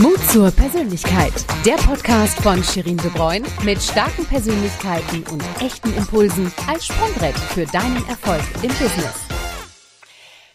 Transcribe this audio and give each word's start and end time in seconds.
Mut 0.00 0.18
zur 0.30 0.50
Persönlichkeit. 0.50 1.34
Der 1.66 1.74
Podcast 1.74 2.40
von 2.40 2.64
Shirin 2.64 2.96
De 2.96 3.10
Bruyne 3.10 3.46
mit 3.62 3.78
starken 3.82 4.24
Persönlichkeiten 4.24 5.22
und 5.30 5.44
echten 5.60 5.92
Impulsen 5.94 6.50
als 6.66 6.86
Sprungbrett 6.86 7.36
für 7.36 7.66
deinen 7.66 8.02
Erfolg 8.08 8.40
im 8.62 8.70
Business. 8.70 9.12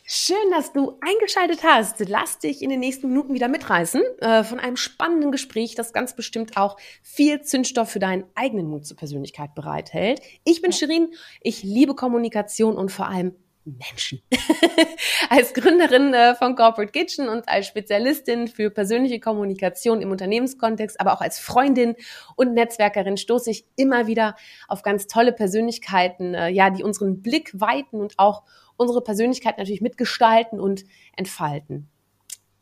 Schön, 0.08 0.50
dass 0.50 0.74
du 0.74 0.98
eingeschaltet 1.02 1.64
hast. 1.64 2.00
Lass 2.10 2.40
dich 2.40 2.64
in 2.64 2.72
den 2.72 2.80
nächsten 2.80 3.10
Minuten 3.10 3.36
wieder 3.36 3.48
mitreißen 3.48 4.02
äh, 4.22 4.44
von 4.44 4.60
einem 4.60 4.76
spannenden 4.76 5.32
Gespräch, 5.32 5.76
das 5.76 5.94
ganz 5.94 6.16
bestimmt 6.16 6.58
auch 6.58 6.78
viel 7.04 7.40
Zündstoff 7.44 7.92
für 7.92 8.00
deinen 8.00 8.24
eigenen 8.34 8.68
Mut 8.68 8.88
zur 8.88 8.98
Persönlichkeit 8.98 9.54
bereithält. 9.54 10.20
Ich 10.46 10.64
bin 10.64 10.72
Shirin, 10.72 11.14
ich 11.42 11.62
liebe 11.62 11.94
Kommunikation 11.94 12.76
und 12.76 12.92
vor 12.92 13.08
allem 13.08 13.36
Menschen. 13.68 14.22
als 15.30 15.54
Gründerin 15.54 16.14
äh, 16.14 16.36
von 16.36 16.56
Corporate 16.56 16.92
Kitchen 16.92 17.28
und 17.28 17.50
als 17.50 17.68
Spezialistin 17.68 18.48
für 18.48 18.70
persönliche 18.70 19.20
Kommunikation 19.20 20.02
im 20.02 20.12
Unternehmenskontext, 20.12 21.00
aber 21.00 21.14
auch 21.14 21.22
als 21.22 21.40
Freundin 21.40 21.96
und 22.36 22.54
Netzwerkerin 22.54 23.18
stoße 23.18 23.52
ich 23.52 23.66
immer 23.76 24.08
wieder 24.08 24.36
auf 24.68 24.84
ganz 24.84 25.08
tolle 25.08 25.34
Persönlichkeiten, 25.34 26.34
äh, 26.34 26.50
ja, 26.50 26.70
die 26.70 26.84
unseren 26.84 27.22
Blick 27.22 27.52
weiten 27.60 28.00
und 28.00 28.14
auch 28.18 28.44
unsere 28.78 29.02
Persönlichkeit 29.02 29.58
natürlich 29.58 29.82
mitgestalten 29.82 30.60
und 30.60 30.86
entfalten 31.16 31.90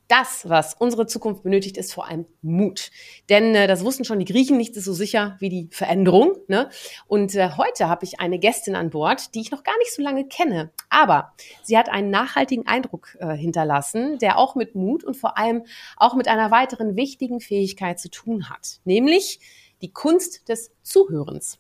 das, 0.07 0.47
was 0.47 0.75
unsere 0.75 1.07
Zukunft 1.07 1.43
benötigt, 1.43 1.77
ist 1.77 1.93
vor 1.93 2.07
allem 2.07 2.25
Mut. 2.41 2.91
Denn 3.29 3.55
äh, 3.55 3.67
das 3.67 3.83
wussten 3.83 4.05
schon 4.05 4.19
die 4.19 4.25
Griechen, 4.25 4.57
nichts 4.57 4.77
ist 4.77 4.85
so 4.85 4.93
sicher 4.93 5.37
wie 5.39 5.49
die 5.49 5.69
Veränderung. 5.71 6.37
Ne? 6.47 6.69
Und 7.07 7.35
äh, 7.35 7.51
heute 7.57 7.87
habe 7.87 8.05
ich 8.05 8.19
eine 8.19 8.39
Gästin 8.39 8.75
an 8.75 8.91
Bord, 8.91 9.33
die 9.35 9.41
ich 9.41 9.51
noch 9.51 9.63
gar 9.63 9.77
nicht 9.79 9.93
so 9.93 10.01
lange 10.01 10.25
kenne. 10.27 10.71
Aber 10.89 11.33
sie 11.63 11.77
hat 11.77 11.89
einen 11.89 12.11
nachhaltigen 12.11 12.67
Eindruck 12.67 13.17
äh, 13.19 13.35
hinterlassen, 13.35 14.19
der 14.19 14.37
auch 14.37 14.55
mit 14.55 14.75
Mut 14.75 15.03
und 15.03 15.15
vor 15.15 15.37
allem 15.37 15.65
auch 15.97 16.15
mit 16.15 16.27
einer 16.27 16.51
weiteren 16.51 16.95
wichtigen 16.95 17.39
Fähigkeit 17.39 17.99
zu 17.99 18.09
tun 18.09 18.49
hat. 18.49 18.79
Nämlich 18.83 19.39
die 19.81 19.91
Kunst 19.91 20.47
des 20.49 20.71
Zuhörens. 20.83 21.59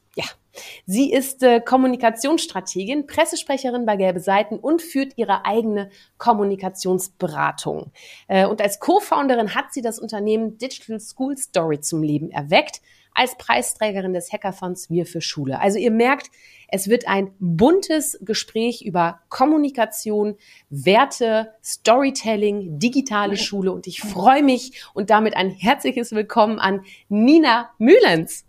Sie 0.85 1.11
ist 1.11 1.43
äh, 1.43 1.61
Kommunikationsstrategin, 1.61 3.07
Pressesprecherin 3.07 3.85
bei 3.85 3.95
Gelbe 3.95 4.19
Seiten 4.19 4.57
und 4.57 4.81
führt 4.81 5.13
ihre 5.17 5.45
eigene 5.45 5.89
Kommunikationsberatung. 6.17 7.91
Äh, 8.27 8.45
und 8.45 8.61
als 8.61 8.79
Co-Founderin 8.79 9.55
hat 9.55 9.73
sie 9.73 9.81
das 9.81 9.99
Unternehmen 9.99 10.57
Digital 10.57 10.99
School 10.99 11.37
Story 11.37 11.79
zum 11.79 12.03
Leben 12.03 12.31
erweckt, 12.31 12.81
als 13.15 13.37
Preisträgerin 13.37 14.13
des 14.13 14.31
Hackathons 14.31 14.89
Wir 14.89 15.05
für 15.05 15.21
Schule. 15.21 15.59
Also 15.59 15.79
ihr 15.79 15.91
merkt, 15.91 16.29
es 16.67 16.89
wird 16.89 17.07
ein 17.07 17.31
buntes 17.39 18.19
Gespräch 18.21 18.83
über 18.83 19.21
Kommunikation, 19.29 20.35
Werte, 20.69 21.53
Storytelling, 21.63 22.77
digitale 22.77 23.37
Schule 23.37 23.71
und 23.71 23.87
ich 23.87 24.01
freue 24.01 24.43
mich 24.43 24.83
und 24.93 25.09
damit 25.09 25.35
ein 25.35 25.49
herzliches 25.49 26.11
Willkommen 26.11 26.59
an 26.59 26.83
Nina 27.07 27.71
Mühlens. 27.77 28.44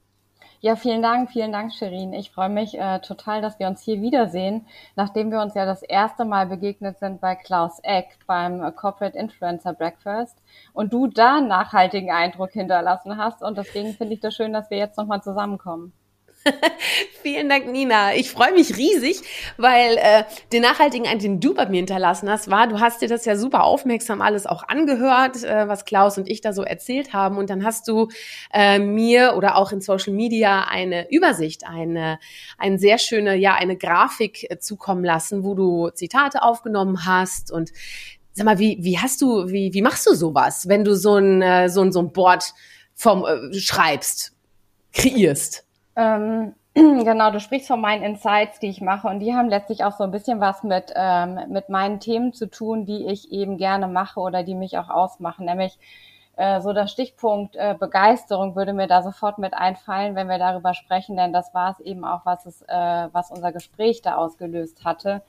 Ja, 0.66 0.74
vielen 0.74 1.00
Dank, 1.00 1.30
vielen 1.30 1.52
Dank, 1.52 1.72
Shirin. 1.72 2.12
Ich 2.12 2.32
freue 2.32 2.48
mich 2.48 2.76
äh, 2.76 2.98
total, 2.98 3.40
dass 3.40 3.60
wir 3.60 3.68
uns 3.68 3.82
hier 3.82 4.02
wiedersehen, 4.02 4.66
nachdem 4.96 5.30
wir 5.30 5.40
uns 5.40 5.54
ja 5.54 5.64
das 5.64 5.80
erste 5.80 6.24
Mal 6.24 6.48
begegnet 6.48 6.98
sind 6.98 7.20
bei 7.20 7.36
Klaus 7.36 7.78
Eck 7.84 8.18
beim 8.26 8.60
äh, 8.60 8.72
Corporate 8.72 9.16
Influencer 9.16 9.74
Breakfast 9.74 10.42
und 10.72 10.92
du 10.92 11.06
da 11.06 11.40
nachhaltigen 11.40 12.10
Eindruck 12.10 12.50
hinterlassen 12.50 13.16
hast. 13.16 13.44
Und 13.44 13.56
deswegen 13.56 13.92
finde 13.92 14.14
ich 14.14 14.20
das 14.20 14.34
schön, 14.34 14.52
dass 14.52 14.68
wir 14.68 14.78
jetzt 14.78 14.98
nochmal 14.98 15.22
zusammenkommen. 15.22 15.92
Vielen 17.22 17.48
Dank, 17.48 17.66
Nina. 17.66 18.14
Ich 18.14 18.30
freue 18.30 18.52
mich 18.52 18.76
riesig, 18.76 19.22
weil 19.56 19.96
äh, 19.96 20.24
den 20.52 20.62
nachhaltigen 20.62 21.06
Eindruck, 21.06 21.22
den 21.22 21.40
du 21.40 21.54
bei 21.54 21.66
mir 21.66 21.78
hinterlassen 21.78 22.30
hast, 22.30 22.50
war, 22.50 22.68
du 22.68 22.80
hast 22.80 23.02
dir 23.02 23.08
das 23.08 23.24
ja 23.24 23.36
super 23.36 23.64
aufmerksam 23.64 24.22
alles 24.22 24.46
auch 24.46 24.62
angehört, 24.68 25.42
äh, 25.42 25.68
was 25.68 25.84
Klaus 25.84 26.18
und 26.18 26.28
ich 26.28 26.40
da 26.40 26.52
so 26.52 26.62
erzählt 26.62 27.12
haben. 27.12 27.38
Und 27.38 27.50
dann 27.50 27.64
hast 27.64 27.88
du 27.88 28.08
äh, 28.52 28.78
mir 28.78 29.34
oder 29.36 29.56
auch 29.56 29.72
in 29.72 29.80
Social 29.80 30.12
Media 30.12 30.66
eine 30.68 31.10
Übersicht, 31.10 31.66
eine, 31.66 32.18
eine 32.58 32.78
sehr 32.78 32.98
schöne, 32.98 33.36
ja, 33.36 33.54
eine 33.54 33.76
Grafik 33.76 34.50
äh, 34.50 34.58
zukommen 34.58 35.04
lassen, 35.04 35.44
wo 35.44 35.54
du 35.54 35.90
Zitate 35.90 36.42
aufgenommen 36.42 37.06
hast 37.06 37.50
und 37.50 37.72
Sag 38.38 38.44
mal, 38.44 38.58
wie, 38.58 38.76
wie 38.82 38.98
hast 38.98 39.22
du, 39.22 39.48
wie, 39.48 39.72
wie 39.72 39.80
machst 39.80 40.06
du 40.06 40.14
sowas, 40.14 40.68
wenn 40.68 40.84
du 40.84 40.94
so 40.94 41.14
ein, 41.14 41.40
äh, 41.40 41.70
so 41.70 41.80
ein, 41.80 41.90
so 41.90 42.00
ein 42.00 42.12
Board 42.12 42.52
vom, 42.94 43.24
äh, 43.24 43.54
schreibst, 43.54 44.34
kreierst? 44.92 45.65
Ähm, 45.96 46.54
genau, 46.74 47.30
du 47.30 47.40
sprichst 47.40 47.68
von 47.68 47.80
meinen 47.80 48.02
Insights, 48.02 48.60
die 48.60 48.68
ich 48.68 48.80
mache. 48.80 49.08
Und 49.08 49.20
die 49.20 49.34
haben 49.34 49.48
letztlich 49.48 49.84
auch 49.84 49.96
so 49.96 50.04
ein 50.04 50.10
bisschen 50.10 50.40
was 50.40 50.62
mit, 50.62 50.92
ähm, 50.94 51.40
mit 51.48 51.68
meinen 51.68 52.00
Themen 52.00 52.32
zu 52.32 52.48
tun, 52.50 52.84
die 52.84 53.06
ich 53.06 53.32
eben 53.32 53.56
gerne 53.56 53.88
mache 53.88 54.20
oder 54.20 54.42
die 54.42 54.54
mich 54.54 54.78
auch 54.78 54.90
ausmachen, 54.90 55.46
nämlich 55.46 55.78
äh, 56.36 56.60
so 56.60 56.74
der 56.74 56.86
Stichpunkt 56.86 57.56
äh, 57.56 57.74
Begeisterung 57.78 58.56
würde 58.56 58.74
mir 58.74 58.86
da 58.86 59.02
sofort 59.02 59.38
mit 59.38 59.54
einfallen, 59.54 60.14
wenn 60.14 60.28
wir 60.28 60.38
darüber 60.38 60.74
sprechen, 60.74 61.16
denn 61.16 61.32
das 61.32 61.54
war 61.54 61.70
es 61.72 61.80
eben 61.80 62.04
auch, 62.04 62.26
was 62.26 62.44
es, 62.44 62.62
äh, 62.62 63.08
was 63.12 63.30
unser 63.30 63.52
Gespräch 63.52 64.02
da 64.02 64.16
ausgelöst 64.16 64.84
hatte. 64.84 65.22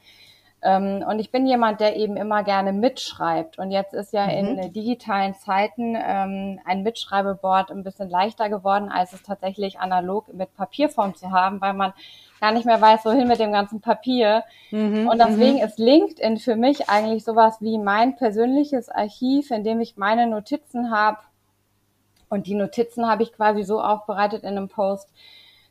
Ähm, 0.64 1.04
und 1.08 1.20
ich 1.20 1.32
bin 1.32 1.46
jemand, 1.46 1.80
der 1.80 1.96
eben 1.96 2.18
immer 2.18 2.44
gerne 2.44 2.74
mitschreibt. 2.74 3.60
Und 3.60 3.72
jetzt 3.72 3.94
ist 3.94 4.12
ja 4.12 4.26
mhm. 4.26 4.58
in 4.58 4.74
digitalen 4.74 5.36
Zeiten 5.36 5.96
ähm, 5.96 6.60
ein 6.66 6.84
Mitschreibeboard 6.84 7.72
ein 7.72 7.84
bisschen 7.84 8.10
leichter 8.10 8.50
geworden, 8.50 8.90
als 8.90 9.14
es 9.14 9.22
tatsächlich 9.22 9.80
analog 9.80 10.34
mit 10.34 10.56
Papierform 10.56 11.16
zu 11.16 11.32
haben, 11.32 11.62
weil 11.62 11.74
man 11.74 11.94
gar 12.42 12.52
nicht 12.52 12.66
mehr 12.66 12.82
weiß, 12.82 13.06
wohin 13.06 13.28
mit 13.28 13.40
dem 13.40 13.52
ganzen 13.52 13.82
Papier. 13.82 14.44
Mhm, 14.72 15.08
und 15.08 15.20
deswegen 15.20 15.58
mhm. 15.58 15.64
ist 15.64 15.80
LinkedIn 15.80 16.38
für 16.38 16.56
mich 16.56 16.90
eigentlich 16.90 17.24
sowas 17.24 17.58
wie 17.62 17.78
mein 17.78 18.16
persönliches 18.16 18.90
Archiv, 18.90 19.52
in 19.52 19.64
dem 19.64 19.80
ich 19.80 19.98
meine 19.98 20.28
Notizen 20.28 20.92
habe. 20.92 21.20
Und 22.30 22.48
die 22.48 22.56
Notizen 22.56 23.08
habe 23.08 23.24
ich 23.24 23.32
quasi 23.32 23.64
so 23.64 23.82
aufbereitet 23.82 24.44
in 24.44 24.50
einem 24.50 24.70
Post, 24.70 25.10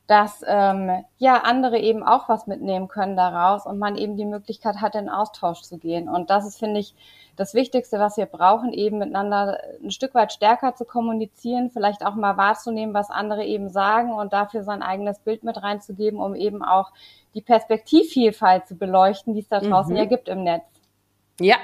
dass 0.06 0.44
ähm, 0.46 1.04
ja 1.18 1.42
andere 1.44 1.78
eben 1.78 2.04
auch 2.04 2.28
was 2.28 2.46
mitnehmen 2.46 2.86
können 2.86 3.16
daraus 3.16 3.66
und 3.66 3.78
man 3.78 3.96
eben 3.96 4.16
die 4.16 4.24
Möglichkeit 4.24 4.76
hat, 4.80 4.94
in 4.94 5.08
Austausch 5.08 5.62
zu 5.62 5.78
gehen. 5.78 6.08
Und 6.08 6.30
das 6.30 6.46
ist, 6.46 6.58
finde 6.58 6.80
ich, 6.80 6.94
das 7.34 7.54
Wichtigste, 7.54 7.98
was 7.98 8.16
wir 8.16 8.26
brauchen, 8.26 8.72
eben 8.72 8.98
miteinander 8.98 9.58
ein 9.82 9.90
Stück 9.90 10.14
weit 10.14 10.32
stärker 10.32 10.74
zu 10.74 10.84
kommunizieren, 10.84 11.70
vielleicht 11.70 12.04
auch 12.04 12.14
mal 12.14 12.36
wahrzunehmen, 12.36 12.94
was 12.94 13.10
andere 13.10 13.44
eben 13.44 13.68
sagen 13.68 14.12
und 14.12 14.32
dafür 14.32 14.62
sein 14.62 14.82
eigenes 14.82 15.18
Bild 15.18 15.44
mit 15.44 15.62
reinzugeben, 15.62 16.20
um 16.20 16.34
eben 16.34 16.64
auch 16.64 16.92
die 17.34 17.42
Perspektivvielfalt 17.42 18.66
zu 18.66 18.76
beleuchten, 18.76 19.34
die 19.34 19.40
es 19.40 19.48
da 19.48 19.60
draußen 19.60 19.92
mhm. 19.92 19.98
ja 19.98 20.04
gibt 20.06 20.28
im 20.28 20.44
Netz. 20.44 20.64
Ja. 21.40 21.56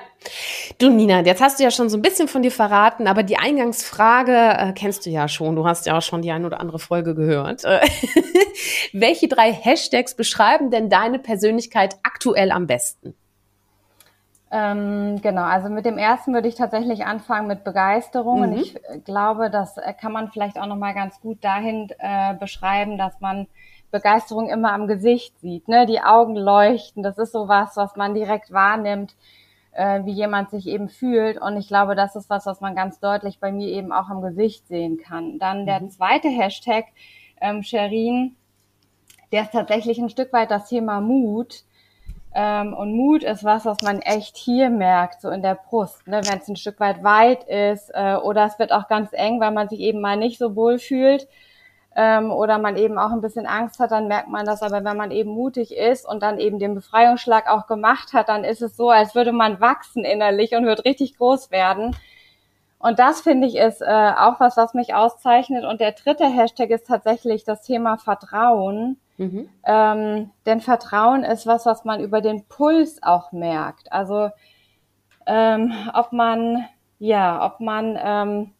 Du, 0.78 0.90
Nina, 0.90 1.20
jetzt 1.20 1.40
hast 1.40 1.58
du 1.58 1.64
ja 1.64 1.70
schon 1.70 1.88
so 1.88 1.96
ein 1.96 2.02
bisschen 2.02 2.28
von 2.28 2.42
dir 2.42 2.52
verraten, 2.52 3.06
aber 3.06 3.22
die 3.22 3.38
Eingangsfrage 3.38 4.32
äh, 4.32 4.72
kennst 4.72 5.06
du 5.06 5.10
ja 5.10 5.28
schon. 5.28 5.56
Du 5.56 5.66
hast 5.66 5.86
ja 5.86 5.96
auch 5.96 6.02
schon 6.02 6.22
die 6.22 6.30
ein 6.30 6.44
oder 6.44 6.60
andere 6.60 6.78
Folge 6.78 7.14
gehört. 7.14 7.64
Äh, 7.64 7.80
welche 8.92 9.28
drei 9.28 9.52
Hashtags 9.52 10.14
beschreiben 10.14 10.70
denn 10.70 10.90
deine 10.90 11.18
Persönlichkeit 11.18 11.96
aktuell 12.02 12.52
am 12.52 12.66
besten? 12.66 13.14
Ähm, 14.50 15.20
genau, 15.22 15.44
also 15.44 15.70
mit 15.70 15.86
dem 15.86 15.96
ersten 15.96 16.34
würde 16.34 16.48
ich 16.48 16.56
tatsächlich 16.56 17.06
anfangen 17.06 17.48
mit 17.48 17.64
Begeisterung. 17.64 18.40
Mhm. 18.40 18.42
Und 18.42 18.58
ich 18.58 18.76
glaube, 19.04 19.48
das 19.48 19.78
äh, 19.78 19.94
kann 19.98 20.12
man 20.12 20.30
vielleicht 20.30 20.58
auch 20.58 20.66
nochmal 20.66 20.92
ganz 20.92 21.18
gut 21.20 21.42
dahin 21.42 21.88
äh, 21.98 22.34
beschreiben, 22.34 22.98
dass 22.98 23.18
man 23.20 23.46
Begeisterung 23.90 24.50
immer 24.50 24.72
am 24.72 24.86
Gesicht 24.86 25.38
sieht. 25.40 25.68
Ne? 25.68 25.86
Die 25.86 26.00
Augen 26.00 26.36
leuchten, 26.36 27.02
das 27.02 27.16
ist 27.16 27.32
so 27.32 27.48
was, 27.48 27.76
was 27.76 27.96
man 27.96 28.14
direkt 28.14 28.52
wahrnimmt 28.52 29.14
äh, 29.72 30.04
wie 30.04 30.12
jemand 30.12 30.50
sich 30.50 30.66
eben 30.66 30.88
fühlt. 30.88 31.40
Und 31.40 31.56
ich 31.56 31.68
glaube, 31.68 31.94
das 31.94 32.16
ist 32.16 32.30
was, 32.30 32.46
was 32.46 32.60
man 32.60 32.74
ganz 32.74 33.00
deutlich 33.00 33.40
bei 33.40 33.52
mir 33.52 33.68
eben 33.68 33.92
auch 33.92 34.08
am 34.08 34.22
Gesicht 34.22 34.68
sehen 34.68 34.98
kann. 34.98 35.38
Dann 35.38 35.66
der 35.66 35.80
mhm. 35.80 35.90
zweite 35.90 36.28
Hashtag, 36.28 36.86
ähm, 37.40 37.62
Sherin, 37.62 38.36
der 39.32 39.42
ist 39.42 39.52
tatsächlich 39.52 39.98
ein 39.98 40.10
Stück 40.10 40.32
weit 40.32 40.50
das 40.50 40.68
Thema 40.68 41.00
Mut. 41.00 41.64
Ähm, 42.34 42.72
und 42.72 42.94
Mut 42.94 43.24
ist 43.24 43.44
was, 43.44 43.64
was 43.64 43.82
man 43.82 44.00
echt 44.00 44.36
hier 44.36 44.70
merkt, 44.70 45.20
so 45.20 45.30
in 45.30 45.42
der 45.42 45.54
Brust, 45.54 46.06
ne? 46.06 46.22
wenn 46.24 46.38
es 46.38 46.48
ein 46.48 46.56
Stück 46.56 46.80
weit 46.80 47.04
weit 47.04 47.44
ist 47.44 47.90
äh, 47.92 48.16
oder 48.16 48.46
es 48.46 48.58
wird 48.58 48.72
auch 48.72 48.88
ganz 48.88 49.10
eng, 49.12 49.38
weil 49.38 49.50
man 49.50 49.68
sich 49.68 49.80
eben 49.80 50.00
mal 50.00 50.16
nicht 50.16 50.38
so 50.38 50.56
wohl 50.56 50.78
fühlt 50.78 51.28
ähm, 51.94 52.30
oder 52.30 52.58
man 52.58 52.76
eben 52.76 52.98
auch 52.98 53.10
ein 53.10 53.20
bisschen 53.20 53.46
Angst 53.46 53.78
hat, 53.80 53.90
dann 53.90 54.08
merkt 54.08 54.28
man 54.28 54.46
das. 54.46 54.62
Aber 54.62 54.84
wenn 54.84 54.96
man 54.96 55.10
eben 55.10 55.30
mutig 55.30 55.76
ist 55.76 56.08
und 56.08 56.22
dann 56.22 56.38
eben 56.38 56.58
den 56.58 56.74
Befreiungsschlag 56.74 57.48
auch 57.48 57.66
gemacht 57.66 58.12
hat, 58.12 58.28
dann 58.28 58.44
ist 58.44 58.62
es 58.62 58.76
so, 58.76 58.90
als 58.90 59.14
würde 59.14 59.32
man 59.32 59.60
wachsen 59.60 60.04
innerlich 60.04 60.54
und 60.54 60.64
wird 60.64 60.84
richtig 60.84 61.18
groß 61.18 61.50
werden. 61.50 61.96
Und 62.78 62.98
das 62.98 63.20
finde 63.20 63.46
ich 63.46 63.56
ist 63.56 63.80
äh, 63.80 64.12
auch 64.18 64.40
was, 64.40 64.56
was 64.56 64.74
mich 64.74 64.94
auszeichnet. 64.94 65.64
Und 65.64 65.80
der 65.80 65.92
dritte 65.92 66.26
Hashtag 66.26 66.70
ist 66.70 66.86
tatsächlich 66.86 67.44
das 67.44 67.62
Thema 67.62 67.96
Vertrauen. 67.96 68.98
Mhm. 69.18 69.48
Ähm, 69.64 70.30
denn 70.46 70.60
Vertrauen 70.60 71.22
ist 71.22 71.46
was, 71.46 71.64
was 71.66 71.84
man 71.84 72.00
über 72.00 72.20
den 72.20 72.44
Puls 72.48 73.02
auch 73.02 73.30
merkt. 73.30 73.92
Also 73.92 74.30
ähm, 75.26 75.72
ob 75.94 76.12
man 76.12 76.64
ja, 76.98 77.44
ob 77.44 77.60
man 77.60 77.98
ähm, 78.00 78.52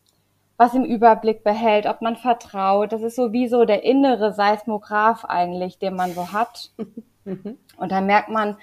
was 0.63 0.75
im 0.75 0.85
Überblick 0.85 1.43
behält, 1.43 1.87
ob 1.87 2.03
man 2.03 2.15
vertraut. 2.15 2.93
Das 2.93 3.03
ist 3.03 3.17
sowieso 3.17 3.65
der 3.65 3.83
innere 3.83 4.33
Seismograph 4.33 5.25
eigentlich, 5.25 5.81
den 5.81 5.97
man 5.97 6.13
so 6.13 6.33
hat. 6.33 6.71
Und 7.25 7.91
da 7.91 8.01
merkt 8.01 8.29
man 8.29 8.57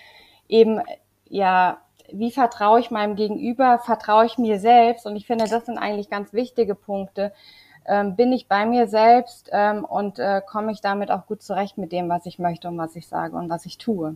eben, 0.48 0.82
ja, 1.28 1.80
wie 2.10 2.32
vertraue 2.32 2.80
ich 2.80 2.90
meinem 2.90 3.18
Gegenüber, 3.18 3.80
vertraue 3.80 4.26
ich 4.26 4.38
mir 4.38 4.60
selbst? 4.60 5.06
Und 5.06 5.18
ich 5.18 5.28
finde, 5.28 5.46
das 5.46 5.66
sind 5.66 5.78
eigentlich 5.78 6.10
ganz 6.10 6.32
wichtige 6.32 6.74
Punkte. 6.74 7.34
Ähm, 7.86 8.16
bin 8.16 8.32
ich 8.32 8.48
bei 8.48 8.66
mir 8.66 8.88
selbst 8.88 9.50
ähm, 9.52 9.84
und 9.84 10.20
äh, 10.20 10.42
komme 10.46 10.72
ich 10.72 10.80
damit 10.80 11.12
auch 11.12 11.28
gut 11.28 11.42
zurecht 11.42 11.78
mit 11.78 11.92
dem, 11.92 12.08
was 12.08 12.26
ich 12.26 12.40
möchte 12.40 12.70
und 12.70 12.78
was 12.78 12.96
ich 12.96 13.10
sage 13.10 13.36
und 13.36 13.50
was 13.50 13.66
ich 13.66 13.78
tue? 13.78 14.16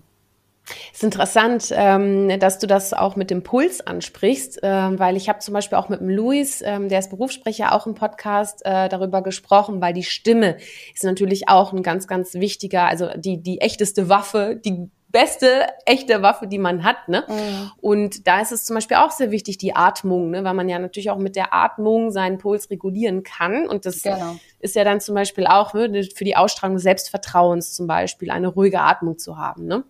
Es 0.66 1.00
ist 1.00 1.04
interessant, 1.04 1.70
ähm, 1.72 2.40
dass 2.40 2.60
du 2.60 2.68
das 2.68 2.94
auch 2.94 3.16
mit 3.16 3.30
dem 3.30 3.44
Puls 3.44 3.86
ansprichst, 3.86 4.60
ähm, 4.64 4.98
weil 4.98 5.18
ich 5.18 5.28
habe 5.28 5.40
zum 5.40 5.54
Beispiel 5.54 5.78
auch 5.78 5.90
mit 5.90 6.00
dem 6.00 6.10
Luis, 6.10 6.62
ähm, 6.62 6.88
der 6.88 7.00
ist 7.00 7.10
Berufssprecher, 7.10 7.74
auch 7.74 7.86
im 7.86 7.96
Podcast 7.96 8.66
äh, 8.66 8.88
darüber 8.88 9.22
gesprochen, 9.22 9.82
weil 9.82 9.94
die 9.94 10.04
Stimme 10.04 10.58
ist 10.94 11.04
natürlich 11.04 11.50
auch 11.50 11.74
ein 11.74 11.84
ganz, 11.84 12.08
ganz 12.08 12.36
wichtiger, 12.36 12.88
also 12.88 13.10
die, 13.16 13.42
die 13.42 13.60
echteste 13.60 14.08
Waffe, 14.08 14.60
die 14.64 14.90
beste 15.14 15.68
echte 15.86 16.22
Waffe, 16.24 16.48
die 16.48 16.58
man 16.58 16.84
hat. 16.84 17.08
Ne? 17.08 17.24
Mhm. 17.30 17.72
Und 17.80 18.28
da 18.28 18.42
ist 18.42 18.52
es 18.52 18.66
zum 18.66 18.74
Beispiel 18.74 18.98
auch 18.98 19.12
sehr 19.12 19.32
wichtig, 19.32 19.60
die 19.60 19.76
Atmung, 19.76 20.32
ne? 20.32 20.44
weil 20.44 20.56
man 20.56 20.68
ja 20.68 20.80
natürlich 20.80 21.12
auch 21.12 21.20
mit 21.20 21.36
der 21.36 21.54
Atmung 21.54 22.12
seinen 22.12 22.40
Puls 22.40 22.70
regulieren 22.72 23.24
kann. 23.24 23.68
Und 23.68 23.86
das 23.86 24.02
genau. 24.02 24.38
ist 24.60 24.76
ja 24.76 24.84
dann 24.84 25.00
zum 25.00 25.14
Beispiel 25.14 25.46
auch 25.46 25.74
ne, 25.74 26.04
für 26.04 26.24
die 26.24 26.36
Ausstrahlung 26.36 26.76
des 26.78 26.84
Selbstvertrauens 26.84 27.74
zum 27.74 27.86
Beispiel 27.86 28.32
eine 28.32 28.48
ruhige 28.48 28.82
Atmung 28.82 29.20
zu 29.20 29.38
haben. 29.38 29.68
Ne? 29.68 29.84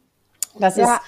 Das 0.59 0.77
ja. 0.77 0.95
ist 0.95 1.01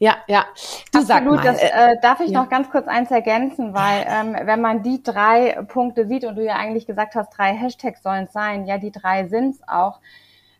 ja, 0.00 0.16
ja. 0.28 0.46
Du 0.92 1.00
Absolut, 1.00 1.06
sag 1.06 1.24
mal. 1.24 1.42
Das, 1.42 1.60
äh, 1.60 1.96
darf 2.00 2.20
ich 2.20 2.30
ja. 2.30 2.40
noch 2.40 2.48
ganz 2.48 2.70
kurz 2.70 2.86
eins 2.86 3.10
ergänzen, 3.10 3.74
weil 3.74 4.06
ähm, 4.08 4.36
wenn 4.46 4.60
man 4.60 4.82
die 4.82 5.02
drei 5.02 5.60
Punkte 5.66 6.06
sieht 6.06 6.24
und 6.24 6.36
du 6.36 6.44
ja 6.44 6.54
eigentlich 6.54 6.86
gesagt 6.86 7.16
hast, 7.16 7.36
drei 7.36 7.52
Hashtags 7.54 8.02
sollen 8.02 8.24
es 8.24 8.32
sein, 8.32 8.66
ja, 8.66 8.78
die 8.78 8.92
drei 8.92 9.26
sind's 9.26 9.60
auch. 9.66 10.00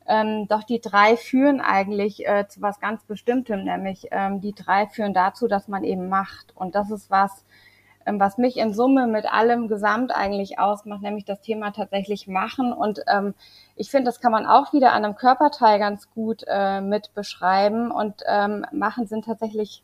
Ähm, 0.09 0.49
doch 0.49 0.65
die 0.65 0.81
drei 0.81 1.17
führen 1.17 1.61
eigentlich 1.61 2.27
äh, 2.27 2.49
zu 2.49 2.63
was 2.63 2.81
ganz 2.81 3.05
Bestimmtem, 3.05 3.65
nämlich 3.65 4.09
ähm, 4.11 4.41
die 4.41 4.55
drei 4.55 4.87
führen 4.87 5.15
dazu, 5.15 5.47
dass 5.47 5.69
man 5.69 5.85
eben 5.85 6.09
macht. 6.09 6.57
Und 6.57 6.75
das 6.75 6.91
ist 6.91 7.11
was, 7.11 7.45
was 8.15 8.39
mich 8.39 8.57
in 8.57 8.73
Summe 8.73 9.07
mit 9.07 9.33
allem 9.33 9.69
Gesamt 9.69 10.15
eigentlich 10.15 10.59
ausmacht, 10.59 11.03
nämlich 11.03 11.25
das 11.25 11.41
Thema 11.41 11.71
tatsächlich 11.73 12.27
machen. 12.27 12.73
Und 12.73 13.01
ähm, 13.07 13.35
ich 13.77 13.91
finde, 13.91 14.07
das 14.07 14.21
kann 14.21 14.33
man 14.33 14.47
auch 14.47 14.73
wieder 14.73 14.93
an 14.93 15.05
einem 15.05 15.17
Körperteil 15.17 15.79
ganz 15.79 16.11
gut 16.11 16.45
äh, 16.47 16.81
mit 16.81 17.15
beschreiben. 17.15 17.91
Und 17.91 18.23
ähm, 18.27 18.65
machen 18.73 19.07
sind 19.07 19.25
tatsächlich 19.25 19.83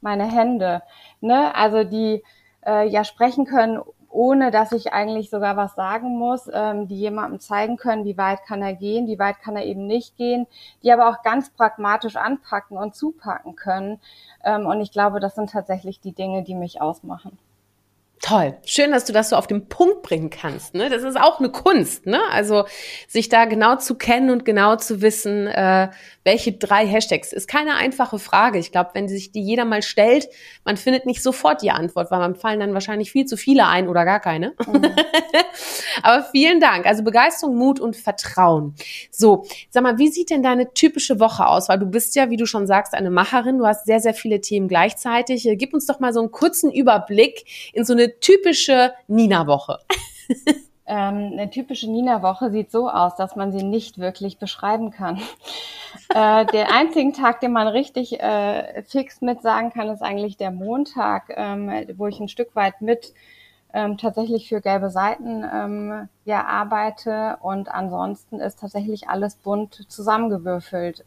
meine 0.00 0.30
Hände, 0.30 0.82
ne? 1.20 1.54
Also 1.54 1.84
die 1.84 2.22
äh, 2.66 2.86
ja 2.88 3.04
sprechen 3.04 3.46
können, 3.46 3.80
ohne 4.14 4.52
dass 4.52 4.70
ich 4.70 4.92
eigentlich 4.92 5.28
sogar 5.28 5.56
was 5.56 5.74
sagen 5.74 6.16
muss, 6.16 6.48
ähm, 6.52 6.86
die 6.86 6.96
jemandem 6.96 7.40
zeigen 7.40 7.76
können, 7.76 8.04
wie 8.04 8.16
weit 8.16 8.44
kann 8.44 8.62
er 8.62 8.74
gehen, 8.74 9.08
wie 9.08 9.18
weit 9.18 9.40
kann 9.40 9.56
er 9.56 9.64
eben 9.64 9.86
nicht 9.88 10.16
gehen, 10.16 10.46
die 10.84 10.92
aber 10.92 11.08
auch 11.08 11.22
ganz 11.22 11.50
pragmatisch 11.50 12.14
anpacken 12.14 12.76
und 12.76 12.94
zupacken 12.94 13.56
können. 13.56 14.00
Ähm, 14.44 14.66
und 14.66 14.80
ich 14.80 14.92
glaube, 14.92 15.18
das 15.18 15.34
sind 15.34 15.50
tatsächlich 15.50 16.00
die 16.00 16.12
Dinge, 16.12 16.44
die 16.44 16.54
mich 16.54 16.80
ausmachen. 16.80 17.38
Toll. 18.20 18.56
Schön, 18.64 18.90
dass 18.90 19.04
du 19.04 19.12
das 19.12 19.28
so 19.28 19.36
auf 19.36 19.46
den 19.46 19.68
Punkt 19.68 20.02
bringen 20.02 20.30
kannst. 20.30 20.74
Ne? 20.74 20.88
Das 20.88 21.02
ist 21.02 21.20
auch 21.20 21.40
eine 21.40 21.50
Kunst. 21.50 22.06
Ne? 22.06 22.20
Also 22.30 22.64
sich 23.06 23.28
da 23.28 23.44
genau 23.44 23.76
zu 23.76 23.96
kennen 23.96 24.30
und 24.30 24.46
genau 24.46 24.76
zu 24.76 25.02
wissen, 25.02 25.46
äh, 25.46 25.90
welche 26.24 26.52
drei 26.52 26.86
Hashtags. 26.86 27.34
Ist 27.34 27.48
keine 27.48 27.74
einfache 27.74 28.18
Frage. 28.18 28.58
Ich 28.58 28.72
glaube, 28.72 28.90
wenn 28.94 29.08
sich 29.08 29.32
die 29.32 29.42
jeder 29.42 29.66
mal 29.66 29.82
stellt, 29.82 30.28
man 30.64 30.78
findet 30.78 31.04
nicht 31.04 31.22
sofort 31.22 31.60
die 31.60 31.70
Antwort, 31.70 32.10
weil 32.10 32.18
man 32.18 32.34
fallen 32.34 32.60
dann 32.60 32.72
wahrscheinlich 32.72 33.12
viel 33.12 33.26
zu 33.26 33.36
viele 33.36 33.66
ein 33.66 33.88
oder 33.88 34.06
gar 34.06 34.20
keine. 34.20 34.54
Mhm. 34.66 34.84
Aber 36.02 36.24
vielen 36.24 36.60
Dank. 36.60 36.86
Also 36.86 37.02
Begeisterung, 37.02 37.56
Mut 37.56 37.78
und 37.78 37.94
Vertrauen. 37.94 38.74
So, 39.10 39.44
sag 39.68 39.82
mal, 39.82 39.98
wie 39.98 40.08
sieht 40.08 40.30
denn 40.30 40.42
deine 40.42 40.72
typische 40.72 41.20
Woche 41.20 41.46
aus? 41.46 41.68
Weil 41.68 41.78
du 41.78 41.86
bist 41.86 42.16
ja, 42.16 42.30
wie 42.30 42.38
du 42.38 42.46
schon 42.46 42.66
sagst, 42.66 42.94
eine 42.94 43.10
Macherin. 43.10 43.58
Du 43.58 43.66
hast 43.66 43.84
sehr, 43.84 44.00
sehr 44.00 44.14
viele 44.14 44.40
Themen 44.40 44.66
gleichzeitig. 44.66 45.46
Gib 45.58 45.74
uns 45.74 45.84
doch 45.84 46.00
mal 46.00 46.14
so 46.14 46.20
einen 46.20 46.30
kurzen 46.30 46.72
Überblick 46.72 47.44
in 47.74 47.84
so 47.84 47.92
eine 47.92 48.03
typische 48.08 48.92
Nina-Woche. 49.08 49.80
Ähm, 50.86 51.30
eine 51.32 51.48
typische 51.48 51.90
Nina-Woche 51.90 52.50
sieht 52.50 52.70
so 52.70 52.90
aus, 52.90 53.16
dass 53.16 53.36
man 53.36 53.52
sie 53.52 53.62
nicht 53.62 53.98
wirklich 53.98 54.38
beschreiben 54.38 54.90
kann. 54.90 55.16
äh, 56.14 56.44
der 56.46 56.72
einzige 56.72 57.12
Tag, 57.12 57.40
den 57.40 57.52
man 57.52 57.68
richtig 57.68 58.20
äh, 58.20 58.82
fix 58.82 59.22
mit 59.22 59.40
sagen 59.40 59.72
kann, 59.72 59.88
ist 59.88 60.02
eigentlich 60.02 60.36
der 60.36 60.50
Montag, 60.50 61.32
ähm, 61.36 61.70
wo 61.96 62.06
ich 62.06 62.20
ein 62.20 62.28
Stück 62.28 62.54
weit 62.54 62.82
mit 62.82 63.14
ähm, 63.72 63.96
tatsächlich 63.96 64.48
für 64.48 64.60
gelbe 64.60 64.90
Seiten 64.90 65.42
ähm, 65.52 66.08
ja 66.24 66.44
arbeite 66.44 67.38
und 67.40 67.68
ansonsten 67.68 68.38
ist 68.38 68.60
tatsächlich 68.60 69.08
alles 69.08 69.36
bunt 69.36 69.90
zusammengewürfelt. 69.90 71.02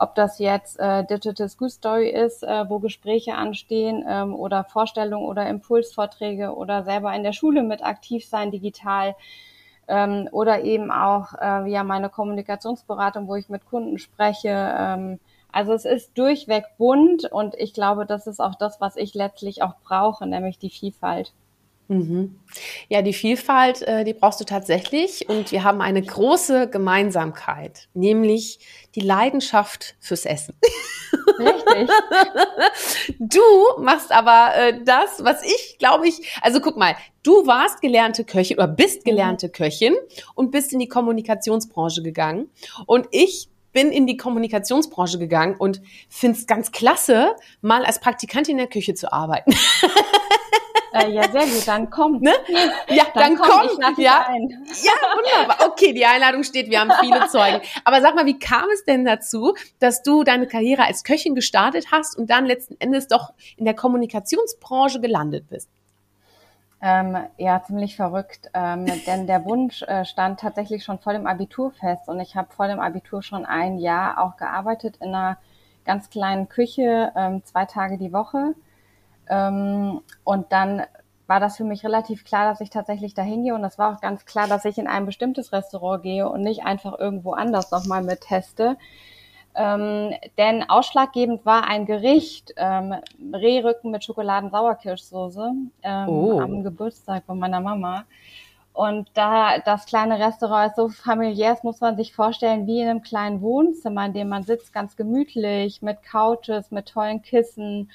Ob 0.00 0.14
das 0.14 0.38
jetzt 0.38 0.80
äh, 0.80 1.04
Digital 1.04 1.46
School 1.50 1.68
Story 1.68 2.08
ist, 2.08 2.42
äh, 2.42 2.70
wo 2.70 2.78
Gespräche 2.78 3.34
anstehen 3.34 4.02
ähm, 4.08 4.34
oder 4.34 4.64
Vorstellungen 4.64 5.26
oder 5.26 5.46
Impulsvorträge 5.46 6.54
oder 6.54 6.84
selber 6.84 7.12
in 7.12 7.22
der 7.22 7.34
Schule 7.34 7.62
mit 7.62 7.84
aktiv 7.84 8.26
sein 8.26 8.50
digital 8.50 9.14
ähm, 9.88 10.26
oder 10.32 10.64
eben 10.64 10.90
auch 10.90 11.34
äh, 11.38 11.70
ja 11.70 11.84
meine 11.84 12.08
Kommunikationsberatung, 12.08 13.28
wo 13.28 13.36
ich 13.36 13.50
mit 13.50 13.66
Kunden 13.66 13.98
spreche. 13.98 14.48
Ähm, 14.48 15.20
also 15.52 15.74
es 15.74 15.84
ist 15.84 16.16
durchweg 16.16 16.64
bunt 16.78 17.30
und 17.30 17.54
ich 17.56 17.74
glaube, 17.74 18.06
das 18.06 18.26
ist 18.26 18.40
auch 18.40 18.54
das, 18.54 18.80
was 18.80 18.96
ich 18.96 19.12
letztlich 19.12 19.62
auch 19.62 19.74
brauche, 19.84 20.26
nämlich 20.26 20.58
die 20.58 20.70
Vielfalt. 20.70 21.34
Mhm. 21.90 22.38
Ja, 22.88 23.02
die 23.02 23.12
Vielfalt, 23.12 23.82
äh, 23.82 24.04
die 24.04 24.14
brauchst 24.14 24.40
du 24.40 24.44
tatsächlich. 24.44 25.28
Und 25.28 25.50
wir 25.50 25.64
haben 25.64 25.80
eine 25.80 26.00
große 26.00 26.70
Gemeinsamkeit, 26.70 27.88
nämlich 27.94 28.60
die 28.94 29.00
Leidenschaft 29.00 29.96
fürs 29.98 30.24
Essen. 30.24 30.54
Richtig. 31.38 31.90
Du 33.18 33.40
machst 33.78 34.12
aber 34.12 34.54
äh, 34.54 34.84
das, 34.84 35.24
was 35.24 35.42
ich, 35.42 35.76
glaube 35.78 36.06
ich, 36.06 36.38
also 36.42 36.60
guck 36.60 36.76
mal, 36.76 36.94
du 37.22 37.46
warst 37.46 37.80
gelernte 37.80 38.24
Köchin 38.24 38.58
oder 38.58 38.68
bist 38.68 39.00
mhm. 39.00 39.10
gelernte. 39.10 39.48
Köchin 39.48 39.94
und 40.34 40.50
bist 40.50 40.72
in 40.72 40.78
die 40.78 40.88
Kommunikationsbranche 40.88 42.02
gegangen. 42.02 42.50
Und 42.86 43.08
ich 43.10 43.48
bin 43.72 43.90
in 43.90 44.06
die 44.06 44.16
Kommunikationsbranche 44.16 45.18
gegangen 45.18 45.56
und 45.56 45.80
find's 46.08 46.46
ganz 46.46 46.70
klasse, 46.72 47.34
mal 47.62 47.84
als 47.84 48.00
Praktikantin 48.00 48.52
in 48.52 48.58
der 48.58 48.68
Küche 48.68 48.94
zu 48.94 49.12
arbeiten. 49.12 49.52
Äh, 50.92 51.10
ja, 51.12 51.22
sehr 51.30 51.42
gut, 51.46 51.66
dann 51.66 51.90
kommt. 51.90 52.22
Ne? 52.22 52.32
Ja, 52.88 53.04
dann, 53.14 53.36
dann 53.36 53.38
komm. 53.38 53.92
Ich 53.92 53.98
ja. 53.98 54.26
Ein. 54.26 54.48
ja, 54.82 54.92
wunderbar. 55.14 55.68
Okay, 55.68 55.92
die 55.92 56.04
Einladung 56.04 56.42
steht, 56.42 56.68
wir 56.70 56.80
haben 56.80 56.92
viele 57.00 57.28
Zeugen. 57.28 57.60
Aber 57.84 58.00
sag 58.00 58.14
mal, 58.14 58.26
wie 58.26 58.38
kam 58.38 58.68
es 58.74 58.84
denn 58.84 59.04
dazu, 59.04 59.54
dass 59.78 60.02
du 60.02 60.24
deine 60.24 60.46
Karriere 60.46 60.84
als 60.84 61.04
Köchin 61.04 61.34
gestartet 61.34 61.86
hast 61.92 62.18
und 62.18 62.30
dann 62.30 62.44
letzten 62.44 62.76
Endes 62.80 63.06
doch 63.08 63.32
in 63.56 63.64
der 63.64 63.74
Kommunikationsbranche 63.74 65.00
gelandet 65.00 65.48
bist? 65.48 65.68
Ähm, 66.82 67.16
ja, 67.36 67.62
ziemlich 67.62 67.94
verrückt, 67.94 68.50
ähm, 68.54 68.86
denn 69.06 69.26
der 69.26 69.44
Wunsch 69.44 69.82
äh, 69.82 70.06
stand 70.06 70.40
tatsächlich 70.40 70.82
schon 70.82 70.98
vor 70.98 71.12
dem 71.12 71.26
Abitur 71.26 71.72
fest 71.72 72.08
und 72.08 72.20
ich 72.20 72.36
habe 72.36 72.50
vor 72.50 72.68
dem 72.68 72.80
Abitur 72.80 73.22
schon 73.22 73.44
ein 73.44 73.76
Jahr 73.76 74.18
auch 74.18 74.38
gearbeitet 74.38 74.96
in 75.02 75.08
einer 75.08 75.36
ganz 75.84 76.08
kleinen 76.08 76.48
Küche, 76.48 77.12
ähm, 77.14 77.44
zwei 77.44 77.66
Tage 77.66 77.98
die 77.98 78.14
Woche 78.14 78.54
ähm, 79.30 80.02
und 80.24 80.52
dann 80.52 80.82
war 81.28 81.38
das 81.38 81.56
für 81.56 81.64
mich 81.64 81.84
relativ 81.84 82.24
klar, 82.24 82.50
dass 82.50 82.60
ich 82.60 82.70
tatsächlich 82.70 83.14
dahin 83.14 83.44
gehe. 83.44 83.54
Und 83.54 83.62
es 83.64 83.78
war 83.78 83.94
auch 83.94 84.00
ganz 84.00 84.26
klar, 84.26 84.48
dass 84.48 84.64
ich 84.64 84.78
in 84.78 84.88
ein 84.88 85.06
bestimmtes 85.06 85.52
Restaurant 85.52 86.02
gehe 86.02 86.28
und 86.28 86.42
nicht 86.42 86.64
einfach 86.64 86.98
irgendwo 86.98 87.32
anders 87.32 87.70
nochmal 87.70 88.02
mit 88.02 88.22
teste. 88.22 88.76
Ähm, 89.54 90.12
denn 90.38 90.68
ausschlaggebend 90.68 91.46
war 91.46 91.68
ein 91.68 91.86
Gericht, 91.86 92.52
ähm, 92.56 92.94
Rehrücken 93.32 93.92
mit 93.92 94.02
Schokoladen-Sauerkirschsoße 94.04 95.52
ähm, 95.82 96.08
oh. 96.08 96.40
am 96.40 96.64
Geburtstag 96.64 97.24
von 97.26 97.38
meiner 97.38 97.60
Mama. 97.60 98.04
Und 98.72 99.08
da 99.14 99.58
das 99.58 99.86
kleine 99.86 100.18
Restaurant 100.18 100.70
ist 100.70 100.76
so 100.76 100.88
familiär, 100.88 101.50
das 101.50 101.62
muss 101.62 101.80
man 101.80 101.96
sich 101.96 102.14
vorstellen 102.14 102.66
wie 102.66 102.80
in 102.80 102.88
einem 102.88 103.02
kleinen 103.02 103.40
Wohnzimmer, 103.40 104.06
in 104.06 104.14
dem 104.14 104.28
man 104.28 104.42
sitzt, 104.42 104.72
ganz 104.72 104.96
gemütlich, 104.96 105.82
mit 105.82 105.98
Couches, 106.02 106.70
mit 106.70 106.88
tollen 106.88 107.22
Kissen, 107.22 107.90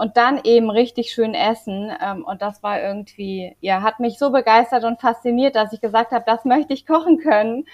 und 0.00 0.16
dann 0.16 0.40
eben 0.44 0.70
richtig 0.70 1.12
schön 1.12 1.34
essen. 1.34 1.92
Ähm, 2.00 2.24
und 2.24 2.40
das 2.40 2.62
war 2.62 2.80
irgendwie, 2.80 3.54
ja, 3.60 3.82
hat 3.82 4.00
mich 4.00 4.18
so 4.18 4.30
begeistert 4.30 4.84
und 4.84 4.98
fasziniert, 4.98 5.56
dass 5.56 5.74
ich 5.74 5.82
gesagt 5.82 6.12
habe, 6.12 6.24
das 6.26 6.46
möchte 6.46 6.72
ich 6.72 6.86
kochen 6.86 7.18
können. 7.18 7.66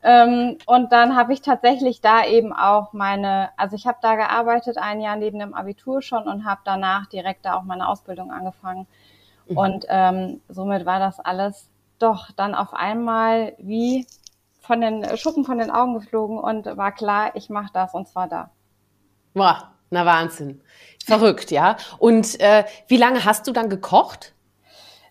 Ähm, 0.00 0.58
und 0.66 0.92
dann 0.92 1.16
habe 1.16 1.32
ich 1.32 1.42
tatsächlich 1.42 2.00
da 2.00 2.24
eben 2.24 2.52
auch 2.52 2.92
meine, 2.92 3.48
also 3.56 3.74
ich 3.74 3.88
habe 3.88 3.98
da 4.00 4.14
gearbeitet 4.14 4.78
ein 4.78 5.00
Jahr 5.00 5.16
neben 5.16 5.40
dem 5.40 5.54
Abitur 5.54 6.02
schon 6.02 6.28
und 6.28 6.44
habe 6.44 6.60
danach 6.64 7.06
direkt 7.06 7.44
da 7.44 7.56
auch 7.56 7.64
meine 7.64 7.88
Ausbildung 7.88 8.30
angefangen. 8.30 8.86
Mhm. 9.48 9.58
Und 9.58 9.86
ähm, 9.88 10.42
somit 10.48 10.86
war 10.86 11.00
das 11.00 11.18
alles 11.18 11.68
doch 11.98 12.30
dann 12.30 12.54
auf 12.54 12.74
einmal 12.74 13.54
wie 13.58 14.06
von 14.60 14.80
den 14.80 15.16
Schuppen 15.16 15.44
von 15.44 15.58
den 15.58 15.72
Augen 15.72 15.94
geflogen 15.94 16.38
und 16.38 16.64
war 16.76 16.92
klar, 16.92 17.34
ich 17.34 17.50
mache 17.50 17.72
das 17.72 17.92
und 17.92 18.06
zwar 18.06 18.28
da. 18.28 18.50
Boah, 19.34 19.72
na 19.90 20.04
Wahnsinn. 20.04 20.60
Verrückt, 21.04 21.50
ja. 21.50 21.76
Und 21.98 22.40
äh, 22.40 22.64
wie 22.88 22.96
lange 22.96 23.24
hast 23.24 23.46
du 23.46 23.52
dann 23.52 23.70
gekocht? 23.70 24.34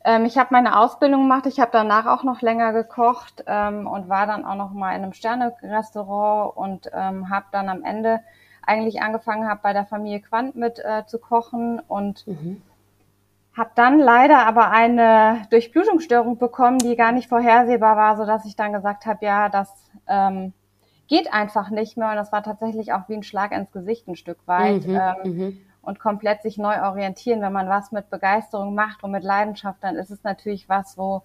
Ähm, 0.03 0.25
ich 0.25 0.37
habe 0.37 0.49
meine 0.51 0.77
Ausbildung 0.77 1.21
gemacht. 1.21 1.45
Ich 1.47 1.59
habe 1.59 1.71
danach 1.73 2.05
auch 2.05 2.23
noch 2.23 2.41
länger 2.41 2.73
gekocht 2.73 3.43
ähm, 3.47 3.87
und 3.87 4.07
war 4.07 4.27
dann 4.27 4.45
auch 4.45 4.55
noch 4.55 4.71
mal 4.71 4.95
in 4.95 5.03
einem 5.03 5.13
Sterne-Restaurant 5.13 6.55
und 6.55 6.91
ähm, 6.93 7.29
habe 7.29 7.45
dann 7.51 7.69
am 7.69 7.83
Ende 7.83 8.19
eigentlich 8.67 9.01
angefangen 9.01 9.47
habe, 9.47 9.61
bei 9.63 9.73
der 9.73 9.85
Familie 9.85 10.21
Quandt 10.21 10.55
mit 10.55 10.79
äh, 10.79 11.05
zu 11.07 11.17
kochen 11.17 11.79
und 11.79 12.27
mhm. 12.27 12.61
habe 13.55 13.71
dann 13.75 13.99
leider 13.99 14.45
aber 14.45 14.69
eine 14.71 15.43
Durchblutungsstörung 15.49 16.37
bekommen, 16.37 16.79
die 16.79 16.95
gar 16.95 17.11
nicht 17.11 17.29
vorhersehbar 17.29 17.95
war, 17.97 18.17
so 18.17 18.25
dass 18.25 18.45
ich 18.45 18.55
dann 18.55 18.73
gesagt 18.73 19.05
habe, 19.05 19.25
ja, 19.25 19.49
das 19.49 19.71
ähm, 20.07 20.53
geht 21.07 21.33
einfach 21.33 21.69
nicht 21.69 21.97
mehr 21.97 22.09
und 22.09 22.15
das 22.15 22.31
war 22.31 22.43
tatsächlich 22.43 22.93
auch 22.93 23.07
wie 23.07 23.15
ein 23.15 23.23
Schlag 23.23 23.51
ins 23.51 23.71
Gesicht 23.71 24.07
ein 24.07 24.15
Stück 24.15 24.39
weit. 24.47 24.87
Mhm, 24.87 24.95
ähm, 24.95 25.37
mhm. 25.37 25.57
und 25.81 25.99
komplett 25.99 26.41
sich 26.41 26.57
neu 26.57 26.81
orientieren. 26.81 27.41
Wenn 27.41 27.53
man 27.53 27.69
was 27.69 27.91
mit 27.91 28.09
Begeisterung 28.09 28.73
macht 28.73 29.03
und 29.03 29.11
mit 29.11 29.23
Leidenschaft, 29.23 29.83
dann 29.83 29.95
ist 29.95 30.09
es 30.09 30.23
natürlich 30.23 30.67
was, 30.69 30.97
wo 30.97 31.23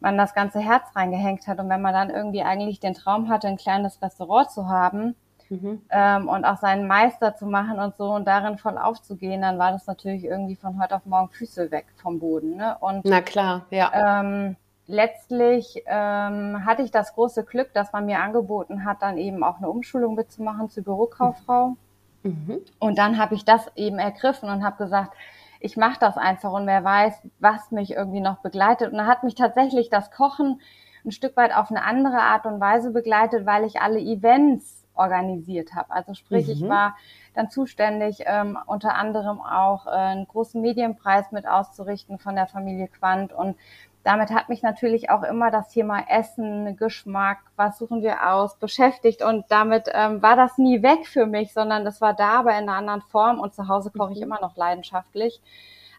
man 0.00 0.18
das 0.18 0.34
ganze 0.34 0.60
Herz 0.60 0.84
reingehängt 0.94 1.46
hat. 1.46 1.58
Und 1.58 1.68
wenn 1.68 1.80
man 1.80 1.94
dann 1.94 2.10
irgendwie 2.10 2.42
eigentlich 2.42 2.80
den 2.80 2.94
Traum 2.94 3.28
hatte, 3.28 3.48
ein 3.48 3.56
kleines 3.56 4.02
Restaurant 4.02 4.50
zu 4.50 4.68
haben, 4.68 5.14
Mhm. 5.50 5.82
Ähm, 5.90 6.28
und 6.28 6.44
auch 6.44 6.58
seinen 6.58 6.86
Meister 6.86 7.36
zu 7.36 7.46
machen 7.46 7.78
und 7.78 7.96
so 7.96 8.12
und 8.12 8.26
darin 8.26 8.58
voll 8.58 8.78
aufzugehen, 8.78 9.42
dann 9.42 9.58
war 9.58 9.72
das 9.72 9.86
natürlich 9.86 10.24
irgendwie 10.24 10.56
von 10.56 10.80
heute 10.80 10.96
auf 10.96 11.06
morgen 11.06 11.28
Füße 11.30 11.70
weg 11.70 11.86
vom 11.96 12.18
Boden. 12.18 12.56
Ne? 12.56 12.76
Und, 12.80 13.04
Na 13.04 13.20
klar, 13.20 13.66
ja. 13.70 14.20
Ähm, 14.20 14.56
letztlich 14.86 15.82
ähm, 15.86 16.64
hatte 16.66 16.82
ich 16.82 16.90
das 16.90 17.14
große 17.14 17.44
Glück, 17.44 17.72
dass 17.72 17.92
man 17.92 18.06
mir 18.06 18.20
angeboten 18.20 18.84
hat, 18.84 19.02
dann 19.02 19.18
eben 19.18 19.42
auch 19.42 19.58
eine 19.58 19.70
Umschulung 19.70 20.14
mitzumachen 20.14 20.68
zur 20.68 20.84
Bürokauffrau. 20.84 21.76
Mhm. 22.22 22.60
Und 22.78 22.98
dann 22.98 23.18
habe 23.18 23.34
ich 23.34 23.44
das 23.44 23.70
eben 23.76 23.98
ergriffen 23.98 24.48
und 24.48 24.64
habe 24.64 24.76
gesagt, 24.76 25.14
ich 25.60 25.76
mache 25.76 25.98
das 25.98 26.18
einfach 26.18 26.52
und 26.52 26.66
wer 26.66 26.84
weiß, 26.84 27.26
was 27.38 27.70
mich 27.70 27.92
irgendwie 27.92 28.20
noch 28.20 28.38
begleitet. 28.38 28.92
Und 28.92 28.98
da 28.98 29.06
hat 29.06 29.24
mich 29.24 29.34
tatsächlich 29.34 29.88
das 29.88 30.10
Kochen 30.10 30.60
ein 31.04 31.10
Stück 31.10 31.36
weit 31.36 31.54
auf 31.54 31.70
eine 31.70 31.84
andere 31.84 32.18
Art 32.18 32.46
und 32.46 32.60
Weise 32.60 32.90
begleitet, 32.90 33.46
weil 33.46 33.64
ich 33.64 33.80
alle 33.80 33.98
Events 33.98 34.84
organisiert 34.94 35.74
habe. 35.74 35.90
Also 35.90 36.14
sprich, 36.14 36.46
mhm. 36.46 36.52
ich 36.52 36.68
war 36.68 36.96
dann 37.34 37.50
zuständig, 37.50 38.20
ähm, 38.26 38.58
unter 38.66 38.94
anderem 38.94 39.40
auch 39.40 39.86
äh, 39.86 39.90
einen 39.90 40.28
großen 40.28 40.60
Medienpreis 40.60 41.32
mit 41.32 41.46
auszurichten 41.46 42.18
von 42.18 42.36
der 42.36 42.46
Familie 42.46 42.88
Quandt 42.88 43.32
und 43.32 43.56
damit 44.04 44.30
hat 44.30 44.50
mich 44.50 44.62
natürlich 44.62 45.08
auch 45.08 45.22
immer 45.22 45.50
das 45.50 45.68
Thema 45.68 46.04
Essen, 46.08 46.76
Geschmack, 46.76 47.38
was 47.56 47.78
suchen 47.78 48.02
wir 48.02 48.30
aus, 48.30 48.56
beschäftigt 48.56 49.22
und 49.22 49.46
damit 49.48 49.88
ähm, 49.92 50.22
war 50.22 50.36
das 50.36 50.58
nie 50.58 50.82
weg 50.82 51.06
für 51.06 51.26
mich, 51.26 51.54
sondern 51.54 51.86
das 51.86 52.02
war 52.02 52.12
da, 52.12 52.40
aber 52.40 52.50
in 52.50 52.68
einer 52.68 52.74
anderen 52.74 53.00
Form 53.00 53.40
und 53.40 53.54
zu 53.54 53.66
Hause 53.66 53.90
koche 53.90 54.12
ich 54.12 54.18
mhm. 54.18 54.24
immer 54.24 54.40
noch 54.40 54.56
leidenschaftlich. 54.56 55.40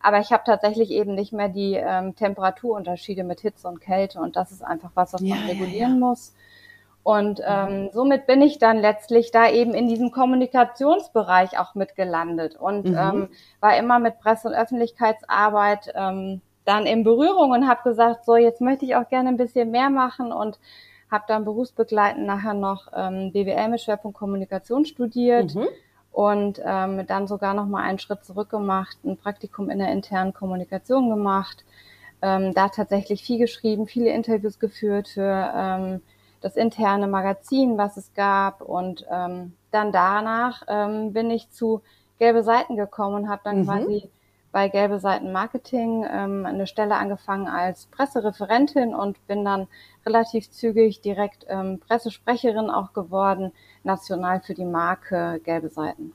Aber 0.04 0.20
ich 0.20 0.32
habe 0.32 0.44
tatsächlich 0.46 0.92
eben 0.92 1.16
nicht 1.16 1.34
mehr 1.34 1.50
die 1.50 1.74
ähm, 1.74 2.16
Temperaturunterschiede 2.16 3.24
mit 3.24 3.40
Hitze 3.40 3.68
und 3.68 3.82
Kälte 3.82 4.20
und 4.20 4.36
das 4.36 4.52
ist 4.52 4.64
einfach 4.64 4.92
was, 4.94 5.14
was 5.14 5.22
ja, 5.22 5.36
man 5.36 5.46
regulieren 5.48 5.74
ja, 5.74 6.00
ja. 6.00 6.06
muss. 6.06 6.36
Und 7.02 7.42
ähm, 7.44 7.90
somit 7.92 8.28
bin 8.28 8.42
ich 8.42 8.60
dann 8.60 8.78
letztlich 8.78 9.32
da 9.32 9.50
eben 9.50 9.74
in 9.74 9.88
diesem 9.88 10.12
Kommunikationsbereich 10.12 11.58
auch 11.60 11.74
mitgelandet 11.74 12.56
und 12.56 12.86
mhm. 12.86 12.98
ähm, 12.98 13.30
war 13.60 13.78
immer 13.78 13.98
mit 14.00 14.20
Presse- 14.20 14.48
und 14.48 14.54
Öffentlichkeitsarbeit 14.54 15.92
ähm, 15.96 16.42
dann 16.66 16.86
in 16.86 17.04
Berührung 17.04 17.52
und 17.52 17.68
habe 17.68 17.84
gesagt, 17.84 18.26
so 18.26 18.36
jetzt 18.36 18.62
möchte 18.62 18.86
ich 18.86 18.96
auch 18.96 19.08
gerne 19.08 19.30
ein 19.30 19.38
bisschen 19.38 19.72
mehr 19.72 19.90
machen 19.90 20.32
und 20.32 20.60
habe 21.12 21.26
dann 21.28 21.46
berufsbegleitend 21.46 22.26
nachher 22.26 22.54
noch 22.54 22.88
ähm, 22.96 23.32
BWL 23.32 23.70
mit 23.70 23.82
Schwerpunkt 23.82 24.18
Kommunikation 24.18 24.86
studiert 24.86 25.56
mhm. 25.56 25.68
und 26.12 26.60
ähm, 26.66 27.06
dann 27.08 27.28
sogar 27.28 27.54
noch 27.54 27.68
mal 27.68 27.84
einen 27.84 28.00
Schritt 28.00 28.26
zurück 28.26 28.50
gemacht, 28.50 28.98
ein 29.06 29.18
Praktikum 29.18 29.70
in 29.70 29.80
der 29.80 29.92
internen 29.92 30.34
Kommunikation 30.34 31.10
gemacht, 31.10 31.64
ähm, 32.22 32.54
da 32.54 32.70
tatsächlich 32.70 33.24
viel 33.24 33.38
geschrieben, 33.38 33.86
viele 33.86 34.10
Interviews 34.10 34.60
geführt 34.60 35.08
für 35.10 35.54
ähm, 35.56 36.02
das 36.42 36.56
interne 36.56 37.08
Magazin, 37.08 37.78
was 37.78 37.98
es 37.98 38.14
gab. 38.14 38.62
Und 38.62 39.06
ähm, 39.12 39.54
dann 39.72 39.92
danach 39.92 40.64
ähm, 40.68 41.12
bin 41.12 41.32
ich 41.32 41.50
zu 41.50 41.82
Gelbe 42.20 42.44
Seiten 42.44 42.78
gekommen 42.78 43.24
und 43.24 43.30
habe 43.30 43.42
dann 43.44 43.62
mhm. 43.62 43.66
quasi 43.66 44.10
bei 44.56 44.70
Gelbe 44.70 45.02
Seiten 45.02 45.34
Marketing 45.34 46.06
ähm, 46.10 46.46
eine 46.46 46.66
Stelle 46.66 46.96
angefangen 46.96 47.50
als 47.50 47.88
Pressereferentin 47.88 48.96
und 48.96 49.18
bin 49.28 49.44
dann 49.44 49.68
relativ 50.06 50.50
zügig 50.50 51.02
direkt 51.02 51.46
ähm, 51.50 51.82
Pressesprecherin 51.86 52.70
auch 52.70 52.94
geworden, 52.94 53.52
national 53.84 54.40
für 54.40 54.54
die 54.54 54.64
Marke 54.64 55.42
Gelbe 55.44 55.68
Seiten. 55.68 56.14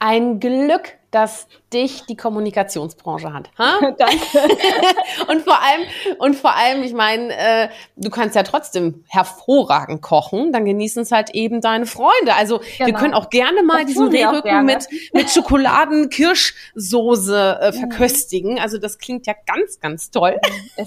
Ein 0.00 0.40
Glück, 0.40 0.98
dass 1.10 1.46
dich 1.72 2.04
die 2.06 2.16
Kommunikationsbranche 2.16 3.32
hat. 3.32 3.50
Ha? 3.58 3.78
Danke. 3.98 4.08
und 5.28 5.42
vor 5.42 5.60
allem, 5.62 5.82
und 6.18 6.36
vor 6.36 6.54
allem, 6.54 6.82
ich 6.82 6.92
meine, 6.92 7.34
äh, 7.36 7.68
du 7.96 8.10
kannst 8.10 8.36
ja 8.36 8.42
trotzdem 8.42 9.04
hervorragend 9.08 10.02
kochen, 10.02 10.52
dann 10.52 10.64
genießen 10.64 11.02
es 11.02 11.12
halt 11.12 11.30
eben 11.30 11.60
deine 11.60 11.86
Freunde. 11.86 12.34
Also 12.36 12.58
genau. 12.58 12.86
wir 12.86 12.94
können 12.94 13.14
auch 13.14 13.30
gerne 13.30 13.62
mal 13.62 13.82
das 13.82 13.88
diesen 13.88 14.08
Rehrücken 14.08 14.64
mit, 14.64 14.88
mit 15.12 15.30
Schokoladen-Kirschsoße 15.30 17.58
äh, 17.60 17.70
mhm. 17.70 17.74
verköstigen. 17.74 18.58
Also 18.58 18.78
das 18.78 18.98
klingt 18.98 19.26
ja 19.26 19.34
ganz, 19.46 19.78
ganz 19.80 20.10
toll. 20.10 20.40
Mhm, 20.76 20.84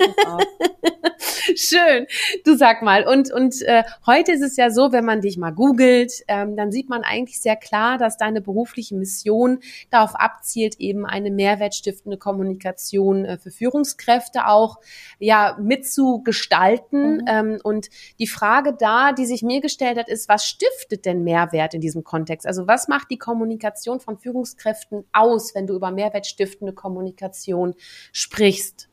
Schön. 1.55 2.07
Du 2.45 2.55
sag 2.55 2.81
mal, 2.81 3.07
und, 3.07 3.31
und 3.31 3.61
äh, 3.63 3.83
heute 4.05 4.31
ist 4.31 4.41
es 4.41 4.57
ja 4.57 4.69
so, 4.69 4.91
wenn 4.91 5.05
man 5.05 5.21
dich 5.21 5.37
mal 5.37 5.51
googelt, 5.51 6.11
ähm, 6.27 6.55
dann 6.55 6.71
sieht 6.71 6.89
man 6.89 7.03
eigentlich 7.03 7.41
sehr 7.41 7.55
klar, 7.55 7.97
dass 7.97 8.17
deine 8.17 8.41
berufliche 8.41 8.95
Mission 8.95 9.59
darauf 9.89 10.10
darauf 10.11 10.19
abzielt, 10.19 10.79
eben 10.79 11.05
eine 11.05 11.31
mehrwertstiftende 11.31 12.17
Kommunikation 12.17 13.25
äh, 13.25 13.37
für 13.37 13.51
Führungskräfte 13.51 14.47
auch 14.47 14.79
ja 15.19 15.57
mitzugestalten. 15.59 17.17
Mhm. 17.17 17.25
Ähm, 17.27 17.59
und 17.63 17.89
die 18.19 18.27
Frage 18.27 18.73
da, 18.77 19.11
die 19.11 19.25
sich 19.25 19.43
mir 19.43 19.61
gestellt 19.61 19.97
hat, 19.97 20.09
ist, 20.09 20.29
was 20.29 20.45
stiftet 20.45 21.05
denn 21.05 21.23
Mehrwert 21.23 21.73
in 21.73 21.81
diesem 21.81 22.03
Kontext? 22.03 22.47
Also 22.47 22.67
was 22.67 22.87
macht 22.87 23.09
die 23.11 23.17
Kommunikation 23.17 23.99
von 23.99 24.17
Führungskräften 24.17 25.05
aus, 25.11 25.55
wenn 25.55 25.67
du 25.67 25.75
über 25.75 25.91
mehrwertstiftende 25.91 26.73
Kommunikation 26.73 27.75
sprichst? 28.11 28.89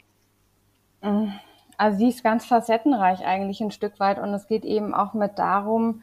Mhm. 1.02 1.32
Also 1.76 1.98
sie 1.98 2.08
ist 2.08 2.25
ganz 2.25 2.44
facettenreich 2.44 3.25
eigentlich 3.25 3.60
ein 3.60 3.70
Stück 3.70 4.00
weit 4.00 4.18
und 4.18 4.34
es 4.34 4.48
geht 4.48 4.64
eben 4.64 4.94
auch 4.94 5.14
mit 5.14 5.38
darum, 5.38 6.02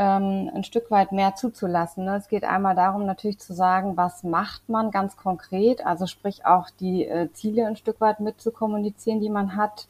ähm, 0.00 0.50
ein 0.54 0.64
Stück 0.64 0.90
weit 0.90 1.12
mehr 1.12 1.34
zuzulassen. 1.34 2.06
Ne? 2.06 2.16
Es 2.16 2.28
geht 2.28 2.44
einmal 2.44 2.74
darum, 2.74 3.04
natürlich 3.04 3.38
zu 3.38 3.52
sagen, 3.52 3.98
was 3.98 4.24
macht 4.24 4.66
man 4.66 4.90
ganz 4.90 5.18
konkret, 5.18 5.84
also 5.84 6.06
sprich 6.06 6.46
auch 6.46 6.70
die 6.70 7.06
äh, 7.06 7.30
Ziele 7.34 7.66
ein 7.66 7.76
Stück 7.76 8.00
weit 8.00 8.18
mit 8.18 8.40
zu 8.40 8.50
kommunizieren, 8.50 9.20
die 9.20 9.28
man 9.28 9.56
hat. 9.56 9.88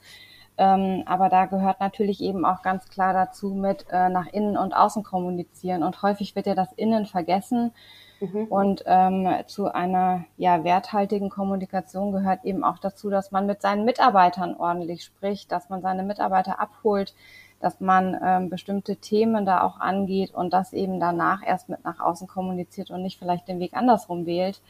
Ähm, 0.58 1.04
aber 1.06 1.28
da 1.28 1.46
gehört 1.46 1.78
natürlich 1.78 2.20
eben 2.20 2.44
auch 2.44 2.62
ganz 2.62 2.88
klar 2.88 3.12
dazu 3.12 3.50
mit 3.50 3.86
äh, 3.92 4.08
nach 4.08 4.26
innen 4.26 4.56
und 4.56 4.74
außen 4.74 5.04
kommunizieren. 5.04 5.84
Und 5.84 6.02
häufig 6.02 6.34
wird 6.34 6.46
ja 6.46 6.56
das 6.56 6.72
Innen 6.72 7.06
vergessen. 7.06 7.70
Mhm. 8.18 8.46
Und 8.48 8.82
ähm, 8.86 9.28
zu 9.46 9.72
einer 9.72 10.24
ja, 10.36 10.64
werthaltigen 10.64 11.30
Kommunikation 11.30 12.10
gehört 12.10 12.44
eben 12.44 12.64
auch 12.64 12.78
dazu, 12.78 13.10
dass 13.10 13.30
man 13.30 13.46
mit 13.46 13.62
seinen 13.62 13.84
Mitarbeitern 13.84 14.56
ordentlich 14.56 15.04
spricht, 15.04 15.52
dass 15.52 15.70
man 15.70 15.82
seine 15.82 16.02
Mitarbeiter 16.02 16.58
abholt, 16.58 17.14
dass 17.60 17.80
man 17.80 18.18
ähm, 18.22 18.50
bestimmte 18.50 18.96
Themen 18.96 19.44
da 19.44 19.62
auch 19.62 19.78
angeht 19.78 20.34
und 20.34 20.52
das 20.52 20.72
eben 20.72 20.98
danach 20.98 21.42
erst 21.46 21.68
mit 21.68 21.84
nach 21.84 22.00
außen 22.00 22.26
kommuniziert 22.26 22.90
und 22.90 23.02
nicht 23.02 23.18
vielleicht 23.18 23.48
den 23.48 23.60
Weg 23.60 23.74
andersrum 23.74 24.26
wählt. 24.26 24.60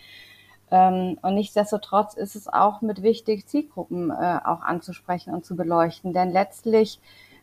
Ähm, 0.70 1.18
und 1.22 1.34
nichtsdestotrotz 1.34 2.14
ist 2.14 2.36
es 2.36 2.48
auch 2.48 2.80
mit 2.80 3.02
wichtig, 3.02 3.46
Zielgruppen 3.46 4.10
äh, 4.10 4.40
auch 4.44 4.62
anzusprechen 4.62 5.34
und 5.34 5.44
zu 5.44 5.56
beleuchten. 5.56 6.12
Denn 6.12 6.30
letztlich, 6.30 7.00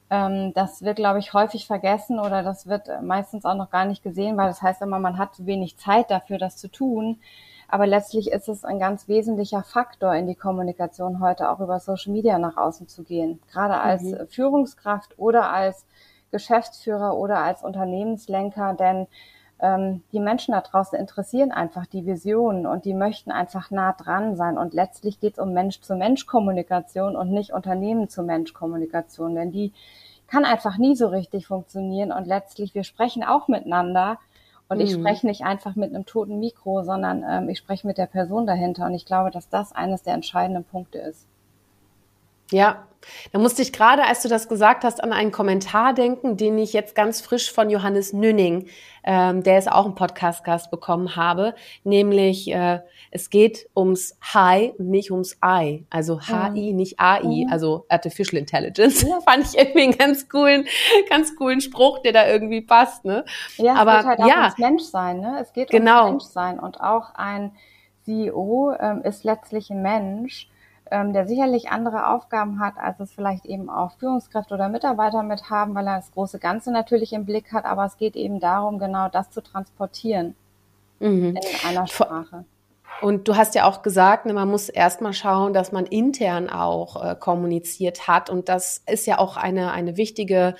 ähm, 0.09 0.53
das 0.53 0.81
wird, 0.81 0.97
glaube 0.97 1.19
ich, 1.19 1.33
häufig 1.33 1.67
vergessen 1.67 2.19
oder 2.19 2.43
das 2.43 2.67
wird 2.67 2.89
meistens 3.01 3.45
auch 3.45 3.55
noch 3.55 3.69
gar 3.69 3.85
nicht 3.85 4.03
gesehen, 4.03 4.37
weil 4.37 4.47
das 4.47 4.61
heißt 4.61 4.81
immer, 4.81 4.99
man 4.99 5.17
hat 5.17 5.35
zu 5.35 5.45
wenig 5.45 5.77
Zeit 5.77 6.11
dafür, 6.11 6.37
das 6.37 6.57
zu 6.57 6.69
tun. 6.69 7.19
Aber 7.67 7.85
letztlich 7.85 8.31
ist 8.31 8.47
es 8.47 8.63
ein 8.63 8.79
ganz 8.79 9.07
wesentlicher 9.07 9.63
Faktor 9.63 10.15
in 10.15 10.27
die 10.27 10.35
Kommunikation 10.35 11.19
heute, 11.19 11.49
auch 11.49 11.59
über 11.59 11.79
Social 11.79 12.13
Media 12.13 12.39
nach 12.39 12.55
außen 12.55 12.87
zu 12.87 13.03
gehen. 13.03 13.39
Gerade 13.51 13.79
als 13.79 14.03
mhm. 14.03 14.27
Führungskraft 14.29 15.19
oder 15.19 15.51
als 15.51 15.85
Geschäftsführer 16.31 17.17
oder 17.17 17.39
als 17.39 17.63
Unternehmenslenker, 17.63 18.73
denn 18.73 19.07
ähm, 19.59 20.03
die 20.11 20.19
Menschen 20.19 20.53
da 20.53 20.61
draußen 20.61 20.97
interessieren 20.97 21.51
einfach 21.51 21.85
die 21.87 22.05
Visionen 22.05 22.67
und 22.67 22.85
die 22.85 22.93
möchten 22.93 23.31
einfach 23.31 23.71
nah 23.71 23.93
dran 23.93 24.35
sein. 24.35 24.57
Und 24.57 24.73
letztlich 24.73 25.19
geht 25.19 25.33
es 25.33 25.39
um 25.39 25.53
Mensch-zu-Mensch-Kommunikation 25.53 27.15
und 27.15 27.31
nicht 27.31 27.53
Unternehmen-zu-Mensch-Kommunikation, 27.53 29.35
denn 29.35 29.51
die 29.51 29.73
kann 30.27 30.45
einfach 30.45 30.77
nie 30.77 30.95
so 30.95 31.07
richtig 31.07 31.47
funktionieren. 31.47 32.11
Und 32.11 32.27
letztlich, 32.27 32.75
wir 32.75 32.83
sprechen 32.83 33.23
auch 33.23 33.47
miteinander, 33.47 34.19
und 34.69 34.77
mhm. 34.77 34.83
ich 34.83 34.93
spreche 34.93 35.27
nicht 35.27 35.43
einfach 35.43 35.75
mit 35.75 35.93
einem 35.93 36.05
toten 36.05 36.39
Mikro, 36.39 36.83
sondern 36.83 37.23
ähm, 37.27 37.49
ich 37.49 37.57
spreche 37.57 37.87
mit 37.87 37.97
der 37.97 38.07
Person 38.07 38.45
dahinter. 38.45 38.85
Und 38.85 38.93
ich 38.93 39.05
glaube, 39.05 39.31
dass 39.31 39.49
das 39.49 39.71
eines 39.71 40.03
der 40.03 40.13
entscheidenden 40.13 40.63
Punkte 40.63 40.99
ist. 40.99 41.27
Ja, 42.51 42.87
da 43.31 43.39
musste 43.39 43.61
ich 43.61 43.73
gerade, 43.73 44.03
als 44.05 44.21
du 44.21 44.29
das 44.29 44.47
gesagt 44.49 44.83
hast, 44.83 45.03
an 45.03 45.13
einen 45.13 45.31
Kommentar 45.31 45.93
denken, 45.93 46.37
den 46.37 46.57
ich 46.57 46.73
jetzt 46.73 46.95
ganz 46.95 47.21
frisch 47.21 47.51
von 47.51 47.69
Johannes 47.69 48.13
Nünning, 48.13 48.67
ähm, 49.03 49.43
der 49.43 49.57
ist 49.57 49.71
auch 49.71 49.85
ein 49.85 49.95
Podcast-Gast 49.95 50.69
bekommen 50.69 51.15
habe, 51.15 51.55
nämlich 51.83 52.51
äh, 52.51 52.81
es 53.11 53.29
geht 53.29 53.69
ums 53.75 54.17
Hi 54.21 54.73
und 54.77 54.89
nicht 54.89 55.11
ums 55.11 55.37
I, 55.43 55.85
also 55.89 56.19
HI, 56.19 56.71
mhm. 56.71 56.77
nicht 56.77 56.99
AI, 56.99 57.45
mhm. 57.45 57.51
also 57.51 57.85
Artificial 57.89 58.37
Intelligence. 58.37 59.03
Ja. 59.03 59.21
Fand 59.25 59.45
ich 59.45 59.57
irgendwie 59.57 59.83
einen 59.83 59.97
ganz 59.97 60.27
coolen, 60.27 60.65
ganz 61.09 61.35
coolen 61.35 61.61
Spruch, 61.61 61.99
der 61.99 62.11
da 62.11 62.27
irgendwie 62.27 62.61
passt, 62.61 63.05
ne? 63.05 63.23
Ja, 63.57 63.73
es 63.73 63.79
Aber, 63.79 63.97
geht 63.97 64.05
halt 64.05 64.19
auch 64.19 64.27
ja, 64.27 64.41
ums 64.41 64.57
Menschsein, 64.57 65.19
ne? 65.21 65.37
Es 65.41 65.53
geht 65.53 65.69
genau. 65.69 66.07
ums 66.07 66.23
Menschsein 66.25 66.59
und 66.59 66.81
auch 66.81 67.13
ein 67.15 67.53
CEO 68.03 68.73
ähm, 68.79 69.01
ist 69.03 69.23
letztlich 69.23 69.69
ein 69.69 69.81
Mensch 69.81 70.49
ähm, 70.91 71.13
der 71.13 71.27
sicherlich 71.27 71.69
andere 71.69 72.07
Aufgaben 72.07 72.59
hat, 72.59 72.77
als 72.77 72.99
es 72.99 73.11
vielleicht 73.13 73.45
eben 73.45 73.69
auch 73.69 73.91
Führungskräfte 73.99 74.53
oder 74.53 74.69
Mitarbeiter 74.69 75.23
mit 75.23 75.49
haben, 75.49 75.75
weil 75.75 75.87
er 75.87 75.97
das 75.97 76.11
große 76.11 76.39
Ganze 76.39 76.71
natürlich 76.71 77.13
im 77.13 77.25
Blick 77.25 77.53
hat. 77.53 77.65
Aber 77.65 77.85
es 77.85 77.97
geht 77.97 78.15
eben 78.15 78.39
darum, 78.39 78.79
genau 78.79 79.09
das 79.09 79.29
zu 79.29 79.41
transportieren 79.41 80.35
mhm. 80.99 81.35
in 81.35 81.67
einer 81.67 81.87
Sprache. 81.87 82.45
Und 83.01 83.27
du 83.27 83.35
hast 83.35 83.53
ja 83.55 83.65
auch 83.65 83.83
gesagt, 83.83 84.25
ne, 84.25 84.33
man 84.33 84.49
muss 84.49 84.69
erstmal 84.69 85.13
schauen, 85.13 85.53
dass 85.53 85.71
man 85.71 85.85
intern 85.85 86.49
auch 86.49 87.03
äh, 87.03 87.15
kommuniziert 87.15 88.07
hat. 88.07 88.29
Und 88.29 88.49
das 88.49 88.83
ist 88.87 89.05
ja 89.05 89.19
auch 89.19 89.37
eine, 89.37 89.71
eine 89.71 89.97
wichtige 89.97 90.55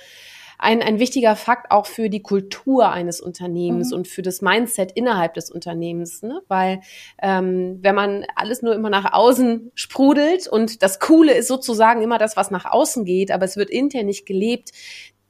ein, 0.58 0.82
ein 0.82 0.98
wichtiger 0.98 1.36
Fakt 1.36 1.70
auch 1.70 1.86
für 1.86 2.10
die 2.10 2.20
Kultur 2.22 2.90
eines 2.90 3.20
Unternehmens 3.20 3.90
mhm. 3.90 3.98
und 3.98 4.08
für 4.08 4.22
das 4.22 4.42
Mindset 4.42 4.92
innerhalb 4.92 5.34
des 5.34 5.50
Unternehmens. 5.50 6.22
Ne? 6.22 6.42
Weil 6.48 6.80
ähm, 7.22 7.78
wenn 7.80 7.94
man 7.94 8.26
alles 8.34 8.60
nur 8.60 8.74
immer 8.74 8.90
nach 8.90 9.12
außen 9.12 9.70
sprudelt 9.74 10.48
und 10.48 10.82
das 10.82 10.98
Coole 10.98 11.32
ist 11.32 11.46
sozusagen 11.46 12.02
immer 12.02 12.18
das, 12.18 12.36
was 12.36 12.50
nach 12.50 12.64
außen 12.64 13.04
geht, 13.04 13.30
aber 13.30 13.44
es 13.44 13.56
wird 13.56 13.70
intern 13.70 14.06
nicht 14.06 14.26
gelebt, 14.26 14.72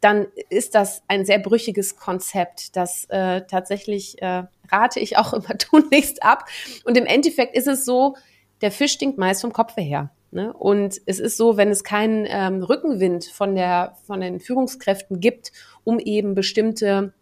dann 0.00 0.28
ist 0.49 0.75
das 0.75 1.02
ein 1.08 1.26
sehr 1.26 1.38
brüchiges 1.38 1.97
Konzept. 1.97 2.76
Das 2.76 3.04
äh, 3.11 3.42
tatsächlich 3.42 4.23
äh, 4.23 4.44
rate 4.70 5.00
ich 5.00 5.18
auch 5.18 5.32
immer 5.35 5.58
tunlichst 5.58 6.23
ab. 6.23 6.47
Und 6.85 6.97
im 6.97 7.04
Endeffekt 7.04 7.54
ist 7.54 7.68
es 7.68 7.85
so, 7.85 8.16
der 8.62 8.73
Fisch 8.73 8.92
stinkt 8.92 9.18
meist 9.18 9.42
vom 9.42 9.52
Kopfe 9.52 9.82
her. 9.82 10.11
Ne? 10.30 10.52
Und 10.52 11.00
es 11.06 11.18
ist 11.18 11.37
so, 11.37 11.56
wenn 11.56 11.70
es 11.70 11.85
keinen 11.85 12.26
ähm, 12.28 12.62
Rückenwind 12.62 13.25
von, 13.25 13.54
der, 13.54 13.97
von 14.06 14.20
den 14.20 14.40
Führungskräften 14.40 15.20
gibt, 15.20 15.52
um 15.85 15.99
eben 15.99 16.35
bestimmte 16.35 17.12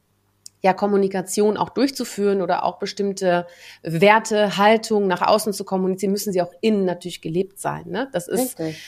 ja, 0.62 0.72
Kommunikation 0.72 1.56
auch 1.56 1.70
durchzuführen 1.70 2.42
oder 2.42 2.64
auch 2.64 2.78
bestimmte 2.78 3.46
Werte, 3.82 4.56
Haltung 4.56 5.06
nach 5.06 5.22
außen 5.22 5.52
zu 5.52 5.64
kommunizieren, 5.64 6.12
müssen 6.12 6.32
sie 6.32 6.42
auch 6.42 6.52
innen 6.60 6.84
natürlich 6.84 7.20
gelebt 7.20 7.60
sein. 7.60 7.84
Ne? 7.88 8.08
Das 8.12 8.26
ist 8.26 8.58
Richtig. 8.58 8.82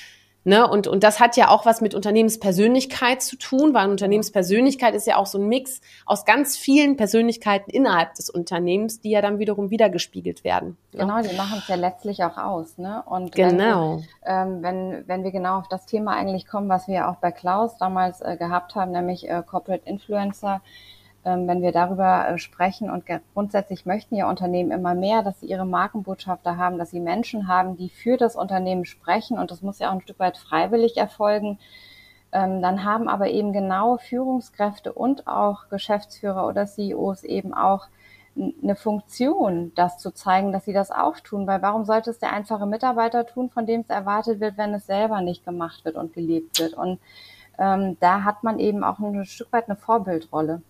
Ne? 0.48 0.66
Und, 0.66 0.86
und 0.86 1.04
das 1.04 1.20
hat 1.20 1.36
ja 1.36 1.50
auch 1.50 1.66
was 1.66 1.82
mit 1.82 1.94
Unternehmenspersönlichkeit 1.94 3.20
zu 3.20 3.36
tun, 3.36 3.74
weil 3.74 3.90
Unternehmenspersönlichkeit 3.90 4.94
ist 4.94 5.06
ja 5.06 5.16
auch 5.16 5.26
so 5.26 5.36
ein 5.36 5.46
Mix 5.46 5.82
aus 6.06 6.24
ganz 6.24 6.56
vielen 6.56 6.96
Persönlichkeiten 6.96 7.70
innerhalb 7.70 8.14
des 8.14 8.30
Unternehmens, 8.30 8.98
die 8.98 9.10
ja 9.10 9.20
dann 9.20 9.38
wiederum 9.38 9.68
wiedergespiegelt 9.68 10.44
werden. 10.44 10.78
Genau, 10.92 11.20
die 11.20 11.36
machen 11.36 11.58
es 11.58 11.68
ja 11.68 11.74
letztlich 11.74 12.24
auch 12.24 12.38
aus. 12.38 12.78
Ne? 12.78 13.02
Und 13.04 13.34
genau. 13.34 14.00
Wenn, 14.22 14.34
ähm, 14.34 14.62
wenn, 14.62 15.04
wenn 15.06 15.22
wir 15.22 15.32
genau 15.32 15.58
auf 15.58 15.68
das 15.68 15.84
Thema 15.84 16.16
eigentlich 16.16 16.46
kommen, 16.46 16.70
was 16.70 16.88
wir 16.88 17.10
auch 17.10 17.16
bei 17.16 17.30
Klaus 17.30 17.76
damals 17.76 18.22
äh, 18.22 18.38
gehabt 18.38 18.74
haben, 18.74 18.92
nämlich 18.92 19.28
äh, 19.28 19.42
Corporate 19.46 19.86
Influencer, 19.86 20.62
wenn 21.24 21.62
wir 21.62 21.72
darüber 21.72 22.28
äh, 22.28 22.38
sprechen. 22.38 22.90
Und 22.90 23.04
grundsätzlich 23.34 23.86
möchten 23.86 24.14
ja 24.14 24.28
Unternehmen 24.28 24.70
immer 24.70 24.94
mehr, 24.94 25.22
dass 25.22 25.40
sie 25.40 25.46
ihre 25.46 25.66
Markenbotschafter 25.66 26.56
haben, 26.56 26.78
dass 26.78 26.90
sie 26.90 27.00
Menschen 27.00 27.48
haben, 27.48 27.76
die 27.76 27.88
für 27.88 28.16
das 28.16 28.36
Unternehmen 28.36 28.84
sprechen. 28.84 29.38
Und 29.38 29.50
das 29.50 29.62
muss 29.62 29.78
ja 29.78 29.88
auch 29.88 29.94
ein 29.94 30.00
Stück 30.00 30.18
weit 30.18 30.38
freiwillig 30.38 30.96
erfolgen. 30.96 31.58
Ähm, 32.32 32.62
dann 32.62 32.84
haben 32.84 33.08
aber 33.08 33.28
eben 33.28 33.52
genau 33.52 33.96
Führungskräfte 33.96 34.92
und 34.92 35.26
auch 35.26 35.68
Geschäftsführer 35.70 36.46
oder 36.46 36.66
CEOs 36.66 37.24
eben 37.24 37.54
auch 37.54 37.88
eine 38.62 38.76
Funktion, 38.76 39.72
das 39.74 39.98
zu 39.98 40.12
zeigen, 40.12 40.52
dass 40.52 40.64
sie 40.64 40.72
das 40.72 40.90
auch 40.90 41.18
tun. 41.20 41.46
Weil 41.46 41.62
warum 41.62 41.84
sollte 41.84 42.10
es 42.10 42.18
der 42.18 42.32
einfache 42.32 42.66
Mitarbeiter 42.66 43.26
tun, 43.26 43.50
von 43.50 43.66
dem 43.66 43.80
es 43.80 43.90
erwartet 43.90 44.40
wird, 44.40 44.56
wenn 44.56 44.74
es 44.74 44.86
selber 44.86 45.20
nicht 45.20 45.44
gemacht 45.44 45.84
wird 45.84 45.96
und 45.96 46.12
gelebt 46.12 46.60
wird? 46.60 46.74
Und 46.74 47.00
ähm, 47.58 47.96
da 48.00 48.24
hat 48.24 48.44
man 48.44 48.58
eben 48.60 48.84
auch 48.84 48.98
ein 49.00 49.24
Stück 49.24 49.52
weit 49.52 49.68
eine 49.68 49.76
Vorbildrolle. 49.76 50.62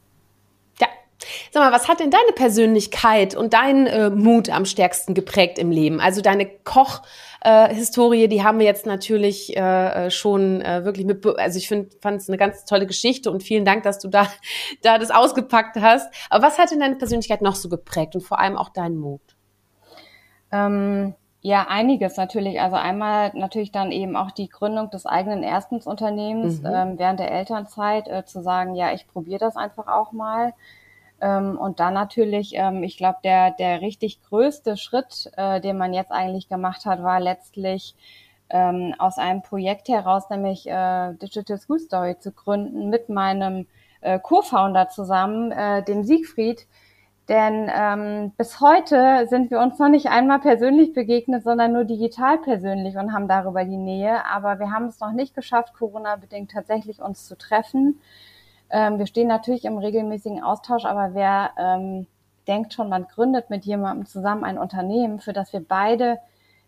Sag 1.50 1.62
mal, 1.62 1.72
was 1.72 1.88
hat 1.88 2.00
denn 2.00 2.10
deine 2.10 2.32
Persönlichkeit 2.34 3.34
und 3.34 3.52
dein 3.52 3.86
äh, 3.86 4.10
Mut 4.10 4.50
am 4.50 4.64
stärksten 4.64 5.14
geprägt 5.14 5.58
im 5.58 5.70
Leben? 5.70 6.00
Also 6.00 6.20
deine 6.20 6.46
Koch-Historie, 6.46 8.24
äh, 8.24 8.28
die 8.28 8.44
haben 8.44 8.60
wir 8.60 8.66
jetzt 8.66 8.86
natürlich 8.86 9.56
äh, 9.56 10.06
äh 10.06 10.10
schon 10.10 10.60
äh, 10.60 10.84
wirklich 10.84 11.06
mit, 11.06 11.26
also 11.26 11.58
ich 11.58 11.66
finde, 11.66 11.90
fand 12.00 12.20
es 12.20 12.28
eine 12.28 12.38
ganz 12.38 12.64
tolle 12.64 12.86
Geschichte 12.86 13.32
und 13.32 13.42
vielen 13.42 13.64
Dank, 13.64 13.82
dass 13.82 13.98
du 13.98 14.08
da, 14.08 14.28
da 14.82 14.98
das 14.98 15.10
ausgepackt 15.10 15.76
hast. 15.80 16.12
Aber 16.30 16.46
was 16.46 16.58
hat 16.58 16.70
denn 16.70 16.80
deine 16.80 16.96
Persönlichkeit 16.96 17.42
noch 17.42 17.56
so 17.56 17.68
geprägt 17.68 18.14
und 18.14 18.22
vor 18.22 18.38
allem 18.38 18.56
auch 18.56 18.68
deinen 18.68 18.98
Mut? 18.98 19.22
Ähm 20.52 21.14
ja, 21.40 21.66
einiges 21.68 22.16
natürlich. 22.16 22.60
Also 22.60 22.76
einmal 22.76 23.30
natürlich 23.34 23.70
dann 23.70 23.92
eben 23.92 24.16
auch 24.16 24.32
die 24.32 24.48
Gründung 24.48 24.90
des 24.90 25.06
eigenen 25.06 25.42
Erstensunternehmens 25.42 26.62
mhm. 26.62 26.66
ähm, 26.66 26.98
während 26.98 27.20
der 27.20 27.30
Elternzeit 27.30 28.08
äh, 28.08 28.24
zu 28.24 28.42
sagen, 28.42 28.74
ja, 28.74 28.92
ich 28.92 29.06
probiere 29.06 29.38
das 29.38 29.56
einfach 29.56 29.86
auch 29.86 30.12
mal. 30.12 30.52
Ähm, 31.20 31.58
und 31.58 31.80
dann 31.80 31.94
natürlich, 31.94 32.52
ähm, 32.54 32.82
ich 32.82 32.96
glaube, 32.96 33.18
der, 33.24 33.50
der 33.52 33.80
richtig 33.80 34.22
größte 34.22 34.76
Schritt, 34.76 35.30
äh, 35.36 35.60
den 35.60 35.76
man 35.76 35.92
jetzt 35.92 36.12
eigentlich 36.12 36.48
gemacht 36.48 36.86
hat, 36.86 37.02
war 37.02 37.20
letztlich 37.20 37.96
ähm, 38.50 38.94
aus 38.98 39.18
einem 39.18 39.42
Projekt 39.42 39.88
heraus, 39.88 40.30
nämlich 40.30 40.68
äh, 40.68 41.14
Digital 41.14 41.58
School 41.58 41.80
Story 41.80 42.18
zu 42.18 42.32
gründen 42.32 42.88
mit 42.88 43.08
meinem 43.08 43.66
äh, 44.00 44.18
Co-Founder 44.20 44.88
zusammen, 44.88 45.52
dem 45.86 46.04
Siegfried. 46.04 46.66
Denn 47.28 48.32
bis 48.38 48.60
heute 48.60 49.26
sind 49.28 49.50
wir 49.50 49.60
uns 49.60 49.78
noch 49.78 49.90
nicht 49.90 50.06
einmal 50.06 50.38
persönlich 50.38 50.94
begegnet, 50.94 51.44
sondern 51.44 51.74
nur 51.74 51.84
digital 51.84 52.38
persönlich 52.38 52.96
und 52.96 53.12
haben 53.12 53.28
darüber 53.28 53.64
die 53.64 53.76
Nähe. 53.76 54.24
Aber 54.24 54.58
wir 54.58 54.70
haben 54.70 54.86
es 54.86 55.00
noch 55.00 55.12
nicht 55.12 55.34
geschafft, 55.34 55.74
Corona-bedingt 55.74 56.52
tatsächlich 56.52 57.02
uns 57.02 57.26
zu 57.26 57.36
treffen. 57.36 58.00
Ähm, 58.70 58.98
wir 58.98 59.06
stehen 59.06 59.28
natürlich 59.28 59.64
im 59.64 59.78
regelmäßigen 59.78 60.42
Austausch, 60.42 60.84
aber 60.84 61.14
wer 61.14 61.50
ähm, 61.58 62.06
denkt 62.46 62.74
schon, 62.74 62.88
man 62.88 63.06
gründet 63.06 63.50
mit 63.50 63.64
jemandem 63.64 64.06
zusammen 64.06 64.44
ein 64.44 64.58
Unternehmen, 64.58 65.20
für 65.20 65.32
das 65.32 65.52
wir 65.52 65.60
beide 65.60 66.18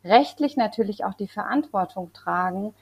rechtlich 0.04 0.56
natürlich 0.56 1.04
auch 1.04 1.14
die 1.14 1.28
Verantwortung 1.28 2.12
tragen 2.12 2.74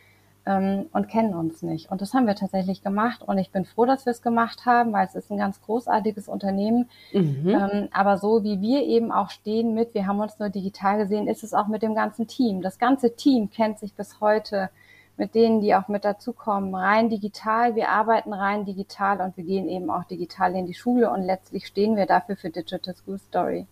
ähm, 0.47 0.87
und 0.93 1.09
kennen 1.09 1.35
uns 1.35 1.63
nicht. 1.63 1.91
Und 1.91 2.01
das 2.01 2.15
haben 2.15 2.27
wir 2.27 2.35
tatsächlich 2.35 2.83
gemacht 2.83 3.23
und 3.23 3.39
ich 3.39 3.51
bin 3.51 3.65
froh, 3.65 3.87
dass 3.87 4.07
wir 4.07 4.13
es 4.13 4.23
gemacht 4.23 4.67
haben, 4.67 4.93
weil 4.93 5.07
es 5.07 5.15
ist 5.15 5.31
ein 5.31 5.39
ganz 5.39 5.61
großartiges 5.63 6.29
Unternehmen. 6.29 6.89
Mhm. 7.13 7.49
Ähm, 7.49 7.89
aber 7.93 8.19
so 8.19 8.45
wie 8.45 8.61
wir 8.61 8.83
eben 8.83 9.13
auch 9.13 9.31
stehen 9.31 9.75
mit, 9.75 9.95
wir 9.95 10.07
haben 10.07 10.21
uns 10.21 10.39
nur 10.39 10.49
digital 10.49 10.99
gesehen, 10.99 11.29
ist 11.29 11.43
es 11.43 11.55
auch 11.55 11.67
mit 11.67 11.83
dem 11.83 11.95
ganzen 11.95 12.27
Team. 12.27 12.63
Das 12.63 12.79
ganze 12.79 13.15
Team 13.15 13.51
kennt 13.51 13.79
sich 13.79 13.95
bis 13.95 14.21
heute 14.21 14.71
mit 15.19 15.35
denen, 15.35 15.61
die 15.61 15.75
auch 15.75 15.89
mit 15.89 16.05
dazukommen, 16.05 16.75
rein 16.75 17.11
digital. 17.11 17.75
Wir 17.75 17.89
arbeiten 17.89 18.33
rein 18.33 18.65
digital 18.65 19.21
und 19.21 19.37
wir 19.37 19.45
gehen 19.45 19.69
eben 19.69 19.91
auch 19.91 20.05
digital 20.05 20.55
in 20.55 20.67
die 20.67 20.75
Schule 20.75 21.11
und 21.11 21.23
letztlich 21.23 21.67
stehen 21.67 21.97
wir 21.97 22.07
dafür 22.07 22.37
für 22.37 22.51
Digital 22.51 22.95
School 22.95 23.19
Story. 23.19 23.67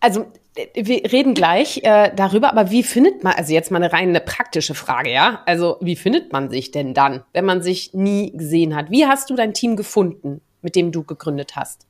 Also 0.00 0.26
wir 0.74 1.10
reden 1.10 1.34
gleich 1.34 1.80
äh, 1.82 2.12
darüber, 2.14 2.50
aber 2.50 2.70
wie 2.70 2.82
findet 2.82 3.24
man, 3.24 3.34
also 3.34 3.52
jetzt 3.52 3.70
mal 3.70 3.82
eine 3.82 3.92
reine 3.92 4.20
praktische 4.20 4.74
Frage, 4.74 5.10
ja? 5.10 5.40
Also 5.46 5.78
wie 5.80 5.96
findet 5.96 6.32
man 6.32 6.50
sich 6.50 6.70
denn 6.70 6.94
dann, 6.94 7.22
wenn 7.32 7.44
man 7.44 7.62
sich 7.62 7.94
nie 7.94 8.32
gesehen 8.36 8.76
hat? 8.76 8.90
Wie 8.90 9.06
hast 9.06 9.30
du 9.30 9.34
dein 9.34 9.54
Team 9.54 9.76
gefunden, 9.76 10.42
mit 10.62 10.76
dem 10.76 10.92
du 10.92 11.02
gegründet 11.02 11.56
hast? 11.56 11.86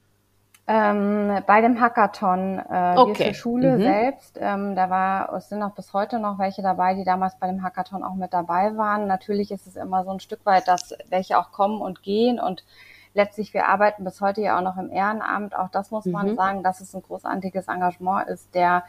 Ähm, 0.66 1.42
bei 1.46 1.60
dem 1.60 1.78
Hackathon 1.78 2.58
äh, 2.58 2.94
okay. 2.96 3.26
wir 3.26 3.34
Schule 3.34 3.76
mhm. 3.76 3.82
selbst, 3.82 4.38
ähm, 4.40 4.74
da 4.74 4.88
war, 4.88 5.34
es 5.34 5.50
sind 5.50 5.62
auch 5.62 5.74
bis 5.74 5.92
heute 5.92 6.18
noch 6.18 6.38
welche 6.38 6.62
dabei, 6.62 6.94
die 6.94 7.04
damals 7.04 7.38
bei 7.38 7.46
dem 7.46 7.62
Hackathon 7.62 8.02
auch 8.02 8.14
mit 8.14 8.32
dabei 8.32 8.74
waren. 8.76 9.06
Natürlich 9.06 9.50
ist 9.50 9.66
es 9.66 9.76
immer 9.76 10.04
so 10.04 10.10
ein 10.10 10.20
Stück 10.20 10.46
weit, 10.46 10.66
dass 10.66 10.94
welche 11.10 11.38
auch 11.38 11.52
kommen 11.52 11.82
und 11.82 12.02
gehen 12.02 12.40
und 12.40 12.64
letztlich 13.12 13.52
wir 13.52 13.68
arbeiten 13.68 14.04
bis 14.04 14.22
heute 14.22 14.40
ja 14.40 14.56
auch 14.56 14.62
noch 14.62 14.78
im 14.78 14.90
Ehrenamt. 14.90 15.54
Auch 15.54 15.68
das 15.68 15.90
muss 15.90 16.06
man 16.06 16.30
mhm. 16.30 16.36
sagen, 16.36 16.62
dass 16.62 16.80
es 16.80 16.94
ein 16.94 17.02
großartiges 17.02 17.68
Engagement 17.68 18.28
ist, 18.28 18.54
der 18.54 18.84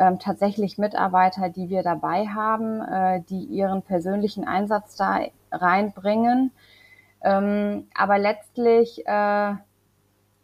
ähm, 0.00 0.18
tatsächlich 0.18 0.76
Mitarbeiter, 0.76 1.50
die 1.50 1.68
wir 1.68 1.84
dabei 1.84 2.26
haben, 2.26 2.80
äh, 2.80 3.20
die 3.28 3.44
ihren 3.44 3.82
persönlichen 3.82 4.46
Einsatz 4.46 4.96
da 4.96 5.20
reinbringen. 5.52 6.50
Ähm, 7.22 7.86
aber 7.94 8.18
letztlich 8.18 9.06
äh, 9.06 9.54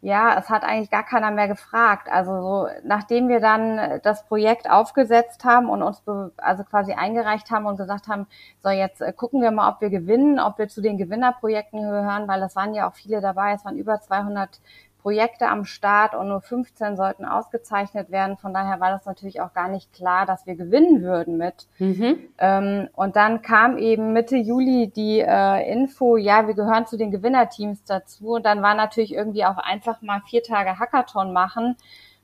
ja, 0.01 0.39
es 0.39 0.49
hat 0.49 0.63
eigentlich 0.63 0.91
gar 0.91 1.03
keiner 1.05 1.33
mehr 1.33 1.49
gefragt. 1.49 2.09
Also 2.11 2.41
so, 2.41 2.69
nachdem 2.85 3.29
wir 3.29 3.41
dann 3.41 4.01
das 4.03 4.25
Projekt 4.27 4.71
aufgesetzt 4.71 5.45
haben 5.45 5.69
und 5.69 5.83
uns 5.83 6.03
also 6.37 6.63
quasi 6.65 6.93
eingereicht 6.93 7.51
haben 7.51 7.67
und 7.67 7.77
gesagt 7.77 8.07
haben, 8.07 8.27
so 8.63 8.71
jetzt 8.71 9.01
äh, 9.01 9.13
gucken 9.13 9.43
wir 9.43 9.51
mal, 9.51 9.71
ob 9.71 9.81
wir 9.81 9.91
gewinnen, 9.91 10.39
ob 10.39 10.59
wir 10.59 10.69
zu 10.69 10.83
den 10.83 10.99
Gewinnerprojekten 10.99 11.81
gehören, 11.83 12.29
weil 12.29 12.43
es 12.43 12.55
waren 12.55 12.75
ja 12.75 12.89
auch 12.89 12.95
viele 12.95 13.21
dabei, 13.21 13.55
es 13.55 13.65
waren 13.65 13.77
über 13.77 14.01
200 14.01 14.61
Projekte 15.01 15.49
am 15.49 15.65
Start 15.65 16.15
und 16.15 16.29
nur 16.29 16.41
15 16.41 16.97
sollten 16.97 17.25
ausgezeichnet 17.25 18.11
werden. 18.11 18.37
Von 18.37 18.53
daher 18.53 18.81
war 18.81 18.91
das 18.91 19.07
natürlich 19.07 19.41
auch 19.41 19.55
gar 19.55 19.69
nicht 19.69 19.93
klar, 19.93 20.27
dass 20.27 20.47
wir 20.47 20.57
gewinnen 20.57 21.03
würden 21.03 21.37
mit. 21.37 21.67
Mhm. 21.79 22.19
Ähm, 22.39 22.89
und 22.95 23.17
dann 23.17 23.43
kam 23.43 23.79
eben 23.79 24.13
Mitte 24.13 24.37
Juli 24.37 24.89
die 24.95 25.21
äh, 25.21 25.73
Info, 25.73 26.17
ja, 26.17 26.47
wir 26.47 26.55
gehören 26.55 26.87
zu 26.87 26.97
den 26.97 27.11
Gewinnerteams 27.11 27.85
dazu. 27.85 28.35
Und 28.35 28.45
dann 28.45 28.61
war 28.61 28.75
natürlich 28.75 29.15
irgendwie 29.15 29.45
auch 29.45 29.59
einfach 29.59 30.03
mal 30.03 30.21
vier 30.27 30.43
Tage 30.43 30.79
Hackathon 30.79 31.33
machen. 31.33 31.77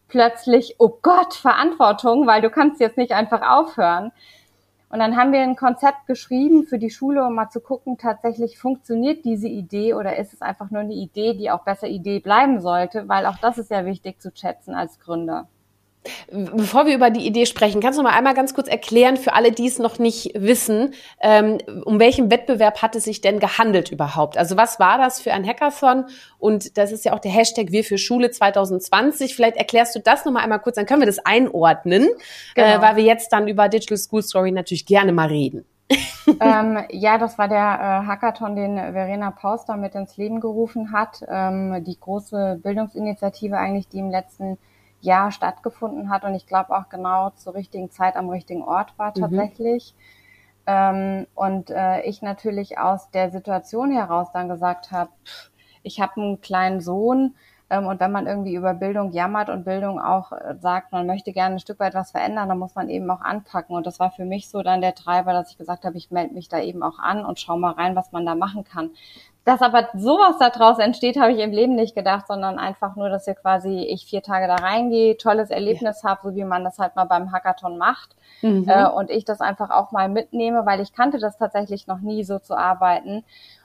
Plötzlich, 0.08 0.76
oh 0.78 0.98
Gott, 1.00 1.34
Verantwortung, 1.34 2.26
weil 2.26 2.42
du 2.42 2.50
kannst 2.50 2.80
jetzt 2.80 2.98
nicht 2.98 3.12
einfach 3.12 3.42
aufhören. 3.42 4.12
Und 4.94 5.00
dann 5.00 5.16
haben 5.16 5.32
wir 5.32 5.40
ein 5.40 5.56
Konzept 5.56 6.06
geschrieben 6.06 6.62
für 6.62 6.78
die 6.78 6.88
Schule, 6.88 7.26
um 7.26 7.34
mal 7.34 7.50
zu 7.50 7.58
gucken, 7.58 7.98
tatsächlich 7.98 8.60
funktioniert 8.60 9.24
diese 9.24 9.48
Idee 9.48 9.92
oder 9.94 10.18
ist 10.18 10.32
es 10.32 10.40
einfach 10.40 10.70
nur 10.70 10.82
eine 10.82 10.94
Idee, 10.94 11.34
die 11.34 11.50
auch 11.50 11.64
besser 11.64 11.88
Idee 11.88 12.20
bleiben 12.20 12.60
sollte, 12.60 13.08
weil 13.08 13.26
auch 13.26 13.36
das 13.38 13.58
ist 13.58 13.72
ja 13.72 13.84
wichtig 13.86 14.20
zu 14.20 14.30
schätzen 14.32 14.72
als 14.72 15.00
Gründer. 15.00 15.48
Bevor 16.30 16.86
wir 16.86 16.94
über 16.94 17.10
die 17.10 17.26
Idee 17.26 17.46
sprechen, 17.46 17.80
kannst 17.80 17.98
du 17.98 18.02
mal 18.02 18.12
einmal 18.12 18.34
ganz 18.34 18.54
kurz 18.54 18.68
erklären 18.68 19.16
für 19.16 19.32
alle, 19.32 19.52
die 19.52 19.66
es 19.66 19.78
noch 19.78 19.98
nicht 19.98 20.32
wissen, 20.34 20.94
ähm, 21.20 21.58
um 21.84 21.98
welchen 21.98 22.30
Wettbewerb 22.30 22.82
hat 22.82 22.94
es 22.94 23.04
sich 23.04 23.20
denn 23.20 23.40
gehandelt 23.40 23.90
überhaupt? 23.90 24.36
Also 24.36 24.56
was 24.56 24.78
war 24.78 24.98
das 24.98 25.20
für 25.20 25.32
ein 25.32 25.46
Hackathon? 25.46 26.04
Und 26.38 26.76
das 26.76 26.92
ist 26.92 27.04
ja 27.04 27.14
auch 27.14 27.20
der 27.20 27.30
Hashtag 27.30 27.72
Wir 27.72 27.84
für 27.84 27.96
Schule 27.96 28.30
2020. 28.30 29.34
Vielleicht 29.34 29.56
erklärst 29.56 29.94
du 29.94 30.00
das 30.00 30.24
nochmal 30.24 30.42
einmal 30.42 30.60
kurz, 30.60 30.76
dann 30.76 30.86
können 30.86 31.00
wir 31.00 31.06
das 31.06 31.24
einordnen, 31.24 32.02
äh, 32.02 32.08
genau. 32.54 32.68
äh, 32.68 32.82
weil 32.82 32.96
wir 32.96 33.04
jetzt 33.04 33.32
dann 33.32 33.48
über 33.48 33.68
Digital 33.68 33.98
School 33.98 34.22
Story 34.22 34.50
natürlich 34.50 34.84
gerne 34.84 35.12
mal 35.12 35.28
reden. 35.28 35.64
ähm, 36.40 36.78
ja, 36.90 37.18
das 37.18 37.38
war 37.38 37.48
der 37.48 37.58
äh, 37.58 38.06
Hackathon, 38.06 38.56
den 38.56 38.76
Verena 38.76 39.30
Pauster 39.30 39.76
mit 39.76 39.94
ins 39.94 40.16
Leben 40.16 40.40
gerufen 40.40 40.92
hat. 40.92 41.22
Ähm, 41.28 41.84
die 41.84 41.98
große 41.98 42.60
Bildungsinitiative 42.62 43.56
eigentlich, 43.56 43.88
die 43.88 43.98
im 43.98 44.10
letzten 44.10 44.44
Jahr 44.44 44.58
stattgefunden 45.30 46.08
hat 46.08 46.24
und 46.24 46.34
ich 46.34 46.46
glaube 46.46 46.76
auch 46.76 46.88
genau 46.88 47.30
zur 47.30 47.54
richtigen 47.54 47.90
Zeit 47.90 48.16
am 48.16 48.28
richtigen 48.28 48.62
Ort 48.62 48.98
war 48.98 49.12
mhm. 49.14 49.20
tatsächlich. 49.20 49.94
Mhm. 49.96 50.04
Ähm, 50.66 51.26
und 51.34 51.70
äh, 51.70 52.02
ich 52.02 52.22
natürlich 52.22 52.78
aus 52.78 53.10
der 53.10 53.30
Situation 53.30 53.90
heraus 53.90 54.28
dann 54.32 54.48
gesagt 54.48 54.92
habe, 54.92 55.10
ich 55.82 56.00
habe 56.00 56.20
einen 56.20 56.40
kleinen 56.40 56.80
Sohn 56.80 57.34
und 57.78 58.00
wenn 58.00 58.12
man 58.12 58.26
irgendwie 58.26 58.54
über 58.54 58.74
Bildung 58.74 59.12
jammert 59.12 59.48
und 59.48 59.64
Bildung 59.64 60.00
auch 60.00 60.32
äh, 60.32 60.54
sagt, 60.60 60.92
man 60.92 61.06
möchte 61.06 61.32
gerne 61.32 61.56
ein 61.56 61.58
Stück 61.58 61.80
weit 61.80 61.94
was 61.94 62.12
verändern, 62.12 62.48
dann 62.48 62.58
muss 62.58 62.74
man 62.74 62.88
eben 62.88 63.10
auch 63.10 63.20
anpacken. 63.20 63.74
Und 63.74 63.86
das 63.86 63.98
war 63.98 64.10
für 64.10 64.24
mich 64.24 64.48
so 64.48 64.62
dann 64.62 64.80
der 64.80 64.94
Treiber, 64.94 65.32
dass 65.32 65.50
ich 65.50 65.58
gesagt 65.58 65.84
habe, 65.84 65.96
ich 65.96 66.10
melde 66.10 66.34
mich 66.34 66.48
da 66.48 66.60
eben 66.60 66.82
auch 66.82 66.98
an 66.98 67.24
und 67.24 67.40
schau 67.40 67.56
mal 67.56 67.72
rein, 67.72 67.96
was 67.96 68.12
man 68.12 68.24
da 68.24 68.34
machen 68.34 68.64
kann. 68.64 68.90
Dass 69.44 69.60
aber 69.60 69.88
sowas 69.94 70.36
daraus 70.38 70.78
entsteht, 70.78 71.18
habe 71.20 71.32
ich 71.32 71.38
im 71.38 71.52
Leben 71.52 71.74
nicht 71.74 71.94
gedacht, 71.94 72.26
sondern 72.28 72.58
einfach 72.58 72.96
nur, 72.96 73.10
dass 73.10 73.26
wir 73.26 73.34
quasi 73.34 73.82
ich 73.82 74.06
vier 74.06 74.22
Tage 74.22 74.46
da 74.46 74.54
reingehe, 74.54 75.18
tolles 75.18 75.50
Erlebnis 75.50 76.02
ja. 76.02 76.10
habe, 76.10 76.20
so 76.22 76.34
wie 76.34 76.44
man 76.44 76.64
das 76.64 76.78
halt 76.78 76.96
mal 76.96 77.04
beim 77.04 77.30
Hackathon 77.30 77.76
macht. 77.76 78.16
Mhm. 78.40 78.66
Äh, 78.66 78.88
und 78.88 79.10
ich 79.10 79.26
das 79.26 79.40
einfach 79.40 79.70
auch 79.70 79.92
mal 79.92 80.08
mitnehme, 80.08 80.64
weil 80.64 80.80
ich 80.80 80.94
kannte 80.94 81.18
das 81.18 81.36
tatsächlich 81.36 81.86
noch 81.86 82.00
nie 82.00 82.24
so 82.24 82.38
zu 82.38 82.56
arbeiten. 82.56 83.24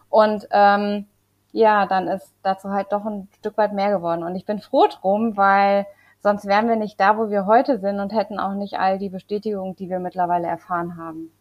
Und 0.09 0.47
ähm, 0.51 1.05
ja, 1.51 1.85
dann 1.85 2.07
ist 2.07 2.31
dazu 2.43 2.69
halt 2.69 2.91
doch 2.91 3.05
ein 3.05 3.27
Stück 3.39 3.57
weit 3.57 3.73
mehr 3.73 3.89
geworden. 3.91 4.23
Und 4.23 4.35
ich 4.35 4.45
bin 4.45 4.59
froh 4.59 4.87
drum, 4.87 5.37
weil 5.37 5.85
sonst 6.21 6.45
wären 6.45 6.67
wir 6.67 6.75
nicht 6.75 6.99
da, 6.99 7.17
wo 7.17 7.29
wir 7.29 7.45
heute 7.45 7.79
sind 7.79 7.99
und 7.99 8.13
hätten 8.13 8.39
auch 8.39 8.53
nicht 8.53 8.79
all 8.79 8.99
die 8.99 9.09
Bestätigung, 9.09 9.75
die 9.75 9.89
wir 9.89 9.99
mittlerweile 9.99 10.47
erfahren 10.47 10.97
haben. 10.97 11.31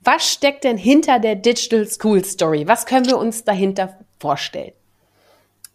Was 0.00 0.30
steckt 0.30 0.64
denn 0.64 0.76
hinter 0.76 1.18
der 1.18 1.34
Digital 1.34 1.86
School 1.86 2.24
Story? 2.24 2.68
Was 2.68 2.86
können 2.86 3.06
wir 3.06 3.18
uns 3.18 3.44
dahinter 3.44 3.96
vorstellen? 4.20 4.72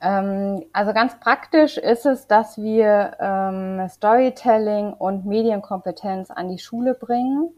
Ähm, 0.01 0.65
also 0.71 0.93
ganz 0.93 1.19
praktisch 1.19 1.77
ist 1.77 2.05
es, 2.05 2.27
dass 2.27 2.57
wir 2.57 3.17
ähm, 3.19 3.87
Storytelling 3.89 4.93
und 4.93 5.25
Medienkompetenz 5.25 6.31
an 6.31 6.49
die 6.49 6.59
Schule 6.59 6.93
bringen, 6.93 7.49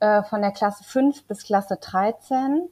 äh, 0.00 0.22
von 0.24 0.42
der 0.42 0.50
Klasse 0.50 0.84
5 0.84 1.24
bis 1.26 1.44
Klasse 1.44 1.78
13 1.80 2.68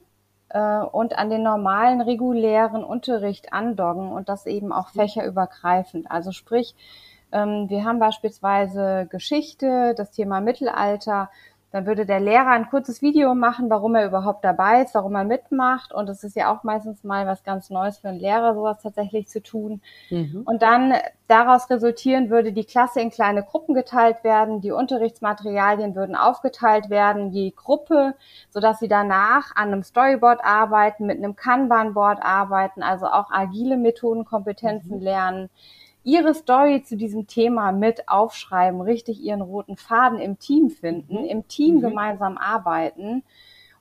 äh, 0.53 0.79
und 0.79 1.17
an 1.17 1.29
den 1.29 1.43
normalen 1.43 2.01
regulären 2.01 2.83
Unterricht 2.83 3.51
andoggen 3.51 4.11
und 4.11 4.29
das 4.29 4.45
eben 4.45 4.71
auch 4.71 4.89
fächerübergreifend. 4.89 6.09
Also 6.09 6.31
sprich, 6.31 6.75
ähm, 7.31 7.69
wir 7.69 7.83
haben 7.83 7.99
beispielsweise 7.99 9.07
Geschichte, 9.09 9.93
das 9.97 10.11
Thema 10.11 10.39
Mittelalter, 10.39 11.29
dann 11.73 11.87
würde 11.87 12.05
der 12.05 12.19
Lehrer 12.19 12.51
ein 12.51 12.69
kurzes 12.69 13.01
Video 13.01 13.33
machen, 13.33 13.67
warum 13.67 13.95
er 13.95 14.05
überhaupt 14.05 14.45
dabei 14.45 14.83
ist, 14.83 14.93
warum 14.93 15.15
er 15.15 15.23
mitmacht. 15.23 15.91
Und 15.91 16.07
es 16.07 16.23
ist 16.23 16.35
ja 16.35 16.53
auch 16.53 16.63
meistens 16.63 17.03
mal 17.03 17.25
was 17.25 17.43
ganz 17.43 17.71
Neues 17.71 17.97
für 17.97 18.09
einen 18.09 18.19
Lehrer, 18.19 18.53
sowas 18.53 18.77
tatsächlich 18.83 19.27
zu 19.27 19.41
tun. 19.41 19.81
Mhm. 20.11 20.43
Und 20.45 20.61
dann 20.61 20.93
daraus 21.27 21.67
resultieren 21.71 22.29
würde 22.29 22.53
die 22.53 22.63
Klasse 22.63 23.01
in 23.01 23.09
kleine 23.09 23.41
Gruppen 23.41 23.73
geteilt 23.73 24.23
werden, 24.23 24.61
die 24.61 24.69
Unterrichtsmaterialien 24.69 25.95
würden 25.95 26.15
aufgeteilt 26.15 26.91
werden, 26.91 27.31
je 27.31 27.49
Gruppe, 27.49 28.13
sodass 28.51 28.77
sie 28.77 28.87
danach 28.87 29.55
an 29.55 29.69
einem 29.69 29.81
Storyboard 29.81 30.41
arbeiten, 30.43 31.07
mit 31.07 31.17
einem 31.17 31.35
Kanban-Board 31.35 32.19
arbeiten, 32.21 32.83
also 32.83 33.07
auch 33.07 33.31
agile 33.31 33.77
Methodenkompetenzen 33.77 34.97
mhm. 34.97 35.03
lernen 35.03 35.49
ihre 36.03 36.33
Story 36.33 36.83
zu 36.83 36.97
diesem 36.97 37.27
Thema 37.27 37.71
mit 37.71 38.09
aufschreiben, 38.09 38.81
richtig 38.81 39.21
ihren 39.21 39.41
roten 39.41 39.77
Faden 39.77 40.19
im 40.19 40.39
Team 40.39 40.69
finden, 40.69 41.21
mhm. 41.21 41.25
im 41.25 41.47
Team 41.47 41.75
mhm. 41.75 41.81
gemeinsam 41.81 42.37
arbeiten 42.37 43.23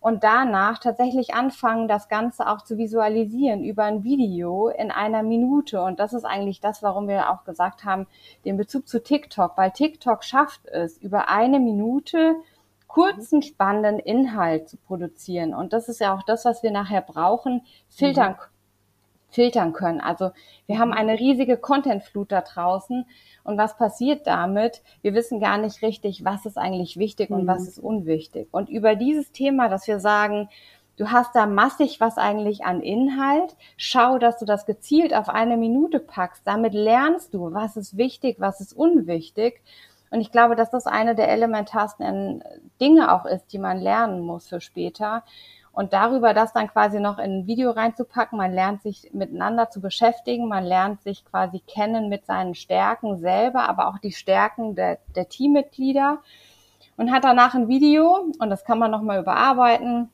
und 0.02 0.24
danach 0.24 0.78
tatsächlich 0.78 1.32
anfangen, 1.34 1.86
das 1.86 2.08
Ganze 2.08 2.48
auch 2.48 2.62
zu 2.62 2.76
visualisieren 2.76 3.62
über 3.62 3.84
ein 3.84 4.02
Video 4.02 4.68
in 4.68 4.90
einer 4.90 5.22
Minute. 5.22 5.80
Und 5.80 6.00
das 6.00 6.12
ist 6.12 6.24
eigentlich 6.24 6.60
das, 6.60 6.82
warum 6.82 7.06
wir 7.06 7.30
auch 7.30 7.44
gesagt 7.44 7.84
haben, 7.84 8.08
den 8.44 8.56
Bezug 8.56 8.88
zu 8.88 9.00
TikTok, 9.00 9.56
weil 9.56 9.70
TikTok 9.70 10.24
schafft 10.24 10.66
es, 10.66 10.98
über 10.98 11.28
eine 11.28 11.60
Minute 11.60 12.34
kurzen, 12.88 13.42
spannenden 13.42 14.00
Inhalt 14.00 14.68
zu 14.68 14.76
produzieren. 14.76 15.54
Und 15.54 15.72
das 15.72 15.88
ist 15.88 16.00
ja 16.00 16.14
auch 16.14 16.24
das, 16.24 16.44
was 16.44 16.64
wir 16.64 16.72
nachher 16.72 17.00
brauchen, 17.00 17.62
filtern 17.88 18.32
mhm 18.32 18.51
filtern 19.32 19.72
können. 19.72 20.00
Also 20.00 20.30
wir 20.66 20.78
haben 20.78 20.92
eine 20.92 21.18
riesige 21.18 21.56
Contentflut 21.56 22.30
da 22.30 22.42
draußen. 22.42 23.06
Und 23.44 23.58
was 23.58 23.76
passiert 23.76 24.26
damit? 24.26 24.82
Wir 25.00 25.14
wissen 25.14 25.40
gar 25.40 25.58
nicht 25.58 25.82
richtig, 25.82 26.24
was 26.24 26.46
ist 26.46 26.58
eigentlich 26.58 26.96
wichtig 26.96 27.30
und 27.30 27.44
mhm. 27.44 27.48
was 27.48 27.66
ist 27.66 27.78
unwichtig. 27.78 28.48
Und 28.52 28.68
über 28.68 28.94
dieses 28.94 29.32
Thema, 29.32 29.68
dass 29.68 29.88
wir 29.88 29.98
sagen, 29.98 30.48
du 30.96 31.10
hast 31.10 31.34
da 31.34 31.46
massig 31.46 32.00
was 32.00 32.18
eigentlich 32.18 32.64
an 32.64 32.80
Inhalt, 32.80 33.56
schau, 33.76 34.18
dass 34.18 34.38
du 34.38 34.44
das 34.44 34.66
gezielt 34.66 35.14
auf 35.14 35.28
eine 35.28 35.56
Minute 35.56 35.98
packst. 35.98 36.42
Damit 36.44 36.74
lernst 36.74 37.34
du, 37.34 37.52
was 37.52 37.76
ist 37.76 37.96
wichtig, 37.96 38.36
was 38.38 38.60
ist 38.60 38.72
unwichtig. 38.72 39.62
Und 40.10 40.20
ich 40.20 40.30
glaube, 40.30 40.56
dass 40.56 40.70
das 40.70 40.86
eine 40.86 41.14
der 41.14 41.30
elementarsten 41.30 42.44
Dinge 42.80 43.12
auch 43.12 43.24
ist, 43.24 43.46
die 43.52 43.58
man 43.58 43.78
lernen 43.78 44.20
muss 44.20 44.46
für 44.46 44.60
später. 44.60 45.24
Und 45.72 45.94
darüber 45.94 46.34
das 46.34 46.52
dann 46.52 46.68
quasi 46.68 47.00
noch 47.00 47.18
in 47.18 47.40
ein 47.40 47.46
Video 47.46 47.70
reinzupacken, 47.70 48.36
man 48.36 48.52
lernt 48.52 48.82
sich 48.82 49.10
miteinander 49.12 49.70
zu 49.70 49.80
beschäftigen, 49.80 50.46
man 50.46 50.64
lernt 50.64 51.00
sich 51.02 51.24
quasi 51.24 51.60
kennen 51.60 52.10
mit 52.10 52.26
seinen 52.26 52.54
Stärken 52.54 53.18
selber, 53.18 53.68
aber 53.68 53.88
auch 53.88 53.98
die 53.98 54.12
Stärken 54.12 54.74
der, 54.74 54.98
der 55.16 55.30
Teammitglieder 55.30 56.18
und 56.98 57.10
hat 57.10 57.24
danach 57.24 57.54
ein 57.54 57.68
Video 57.68 58.32
und 58.38 58.50
das 58.50 58.64
kann 58.64 58.78
man 58.78 58.90
nochmal 58.90 59.20
überarbeiten, 59.20 60.10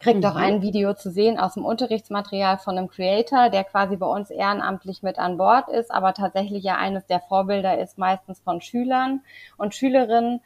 kriegt 0.00 0.20
mhm. 0.20 0.26
auch 0.26 0.34
ein 0.34 0.62
Video 0.62 0.94
zu 0.94 1.10
sehen 1.10 1.38
aus 1.38 1.54
dem 1.54 1.64
Unterrichtsmaterial 1.64 2.58
von 2.58 2.76
einem 2.76 2.88
Creator, 2.88 3.50
der 3.50 3.62
quasi 3.62 3.96
bei 3.96 4.06
uns 4.06 4.30
ehrenamtlich 4.30 5.02
mit 5.02 5.18
an 5.18 5.38
Bord 5.38 5.68
ist, 5.68 5.92
aber 5.92 6.12
tatsächlich 6.12 6.64
ja 6.64 6.76
eines 6.76 7.06
der 7.06 7.20
Vorbilder 7.20 7.78
ist, 7.78 7.98
meistens 7.98 8.40
von 8.40 8.60
Schülern 8.60 9.20
und 9.56 9.74
Schülerinnen. 9.74 10.40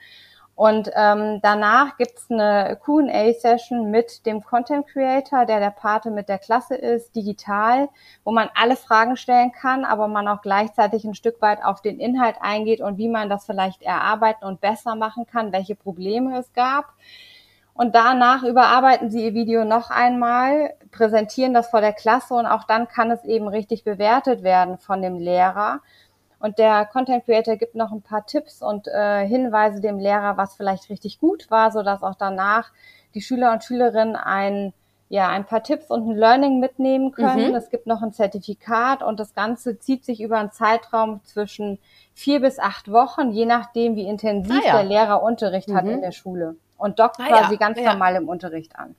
Und 0.56 0.90
ähm, 0.94 1.40
danach 1.42 1.98
gibt's 1.98 2.30
eine 2.30 2.78
QA-Session 2.82 3.90
mit 3.90 4.24
dem 4.24 4.42
Content 4.42 4.86
Creator, 4.86 5.44
der 5.44 5.60
der 5.60 5.70
Pate 5.70 6.10
mit 6.10 6.30
der 6.30 6.38
Klasse 6.38 6.74
ist, 6.74 7.14
digital, 7.14 7.90
wo 8.24 8.32
man 8.32 8.48
alle 8.54 8.76
Fragen 8.76 9.18
stellen 9.18 9.52
kann, 9.52 9.84
aber 9.84 10.08
man 10.08 10.26
auch 10.26 10.40
gleichzeitig 10.40 11.04
ein 11.04 11.14
Stück 11.14 11.42
weit 11.42 11.62
auf 11.62 11.82
den 11.82 12.00
Inhalt 12.00 12.36
eingeht 12.40 12.80
und 12.80 12.96
wie 12.96 13.10
man 13.10 13.28
das 13.28 13.44
vielleicht 13.44 13.82
erarbeiten 13.82 14.46
und 14.46 14.62
besser 14.62 14.94
machen 14.94 15.26
kann, 15.26 15.52
welche 15.52 15.74
Probleme 15.74 16.38
es 16.38 16.50
gab. 16.54 16.86
Und 17.74 17.94
danach 17.94 18.42
überarbeiten 18.42 19.10
sie 19.10 19.26
ihr 19.26 19.34
Video 19.34 19.66
noch 19.66 19.90
einmal, 19.90 20.72
präsentieren 20.90 21.52
das 21.52 21.68
vor 21.68 21.82
der 21.82 21.92
Klasse 21.92 22.32
und 22.32 22.46
auch 22.46 22.64
dann 22.64 22.88
kann 22.88 23.10
es 23.10 23.22
eben 23.24 23.46
richtig 23.46 23.84
bewertet 23.84 24.42
werden 24.42 24.78
von 24.78 25.02
dem 25.02 25.18
Lehrer. 25.18 25.80
Und 26.38 26.58
der 26.58 26.84
Content 26.86 27.24
Creator 27.24 27.56
gibt 27.56 27.74
noch 27.74 27.92
ein 27.92 28.02
paar 28.02 28.26
Tipps 28.26 28.62
und 28.62 28.88
äh, 28.88 29.26
Hinweise 29.26 29.80
dem 29.80 29.98
Lehrer, 29.98 30.36
was 30.36 30.54
vielleicht 30.54 30.90
richtig 30.90 31.18
gut 31.18 31.50
war, 31.50 31.72
so 31.72 31.82
dass 31.82 32.02
auch 32.02 32.14
danach 32.14 32.72
die 33.14 33.22
Schüler 33.22 33.52
und 33.52 33.64
Schülerinnen 33.64 34.16
ein 34.16 34.72
ja, 35.08 35.28
ein 35.28 35.44
paar 35.44 35.62
Tipps 35.62 35.88
und 35.88 36.08
ein 36.08 36.16
Learning 36.16 36.58
mitnehmen 36.58 37.12
können. 37.12 37.50
Mhm. 37.50 37.54
Es 37.54 37.70
gibt 37.70 37.86
noch 37.86 38.02
ein 38.02 38.12
Zertifikat 38.12 39.02
und 39.02 39.20
das 39.20 39.34
Ganze 39.34 39.78
zieht 39.78 40.04
sich 40.04 40.20
über 40.20 40.38
einen 40.38 40.50
Zeitraum 40.50 41.20
zwischen 41.24 41.78
vier 42.12 42.40
bis 42.40 42.58
acht 42.58 42.90
Wochen, 42.90 43.30
je 43.30 43.46
nachdem, 43.46 43.94
wie 43.94 44.08
intensiv 44.08 44.62
ah, 44.64 44.66
ja. 44.66 44.72
der 44.72 44.84
Lehrer 44.84 45.22
Unterricht 45.22 45.68
mhm. 45.68 45.76
hat 45.76 45.84
in 45.84 46.00
der 46.00 46.12
Schule 46.12 46.56
und 46.76 46.98
dockt 46.98 47.20
ah, 47.20 47.28
quasi 47.28 47.54
ja. 47.54 47.58
ganz 47.58 47.78
normal 47.80 48.16
im 48.16 48.28
Unterricht 48.28 48.76
an. 48.76 48.96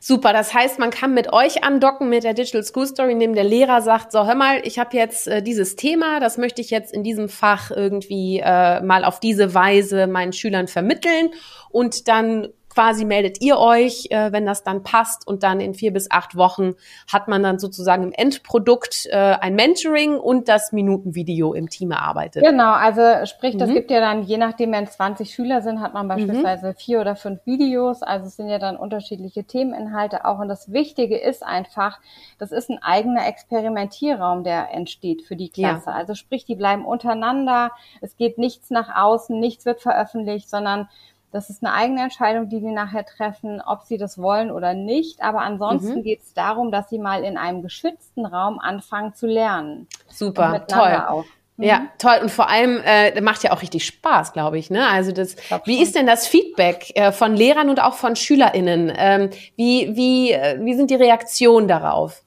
Super, 0.00 0.32
das 0.32 0.52
heißt, 0.54 0.78
man 0.78 0.90
kann 0.90 1.14
mit 1.14 1.32
euch 1.32 1.64
andocken 1.64 2.08
mit 2.08 2.24
der 2.24 2.34
Digital 2.34 2.62
School 2.62 2.86
Story, 2.86 3.12
indem 3.12 3.34
der 3.34 3.44
Lehrer 3.44 3.82
sagt, 3.82 4.12
so 4.12 4.26
hör 4.26 4.34
mal, 4.34 4.60
ich 4.64 4.78
habe 4.78 4.96
jetzt 4.96 5.28
äh, 5.28 5.42
dieses 5.42 5.76
Thema, 5.76 6.20
das 6.20 6.38
möchte 6.38 6.60
ich 6.60 6.70
jetzt 6.70 6.92
in 6.92 7.02
diesem 7.02 7.28
Fach 7.28 7.70
irgendwie 7.70 8.40
äh, 8.44 8.80
mal 8.82 9.04
auf 9.04 9.20
diese 9.20 9.54
Weise 9.54 10.06
meinen 10.06 10.32
Schülern 10.32 10.68
vermitteln 10.68 11.30
und 11.70 12.08
dann 12.08 12.48
quasi 12.76 13.06
meldet 13.06 13.40
ihr 13.40 13.58
euch, 13.58 14.08
äh, 14.10 14.32
wenn 14.32 14.44
das 14.44 14.62
dann 14.62 14.82
passt 14.82 15.26
und 15.26 15.42
dann 15.42 15.60
in 15.60 15.72
vier 15.72 15.94
bis 15.94 16.10
acht 16.10 16.36
Wochen 16.36 16.74
hat 17.10 17.26
man 17.26 17.42
dann 17.42 17.58
sozusagen 17.58 18.02
im 18.02 18.12
Endprodukt 18.12 19.06
äh, 19.10 19.16
ein 19.16 19.54
Mentoring 19.54 20.18
und 20.18 20.46
das 20.46 20.72
Minutenvideo 20.72 21.54
im 21.54 21.70
Team 21.70 21.92
erarbeitet. 21.92 22.44
Genau, 22.44 22.72
also 22.72 23.24
sprich, 23.24 23.56
das 23.56 23.70
mhm. 23.70 23.74
gibt 23.74 23.90
ja 23.90 24.00
dann, 24.00 24.24
je 24.24 24.36
nachdem, 24.36 24.72
wenn 24.72 24.86
20 24.86 25.32
Schüler 25.32 25.62
sind, 25.62 25.80
hat 25.80 25.94
man 25.94 26.04
mhm. 26.04 26.08
beispielsweise 26.10 26.68
mhm. 26.68 26.74
vier 26.74 27.00
oder 27.00 27.16
fünf 27.16 27.46
Videos, 27.46 28.02
also 28.02 28.26
es 28.26 28.36
sind 28.36 28.50
ja 28.50 28.58
dann 28.58 28.76
unterschiedliche 28.76 29.44
Themeninhalte 29.44 30.26
auch 30.26 30.38
und 30.38 30.48
das 30.48 30.70
Wichtige 30.70 31.16
ist 31.16 31.42
einfach, 31.42 31.98
das 32.38 32.52
ist 32.52 32.68
ein 32.68 32.82
eigener 32.82 33.26
Experimentierraum, 33.26 34.44
der 34.44 34.70
entsteht 34.74 35.22
für 35.22 35.36
die 35.36 35.48
Klasse. 35.48 35.88
Ja. 35.88 35.96
Also 35.96 36.14
sprich, 36.14 36.44
die 36.44 36.56
bleiben 36.56 36.84
untereinander, 36.84 37.70
es 38.02 38.18
geht 38.18 38.36
nichts 38.36 38.68
nach 38.68 38.94
außen, 38.94 39.40
nichts 39.40 39.64
wird 39.64 39.80
veröffentlicht, 39.80 40.50
sondern 40.50 40.90
das 41.32 41.50
ist 41.50 41.62
eine 41.62 41.74
eigene 41.74 42.02
Entscheidung, 42.02 42.48
die 42.48 42.60
die 42.60 42.72
nachher 42.72 43.04
treffen, 43.04 43.60
ob 43.60 43.82
sie 43.82 43.98
das 43.98 44.18
wollen 44.18 44.50
oder 44.50 44.74
nicht. 44.74 45.22
Aber 45.22 45.40
ansonsten 45.40 45.96
mhm. 45.96 46.02
geht 46.02 46.22
es 46.22 46.34
darum, 46.34 46.70
dass 46.70 46.88
sie 46.88 46.98
mal 46.98 47.24
in 47.24 47.36
einem 47.36 47.62
geschützten 47.62 48.24
Raum 48.24 48.58
anfangen 48.58 49.14
zu 49.14 49.26
lernen. 49.26 49.86
Super, 50.08 50.66
toll. 50.66 51.04
Auch. 51.08 51.24
Ja, 51.58 51.80
mhm. 51.80 51.88
toll. 51.98 52.18
Und 52.22 52.30
vor 52.30 52.48
allem 52.48 52.80
äh, 52.84 53.20
macht 53.20 53.42
ja 53.42 53.52
auch 53.52 53.62
richtig 53.62 53.86
Spaß, 53.86 54.32
glaube 54.32 54.58
ich. 54.58 54.70
Ne? 54.70 54.86
Also 54.88 55.12
das, 55.12 55.36
wie 55.64 55.82
ist 55.82 55.94
denn 55.94 56.06
das 56.06 56.26
Feedback 56.26 56.92
äh, 56.94 57.12
von 57.12 57.34
Lehrern 57.34 57.70
und 57.70 57.80
auch 57.80 57.94
von 57.94 58.14
SchülerInnen? 58.14 58.92
Ähm, 58.96 59.30
wie, 59.56 59.96
wie, 59.96 60.32
äh, 60.32 60.58
wie 60.62 60.74
sind 60.74 60.90
die 60.90 60.96
Reaktionen 60.96 61.66
darauf? 61.66 62.22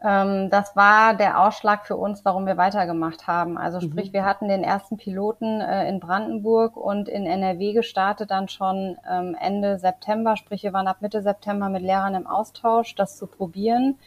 Ähm, 0.00 0.48
das 0.50 0.76
war 0.76 1.14
der 1.14 1.40
Ausschlag 1.40 1.86
für 1.86 1.96
uns, 1.96 2.24
warum 2.24 2.46
wir 2.46 2.56
weitergemacht 2.56 3.26
haben. 3.26 3.58
Also 3.58 3.78
mhm. 3.78 3.90
sprich, 3.90 4.12
wir 4.12 4.24
hatten 4.24 4.48
den 4.48 4.62
ersten 4.62 4.96
Piloten 4.96 5.60
äh, 5.60 5.88
in 5.88 5.98
Brandenburg 5.98 6.76
und 6.76 7.08
in 7.08 7.26
NRW 7.26 7.72
gestartet 7.72 8.30
dann 8.30 8.48
schon 8.48 8.96
ähm, 9.10 9.36
Ende 9.40 9.78
September. 9.78 10.36
Sprich, 10.36 10.62
wir 10.62 10.72
waren 10.72 10.86
ab 10.86 10.98
Mitte 11.00 11.22
September 11.22 11.68
mit 11.68 11.82
Lehrern 11.82 12.14
im 12.14 12.26
Austausch, 12.26 12.94
das 12.94 13.16
zu 13.16 13.26
probieren, 13.26 13.98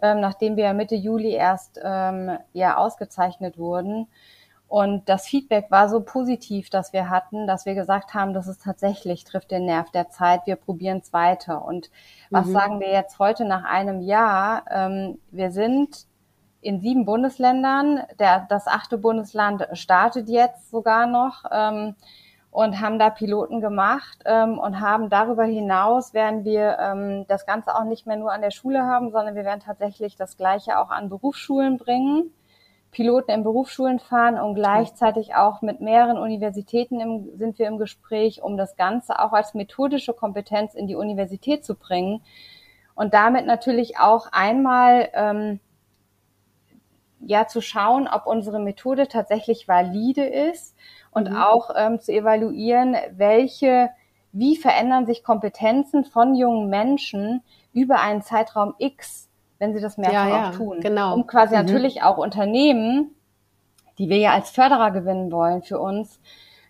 ähm, 0.00 0.20
nachdem 0.20 0.56
wir 0.56 0.72
Mitte 0.72 0.94
Juli 0.94 1.32
erst 1.32 1.76
ja 2.52 2.76
ausgezeichnet 2.76 3.58
wurden. 3.58 4.08
Und 4.68 5.08
das 5.08 5.26
Feedback 5.26 5.70
war 5.70 5.88
so 5.88 6.00
positiv, 6.00 6.70
dass 6.70 6.92
wir 6.92 7.08
hatten, 7.08 7.46
dass 7.46 7.66
wir 7.66 7.74
gesagt 7.74 8.14
haben, 8.14 8.34
das 8.34 8.48
ist 8.48 8.62
tatsächlich, 8.62 9.24
trifft 9.24 9.52
den 9.52 9.64
Nerv 9.64 9.90
der 9.90 10.10
Zeit, 10.10 10.40
wir 10.46 10.56
probieren 10.56 10.98
es 10.98 11.12
weiter. 11.12 11.64
Und 11.64 11.90
was 12.30 12.46
mhm. 12.46 12.52
sagen 12.52 12.80
wir 12.80 12.90
jetzt 12.90 13.18
heute 13.20 13.44
nach 13.44 13.64
einem 13.64 14.00
Jahr? 14.00 14.64
Ähm, 14.68 15.18
wir 15.30 15.52
sind 15.52 16.06
in 16.60 16.80
sieben 16.80 17.04
Bundesländern, 17.04 18.02
der, 18.18 18.44
das 18.48 18.66
achte 18.66 18.98
Bundesland 18.98 19.68
startet 19.72 20.28
jetzt 20.28 20.68
sogar 20.70 21.06
noch 21.06 21.44
ähm, 21.52 21.94
und 22.50 22.80
haben 22.80 22.98
da 22.98 23.10
Piloten 23.10 23.60
gemacht 23.60 24.18
ähm, 24.24 24.58
und 24.58 24.80
haben 24.80 25.08
darüber 25.08 25.44
hinaus 25.44 26.12
werden 26.12 26.44
wir 26.44 26.76
ähm, 26.80 27.24
das 27.28 27.46
Ganze 27.46 27.76
auch 27.76 27.84
nicht 27.84 28.06
mehr 28.06 28.16
nur 28.16 28.32
an 28.32 28.40
der 28.40 28.50
Schule 28.50 28.82
haben, 28.82 29.12
sondern 29.12 29.36
wir 29.36 29.44
werden 29.44 29.60
tatsächlich 29.60 30.16
das 30.16 30.36
Gleiche 30.36 30.78
auch 30.80 30.90
an 30.90 31.08
Berufsschulen 31.08 31.78
bringen. 31.78 32.32
Piloten 32.96 33.30
in 33.30 33.44
Berufsschulen 33.44 33.98
fahren 33.98 34.38
und 34.38 34.54
gleichzeitig 34.54 35.34
auch 35.34 35.60
mit 35.60 35.82
mehreren 35.82 36.16
Universitäten 36.16 36.98
im, 36.98 37.36
sind 37.36 37.58
wir 37.58 37.66
im 37.66 37.76
Gespräch, 37.76 38.42
um 38.42 38.56
das 38.56 38.74
Ganze 38.76 39.20
auch 39.20 39.34
als 39.34 39.52
methodische 39.52 40.14
Kompetenz 40.14 40.72
in 40.72 40.86
die 40.86 40.94
Universität 40.94 41.62
zu 41.62 41.74
bringen. 41.74 42.22
Und 42.94 43.12
damit 43.12 43.44
natürlich 43.44 43.98
auch 43.98 44.28
einmal 44.32 45.10
ähm, 45.12 45.60
ja 47.20 47.46
zu 47.46 47.60
schauen, 47.60 48.08
ob 48.08 48.26
unsere 48.26 48.60
Methode 48.60 49.08
tatsächlich 49.08 49.68
valide 49.68 50.24
ist 50.24 50.74
und 51.10 51.28
mhm. 51.28 51.36
auch 51.36 51.68
ähm, 51.76 52.00
zu 52.00 52.12
evaluieren, 52.12 52.96
welche, 53.10 53.90
wie 54.32 54.56
verändern 54.56 55.04
sich 55.04 55.22
Kompetenzen 55.22 56.06
von 56.06 56.34
jungen 56.34 56.70
Menschen 56.70 57.42
über 57.74 58.00
einen 58.00 58.22
Zeitraum 58.22 58.74
X 58.78 59.28
wenn 59.58 59.74
sie 59.74 59.80
das 59.80 59.96
mehrfach 59.96 60.12
ja, 60.12 60.28
ja, 60.28 60.50
auch 60.50 60.54
tun. 60.54 60.80
Genau. 60.80 61.14
Um 61.14 61.26
quasi 61.26 61.56
mhm. 61.56 61.62
natürlich 61.62 62.02
auch 62.02 62.18
Unternehmen, 62.18 63.14
die 63.98 64.08
wir 64.08 64.18
ja 64.18 64.32
als 64.32 64.50
Förderer 64.50 64.90
gewinnen 64.90 65.32
wollen 65.32 65.62
für 65.62 65.78
uns, 65.78 66.20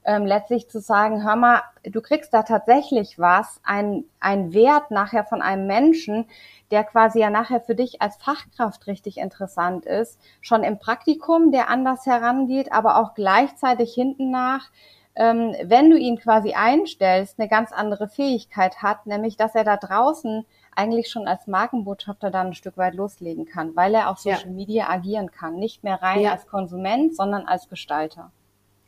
ähm, 0.07 0.25
letztlich 0.25 0.71
zu 0.71 0.81
sagen, 0.81 1.25
hör 1.25 1.35
mal, 1.35 1.63
du 1.83 2.01
kriegst 2.01 2.33
da 2.33 2.45
tatsächlich 2.45 3.19
was, 3.19 3.61
ein, 3.65 4.05
ein 4.21 4.55
Wert 4.55 4.93
nachher 4.93 5.25
von 5.25 5.43
einem 5.43 5.67
Menschen, 5.67 6.27
der 6.71 6.85
quasi 6.85 7.21
ja 7.21 7.29
nachher 7.29 7.61
für 7.61 7.75
dich 7.75 8.01
als 8.01 8.17
Fachkraft 8.17 8.87
richtig 8.87 9.19
interessant 9.19 9.85
ist, 9.85 10.21
schon 10.41 10.63
im 10.63 10.79
Praktikum, 10.79 11.51
der 11.51 11.69
anders 11.69 12.07
herangeht, 12.07 12.73
aber 12.73 12.99
auch 12.99 13.15
gleichzeitig 13.15 13.93
hinten 13.95 14.31
nach, 14.31 14.71
ähm, 15.17 15.57
wenn 15.65 15.91
du 15.91 15.99
ihn 15.99 16.19
quasi 16.19 16.53
einstellst, 16.53 17.41
eine 17.41 17.49
ganz 17.49 17.73
andere 17.73 18.07
Fähigkeit 18.07 18.83
hat, 18.83 19.07
nämlich 19.07 19.37
dass 19.37 19.57
er 19.57 19.65
da 19.65 19.77
draußen 19.77 20.47
eigentlich 20.77 21.09
schon 21.09 21.27
als 21.27 21.47
Markenbotschafter 21.47 22.31
dann 22.31 22.49
ein 22.49 22.55
Stück 22.55 22.77
weit 22.77 22.95
loslegen 22.95 23.47
kann, 23.47 23.75
weil 23.75 23.95
er 23.95 24.11
auf 24.11 24.19
Social 24.19 24.47
ja. 24.47 24.53
Media 24.53 24.89
agieren 24.89 25.31
kann. 25.31 25.57
Nicht 25.57 25.83
mehr 25.83 26.03
rein 26.03 26.21
ja. 26.21 26.33
als 26.33 26.47
Konsument, 26.47 27.17
sondern 27.17 27.47
als 27.47 27.69
Gestalter. 27.69 28.31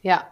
Ja. 0.01 0.22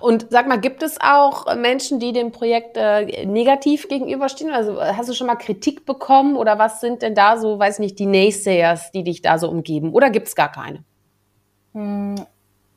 Und 0.00 0.26
sag 0.30 0.46
mal, 0.46 0.60
gibt 0.60 0.82
es 0.82 1.00
auch 1.00 1.54
Menschen, 1.56 1.98
die 1.98 2.12
dem 2.12 2.30
Projekt 2.30 2.76
äh, 2.76 3.24
negativ 3.24 3.88
gegenüberstehen? 3.88 4.52
Also 4.52 4.80
hast 4.80 5.08
du 5.08 5.14
schon 5.14 5.26
mal 5.26 5.36
Kritik 5.36 5.86
bekommen 5.86 6.36
oder 6.36 6.58
was 6.58 6.80
sind 6.80 7.02
denn 7.02 7.14
da 7.14 7.38
so, 7.38 7.58
weiß 7.58 7.78
nicht, 7.78 7.98
die 7.98 8.06
Naysayers, 8.06 8.90
die 8.92 9.02
dich 9.02 9.22
da 9.22 9.38
so 9.38 9.48
umgeben? 9.48 9.92
Oder 9.92 10.10
gibt 10.10 10.28
es 10.28 10.34
gar 10.34 10.52
keine? 10.52 10.84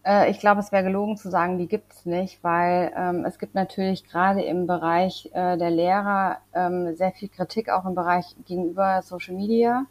Äh, 0.08 0.32
ich 0.32 0.40
glaube, 0.40 0.62
es 0.62 0.72
wäre 0.72 0.84
gelogen 0.84 1.18
zu 1.18 1.30
sagen, 1.30 1.58
die 1.58 1.68
gibt 1.68 1.94
es 1.94 2.06
nicht, 2.06 2.44
weil 2.44 2.92
ähm, 2.96 3.26
es 3.26 3.40
gibt 3.40 3.56
natürlich 3.56 4.08
gerade 4.08 4.42
im 4.42 4.66
Bereich 4.66 5.30
äh, 5.34 5.58
der 5.58 5.70
Lehrer 5.70 6.38
ähm, 6.54 6.96
sehr 6.96 7.12
viel 7.12 7.28
Kritik, 7.28 7.70
auch 7.70 7.86
im 7.86 7.96
Bereich 7.96 8.36
gegenüber 8.46 9.02
Social 9.02 9.36
Media. 9.36 9.86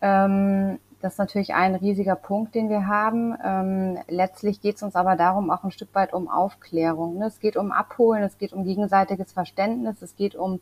Ähm, 0.00 0.78
das 1.02 1.14
ist 1.14 1.18
natürlich 1.18 1.54
ein 1.54 1.74
riesiger 1.74 2.16
Punkt, 2.16 2.54
den 2.54 2.68
wir 2.70 2.86
haben. 2.86 3.36
Ähm, 3.44 3.98
letztlich 4.08 4.60
geht 4.60 4.76
es 4.76 4.82
uns 4.82 4.94
aber 4.94 5.16
darum, 5.16 5.50
auch 5.50 5.64
ein 5.64 5.70
Stück 5.70 5.94
weit 5.94 6.12
um 6.12 6.28
Aufklärung. 6.28 7.18
Ne? 7.18 7.26
Es 7.26 7.40
geht 7.40 7.56
um 7.56 7.72
Abholen, 7.72 8.22
es 8.22 8.38
geht 8.38 8.52
um 8.52 8.64
gegenseitiges 8.64 9.32
Verständnis, 9.32 10.00
es 10.02 10.16
geht 10.16 10.36
um 10.36 10.60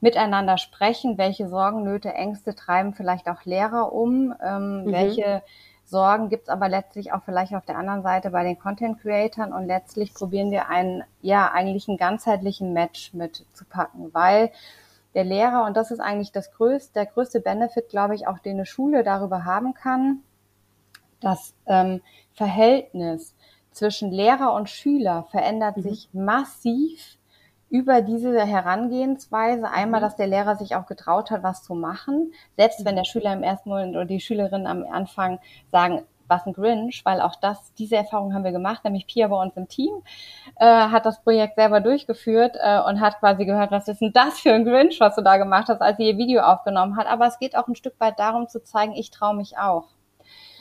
miteinander 0.00 0.58
sprechen, 0.58 1.18
welche 1.18 1.48
Sorgen, 1.48 1.82
Nöte, 1.82 2.12
Ängste 2.14 2.54
treiben 2.54 2.94
vielleicht 2.94 3.28
auch 3.28 3.44
Lehrer 3.44 3.92
um, 3.92 4.34
ähm, 4.42 4.84
mhm. 4.84 4.92
welche 4.92 5.42
Sorgen 5.88 6.28
gibt's 6.28 6.50
aber 6.50 6.68
letztlich 6.68 7.12
auch 7.12 7.22
vielleicht 7.22 7.54
auf 7.54 7.64
der 7.64 7.78
anderen 7.78 8.02
Seite 8.02 8.30
bei 8.30 8.44
den 8.44 8.58
Content 8.58 9.00
Creatern 9.00 9.52
und 9.52 9.66
letztlich 9.66 10.12
probieren 10.12 10.50
wir 10.50 10.68
einen, 10.68 11.02
ja, 11.22 11.50
eigentlich 11.50 11.88
einen 11.88 11.96
ganzheitlichen 11.96 12.74
Match 12.74 13.14
mit 13.14 13.46
zu 13.54 13.64
packen, 13.64 14.12
weil 14.12 14.50
der 15.14 15.24
Lehrer, 15.24 15.64
und 15.64 15.76
das 15.76 15.90
ist 15.90 16.00
eigentlich 16.00 16.30
das 16.30 16.52
größte, 16.52 16.92
der 16.92 17.06
größte 17.06 17.40
Benefit, 17.40 17.88
glaube 17.88 18.14
ich, 18.14 18.26
auch 18.26 18.38
den 18.38 18.56
eine 18.56 18.66
Schule 18.66 19.02
darüber 19.02 19.44
haben 19.44 19.72
kann, 19.72 20.22
das 21.20 21.54
ähm, 21.66 22.02
Verhältnis 22.34 23.34
zwischen 23.72 24.10
Lehrer 24.10 24.52
und 24.52 24.68
Schüler 24.68 25.26
verändert 25.30 25.78
mhm. 25.78 25.82
sich 25.82 26.08
massiv 26.12 27.17
über 27.70 28.00
diese 28.02 28.44
Herangehensweise 28.44 29.68
einmal, 29.70 30.00
mhm. 30.00 30.04
dass 30.04 30.16
der 30.16 30.26
Lehrer 30.26 30.56
sich 30.56 30.74
auch 30.76 30.86
getraut 30.86 31.30
hat, 31.30 31.42
was 31.42 31.62
zu 31.62 31.74
machen, 31.74 32.32
selbst 32.56 32.84
wenn 32.84 32.96
der 32.96 33.04
Schüler 33.04 33.32
im 33.32 33.42
ersten 33.42 33.68
Moment 33.68 33.94
oder 33.94 34.04
die 34.04 34.20
Schülerin 34.20 34.66
am 34.66 34.84
Anfang 34.90 35.38
sagen, 35.70 36.02
was 36.28 36.46
ein 36.46 36.52
Grinch, 36.52 37.04
weil 37.04 37.20
auch 37.20 37.36
das, 37.36 37.72
diese 37.74 37.96
Erfahrung 37.96 38.34
haben 38.34 38.44
wir 38.44 38.52
gemacht, 38.52 38.84
nämlich 38.84 39.06
Pia 39.06 39.28
bei 39.28 39.40
uns 39.40 39.56
im 39.56 39.66
Team 39.66 40.02
äh, 40.56 40.66
hat 40.66 41.06
das 41.06 41.22
Projekt 41.22 41.56
selber 41.56 41.80
durchgeführt 41.80 42.56
äh, 42.60 42.80
und 42.80 43.00
hat 43.00 43.18
quasi 43.18 43.46
gehört, 43.46 43.70
was 43.70 43.88
ist 43.88 44.00
denn 44.00 44.12
das 44.12 44.40
für 44.40 44.52
ein 44.52 44.64
Grinch, 44.64 45.00
was 45.00 45.16
du 45.16 45.22
da 45.22 45.38
gemacht 45.38 45.68
hast, 45.68 45.80
als 45.80 45.96
sie 45.96 46.08
ihr 46.08 46.18
Video 46.18 46.42
aufgenommen 46.42 46.96
hat. 46.96 47.06
Aber 47.06 47.26
es 47.26 47.38
geht 47.38 47.56
auch 47.56 47.66
ein 47.66 47.74
Stück 47.74 47.98
weit 47.98 48.18
darum 48.18 48.48
zu 48.48 48.62
zeigen, 48.62 48.92
ich 48.92 49.10
traue 49.10 49.34
mich 49.34 49.56
auch. 49.56 49.88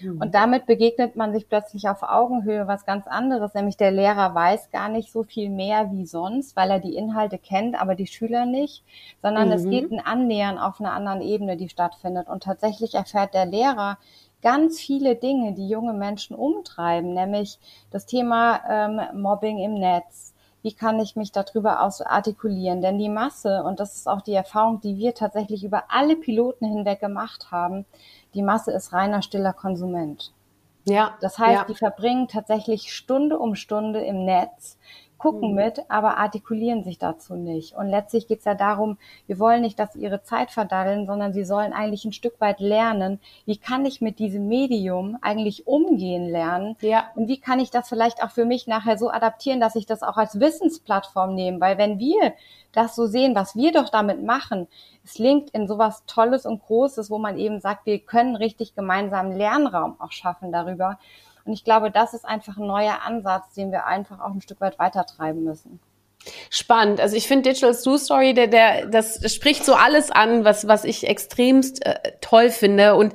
Mhm. 0.01 0.21
Und 0.21 0.35
damit 0.35 0.65
begegnet 0.65 1.15
man 1.15 1.33
sich 1.33 1.47
plötzlich 1.47 1.89
auf 1.89 2.03
Augenhöhe 2.03 2.67
was 2.67 2.85
ganz 2.85 3.07
anderes, 3.07 3.53
nämlich 3.53 3.77
der 3.77 3.91
Lehrer 3.91 4.33
weiß 4.33 4.71
gar 4.71 4.89
nicht 4.89 5.11
so 5.11 5.23
viel 5.23 5.49
mehr 5.49 5.91
wie 5.91 6.05
sonst, 6.05 6.55
weil 6.55 6.71
er 6.71 6.79
die 6.79 6.95
Inhalte 6.95 7.37
kennt, 7.37 7.79
aber 7.79 7.95
die 7.95 8.07
Schüler 8.07 8.45
nicht, 8.45 8.83
sondern 9.21 9.47
mhm. 9.47 9.53
es 9.53 9.69
geht 9.69 9.91
ein 9.91 10.05
Annähern 10.05 10.57
auf 10.57 10.79
einer 10.79 10.93
anderen 10.93 11.21
Ebene, 11.21 11.57
die 11.57 11.69
stattfindet. 11.69 12.27
Und 12.27 12.43
tatsächlich 12.43 12.93
erfährt 12.95 13.33
der 13.33 13.45
Lehrer 13.45 13.97
ganz 14.41 14.79
viele 14.79 15.15
Dinge, 15.15 15.53
die 15.53 15.67
junge 15.67 15.93
Menschen 15.93 16.35
umtreiben, 16.35 17.13
nämlich 17.13 17.59
das 17.91 18.05
Thema 18.05 18.61
ähm, 18.69 19.21
Mobbing 19.21 19.59
im 19.59 19.73
Netz. 19.75 20.33
Wie 20.63 20.73
kann 20.73 20.99
ich 20.99 21.15
mich 21.15 21.31
darüber 21.31 21.81
aus 21.83 22.01
artikulieren? 22.01 22.81
Denn 22.81 22.97
die 22.97 23.09
Masse, 23.09 23.63
und 23.63 23.79
das 23.79 23.95
ist 23.95 24.07
auch 24.07 24.21
die 24.21 24.33
Erfahrung, 24.33 24.81
die 24.81 24.97
wir 24.97 25.13
tatsächlich 25.13 25.63
über 25.63 25.85
alle 25.89 26.15
Piloten 26.15 26.65
hinweg 26.65 26.99
gemacht 26.99 27.51
haben, 27.51 27.85
die 28.33 28.43
Masse 28.43 28.71
ist 28.71 28.93
reiner 28.93 29.21
stiller 29.21 29.53
Konsument. 29.53 30.33
Ja. 30.85 31.17
Das 31.21 31.37
heißt, 31.37 31.61
ja. 31.61 31.65
die 31.65 31.75
verbringen 31.75 32.27
tatsächlich 32.27 32.93
Stunde 32.93 33.37
um 33.37 33.55
Stunde 33.55 34.01
im 34.01 34.25
Netz, 34.25 34.77
gucken 35.17 35.49
mhm. 35.49 35.55
mit, 35.55 35.81
aber 35.89 36.17
artikulieren 36.17 36.83
sich 36.83 36.97
dazu 36.97 37.35
nicht. 37.35 37.75
Und 37.75 37.87
letztlich 37.87 38.27
geht 38.27 38.39
es 38.39 38.45
ja 38.45 38.55
darum, 38.55 38.97
wir 39.25 39.39
wollen 39.39 39.61
nicht, 39.61 39.79
dass 39.79 39.93
sie 39.93 40.01
ihre 40.01 40.23
Zeit 40.23 40.51
verdaddeln, 40.51 41.05
sondern 41.05 41.33
sie 41.33 41.43
sollen 41.43 41.73
eigentlich 41.73 42.05
ein 42.05 42.13
Stück 42.13 42.39
weit 42.39 42.59
lernen, 42.59 43.19
wie 43.45 43.57
kann 43.57 43.85
ich 43.85 44.01
mit 44.01 44.19
diesem 44.19 44.47
Medium 44.47 45.17
eigentlich 45.21 45.67
umgehen 45.67 46.29
lernen 46.29 46.75
ja. 46.81 47.05
und 47.15 47.27
wie 47.27 47.39
kann 47.39 47.59
ich 47.59 47.71
das 47.71 47.89
vielleicht 47.89 48.23
auch 48.23 48.31
für 48.31 48.45
mich 48.45 48.67
nachher 48.67 48.97
so 48.97 49.09
adaptieren, 49.09 49.59
dass 49.59 49.75
ich 49.75 49.85
das 49.85 50.03
auch 50.03 50.17
als 50.17 50.39
Wissensplattform 50.39 51.35
nehme, 51.35 51.59
weil 51.59 51.77
wenn 51.77 51.99
wir 51.99 52.33
das 52.71 52.95
so 52.95 53.07
sehen, 53.07 53.35
was 53.35 53.55
wir 53.55 53.71
doch 53.71 53.89
damit 53.89 54.23
machen, 54.23 54.67
es 55.03 55.17
linkt 55.17 55.49
in 55.51 55.67
sowas 55.67 56.03
Tolles 56.05 56.45
und 56.45 56.61
Großes, 56.61 57.09
wo 57.09 57.17
man 57.17 57.37
eben 57.37 57.59
sagt, 57.59 57.85
wir 57.85 57.99
können 57.99 58.35
richtig 58.35 58.75
gemeinsam 58.75 59.31
Lernraum 59.31 59.95
auch 59.99 60.11
schaffen 60.11 60.51
darüber. 60.51 60.99
Und 61.47 61.53
ich 61.53 61.63
glaube, 61.63 61.89
das 61.91 62.13
ist 62.13 62.25
einfach 62.25 62.57
ein 62.57 62.67
neuer 62.67 63.01
Ansatz, 63.03 63.53
den 63.53 63.71
wir 63.71 63.85
einfach 63.85 64.19
auch 64.19 64.31
ein 64.31 64.41
Stück 64.41 64.59
weit 64.61 64.77
weitertreiben 64.77 65.43
müssen. 65.43 65.79
Spannend. 66.49 66.99
Also 66.99 67.15
ich 67.15 67.27
finde 67.27 67.49
Digital 67.49 67.73
Stew 67.73 67.97
Story, 67.97 68.33
der, 68.33 68.47
der, 68.47 68.87
das 68.87 69.33
spricht 69.33 69.63
so 69.63 69.73
alles 69.73 70.11
an, 70.11 70.43
was, 70.43 70.67
was 70.67 70.83
ich 70.83 71.07
extremst 71.07 71.85
äh, 71.85 71.95
toll 72.21 72.49
finde. 72.49 72.95
Und 72.95 73.13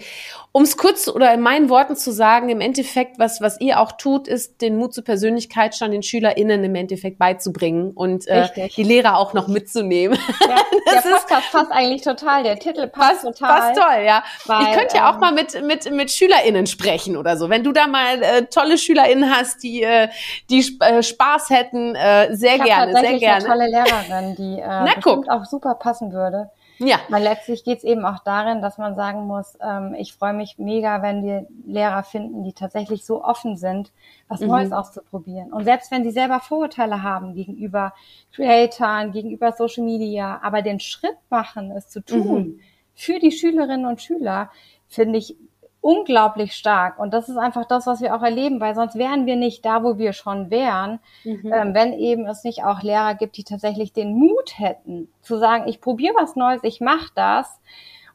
um 0.54 0.64
es 0.64 0.76
kurz 0.76 1.08
oder 1.08 1.32
in 1.32 1.40
meinen 1.40 1.70
Worten 1.70 1.96
zu 1.96 2.12
sagen, 2.12 2.50
im 2.50 2.60
Endeffekt, 2.60 3.18
was, 3.18 3.40
was 3.40 3.58
ihr 3.60 3.80
auch 3.80 3.92
tut, 3.92 4.28
ist, 4.28 4.60
den 4.60 4.76
Mut 4.76 4.92
zur 4.92 5.02
Persönlichkeit 5.02 5.74
schon 5.74 5.90
den 5.92 6.02
SchülerInnen 6.02 6.62
im 6.62 6.74
Endeffekt 6.74 7.18
beizubringen 7.18 7.92
und 7.92 8.26
äh, 8.28 8.48
die 8.76 8.82
Lehrer 8.82 9.16
auch 9.16 9.32
noch 9.32 9.48
mitzunehmen. 9.48 10.18
Ja, 10.40 10.56
der 10.92 11.00
Podcast 11.00 11.46
ist, 11.46 11.52
passt 11.52 11.72
eigentlich 11.72 12.02
total, 12.02 12.42
der 12.42 12.58
Titel 12.58 12.86
passt, 12.86 13.22
passt 13.22 13.38
total. 13.38 13.58
Passt 13.60 13.80
toll, 13.80 14.04
ja. 14.04 14.22
Weil, 14.44 14.62
ich 14.62 14.72
könnte 14.78 14.96
ja 14.96 15.10
auch 15.10 15.14
ähm, 15.14 15.20
mal 15.20 15.32
mit, 15.32 15.62
mit, 15.64 15.90
mit 15.90 16.10
SchülerInnen 16.10 16.66
sprechen 16.66 17.16
oder 17.16 17.38
so. 17.38 17.48
Wenn 17.48 17.64
du 17.64 17.72
da 17.72 17.86
mal 17.86 18.22
äh, 18.22 18.44
tolle 18.44 18.76
SchülerInnen 18.76 19.34
hast, 19.34 19.62
die, 19.62 19.82
äh, 19.82 20.08
die 20.50 20.64
äh, 20.80 21.02
Spaß 21.02 21.48
hätten, 21.48 21.94
äh, 21.94 22.34
sehr 22.36 22.56
ich 22.56 22.64
gerne, 22.64 22.92
sehr 22.92 23.18
gerne. 23.18 23.36
Eine 23.36 23.46
tolle 23.46 23.66
Lehrerin, 23.70 24.36
die 24.36 24.60
äh, 24.60 24.66
Na, 24.66 24.92
guck. 25.02 25.28
auch 25.30 25.46
super 25.46 25.76
passen 25.76 26.12
würde. 26.12 26.50
Ja. 26.82 27.00
Weil 27.08 27.22
letztlich 27.22 27.64
geht 27.64 27.78
es 27.78 27.84
eben 27.84 28.04
auch 28.04 28.18
darin, 28.20 28.60
dass 28.60 28.76
man 28.78 28.94
sagen 28.96 29.26
muss, 29.26 29.56
ähm, 29.62 29.94
ich 29.94 30.14
freue 30.14 30.32
mich 30.32 30.58
mega, 30.58 31.02
wenn 31.02 31.22
wir 31.22 31.46
Lehrer 31.64 32.02
finden, 32.02 32.42
die 32.42 32.52
tatsächlich 32.52 33.04
so 33.04 33.22
offen 33.24 33.56
sind, 33.56 33.92
was 34.28 34.40
mhm. 34.40 34.48
Neues 34.48 34.72
auszuprobieren. 34.72 35.52
Und 35.52 35.64
selbst 35.64 35.90
wenn 35.90 36.04
sie 36.04 36.10
selber 36.10 36.40
Vorurteile 36.40 37.02
haben 37.02 37.34
gegenüber 37.34 37.94
Creatoren, 38.32 39.12
gegenüber 39.12 39.52
Social 39.52 39.84
Media, 39.84 40.40
aber 40.42 40.62
den 40.62 40.80
Schritt 40.80 41.16
machen, 41.30 41.70
es 41.70 41.88
zu 41.88 42.04
tun, 42.04 42.42
mhm. 42.42 42.60
für 42.94 43.18
die 43.18 43.32
Schülerinnen 43.32 43.86
und 43.86 44.02
Schüler, 44.02 44.50
finde 44.88 45.18
ich 45.18 45.36
unglaublich 45.82 46.54
stark. 46.54 46.98
Und 46.98 47.12
das 47.12 47.28
ist 47.28 47.36
einfach 47.36 47.66
das, 47.66 47.86
was 47.86 48.00
wir 48.00 48.14
auch 48.14 48.22
erleben, 48.22 48.60
weil 48.60 48.74
sonst 48.74 48.94
wären 48.94 49.26
wir 49.26 49.36
nicht 49.36 49.64
da, 49.64 49.82
wo 49.82 49.98
wir 49.98 50.14
schon 50.14 50.50
wären, 50.50 51.00
mhm. 51.24 51.52
ähm, 51.52 51.74
wenn 51.74 51.92
eben 51.92 52.26
es 52.26 52.44
nicht 52.44 52.64
auch 52.64 52.82
Lehrer 52.82 53.14
gibt, 53.14 53.36
die 53.36 53.44
tatsächlich 53.44 53.92
den 53.92 54.14
Mut 54.14 54.58
hätten, 54.58 55.12
zu 55.20 55.36
sagen, 55.36 55.68
ich 55.68 55.80
probiere 55.80 56.14
was 56.16 56.36
Neues, 56.36 56.62
ich 56.62 56.80
mache 56.80 57.10
das. 57.14 57.60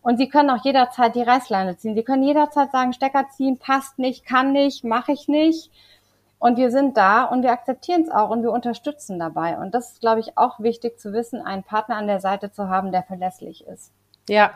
Und 0.01 0.17
sie 0.17 0.30
können 0.30 0.49
auch 0.49 0.63
jederzeit 0.63 1.13
die 1.15 1.21
Reißleine 1.21 1.75
ziehen. 1.75 1.93
Sie 1.93 2.03
können 2.03 2.23
jederzeit 2.23 2.71
sagen, 2.71 2.93
Stecker 2.93 3.25
ziehen, 3.36 3.60
passt 3.60 3.99
nicht, 3.99 4.25
kann 4.25 4.53
nicht, 4.53 4.86
mache 4.86 5.12
ich 5.12 5.27
nicht. 5.27 5.69
Und 6.39 6.58
wir 6.58 6.71
sind 6.71 6.95
da 6.95 7.25
und 7.25 7.43
wir 7.43 7.51
akzeptieren 7.51 8.03
es 8.03 8.10
auch 8.10 8.30
und 8.30 8.43
wir 8.43 8.51
unterstützen 8.51 9.19
dabei. 9.19 9.58
Und 9.58 9.73
das 9.73 9.91
ist, 9.91 9.99
glaube 9.99 10.21
ich, 10.21 10.38
auch 10.38 10.62
wichtig 10.62 10.99
zu 10.99 11.12
wissen, 11.12 11.41
einen 11.41 11.63
Partner 11.63 11.97
an 11.97 12.08
der 12.08 12.21
Seite 12.21 12.51
zu 12.51 12.69
haben, 12.69 12.93
der 12.93 13.03
verlässlich 13.03 13.67
ist. 13.67 13.91
Ja. 14.30 14.51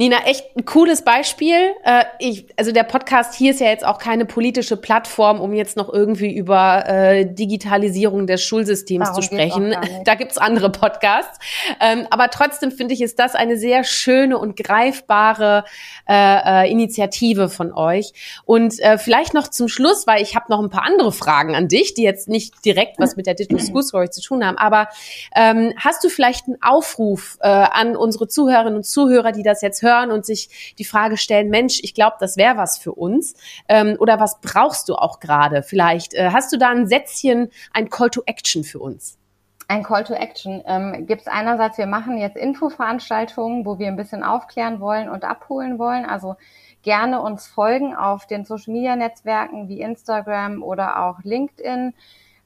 Nina, 0.00 0.24
echt 0.24 0.56
ein 0.56 0.64
cooles 0.64 1.02
Beispiel. 1.02 1.72
Äh, 1.84 2.04
ich, 2.20 2.46
also 2.56 2.72
der 2.72 2.84
Podcast 2.84 3.34
hier 3.34 3.50
ist 3.50 3.60
ja 3.60 3.66
jetzt 3.66 3.84
auch 3.84 3.98
keine 3.98 4.24
politische 4.24 4.78
Plattform, 4.78 5.42
um 5.42 5.52
jetzt 5.52 5.76
noch 5.76 5.92
irgendwie 5.92 6.34
über 6.34 6.88
äh, 6.88 7.26
Digitalisierung 7.26 8.26
des 8.26 8.42
Schulsystems 8.42 9.08
Darum 9.08 9.20
zu 9.20 9.26
sprechen. 9.26 9.76
Da 10.06 10.14
gibt's 10.14 10.38
andere 10.38 10.70
Podcasts. 10.70 11.38
Ähm, 11.80 12.06
aber 12.08 12.30
trotzdem 12.30 12.70
finde 12.72 12.94
ich, 12.94 13.02
ist 13.02 13.18
das 13.18 13.34
eine 13.34 13.58
sehr 13.58 13.84
schöne 13.84 14.38
und 14.38 14.56
greifbare 14.56 15.64
äh, 16.08 16.64
äh, 16.64 16.70
Initiative 16.70 17.50
von 17.50 17.70
euch. 17.74 18.14
Und 18.46 18.80
äh, 18.80 18.96
vielleicht 18.96 19.34
noch 19.34 19.48
zum 19.48 19.68
Schluss, 19.68 20.06
weil 20.06 20.22
ich 20.22 20.34
habe 20.34 20.46
noch 20.48 20.62
ein 20.62 20.70
paar 20.70 20.84
andere 20.84 21.12
Fragen 21.12 21.54
an 21.54 21.68
dich, 21.68 21.92
die 21.92 22.02
jetzt 22.02 22.28
nicht 22.28 22.64
direkt 22.64 22.98
was 22.98 23.16
mit 23.16 23.26
der 23.26 23.34
Digital 23.34 23.60
School 23.66 23.82
Story 23.82 24.08
zu 24.08 24.22
tun 24.22 24.46
haben. 24.46 24.56
Aber 24.56 24.88
ähm, 25.36 25.74
hast 25.76 26.02
du 26.02 26.08
vielleicht 26.08 26.46
einen 26.46 26.56
Aufruf 26.62 27.36
äh, 27.42 27.48
an 27.48 27.96
unsere 27.96 28.28
Zuhörerinnen 28.28 28.76
und 28.76 28.84
Zuhörer, 28.84 29.32
die 29.32 29.42
das 29.42 29.60
jetzt 29.60 29.82
hören? 29.82 29.89
Hören 29.90 30.10
und 30.10 30.24
sich 30.24 30.74
die 30.78 30.84
Frage 30.84 31.16
stellen, 31.16 31.50
Mensch, 31.50 31.80
ich 31.82 31.94
glaube, 31.94 32.16
das 32.20 32.36
wäre 32.36 32.56
was 32.56 32.78
für 32.78 32.92
uns. 32.92 33.34
Ähm, 33.68 33.96
oder 33.98 34.20
was 34.20 34.40
brauchst 34.40 34.88
du 34.88 34.94
auch 34.94 35.20
gerade? 35.20 35.62
Vielleicht 35.62 36.14
äh, 36.14 36.30
hast 36.32 36.52
du 36.52 36.58
da 36.58 36.70
ein 36.70 36.86
Sätzchen, 36.86 37.50
ein 37.72 37.90
Call 37.90 38.10
to 38.10 38.22
Action 38.26 38.64
für 38.64 38.78
uns? 38.78 39.18
Ein 39.68 39.84
Call 39.84 40.02
to 40.02 40.14
Action 40.14 40.62
ähm, 40.66 41.06
gibt 41.06 41.22
es 41.22 41.26
einerseits, 41.28 41.78
wir 41.78 41.86
machen 41.86 42.18
jetzt 42.18 42.36
Infoveranstaltungen, 42.36 43.64
wo 43.64 43.78
wir 43.78 43.86
ein 43.86 43.96
bisschen 43.96 44.24
aufklären 44.24 44.80
wollen 44.80 45.08
und 45.08 45.22
abholen 45.22 45.78
wollen. 45.78 46.04
Also 46.04 46.34
gerne 46.82 47.20
uns 47.20 47.46
folgen 47.46 47.94
auf 47.94 48.26
den 48.26 48.44
Social 48.44 48.72
Media 48.72 48.96
Netzwerken 48.96 49.68
wie 49.68 49.80
Instagram 49.80 50.64
oder 50.64 51.04
auch 51.04 51.22
LinkedIn. 51.22 51.94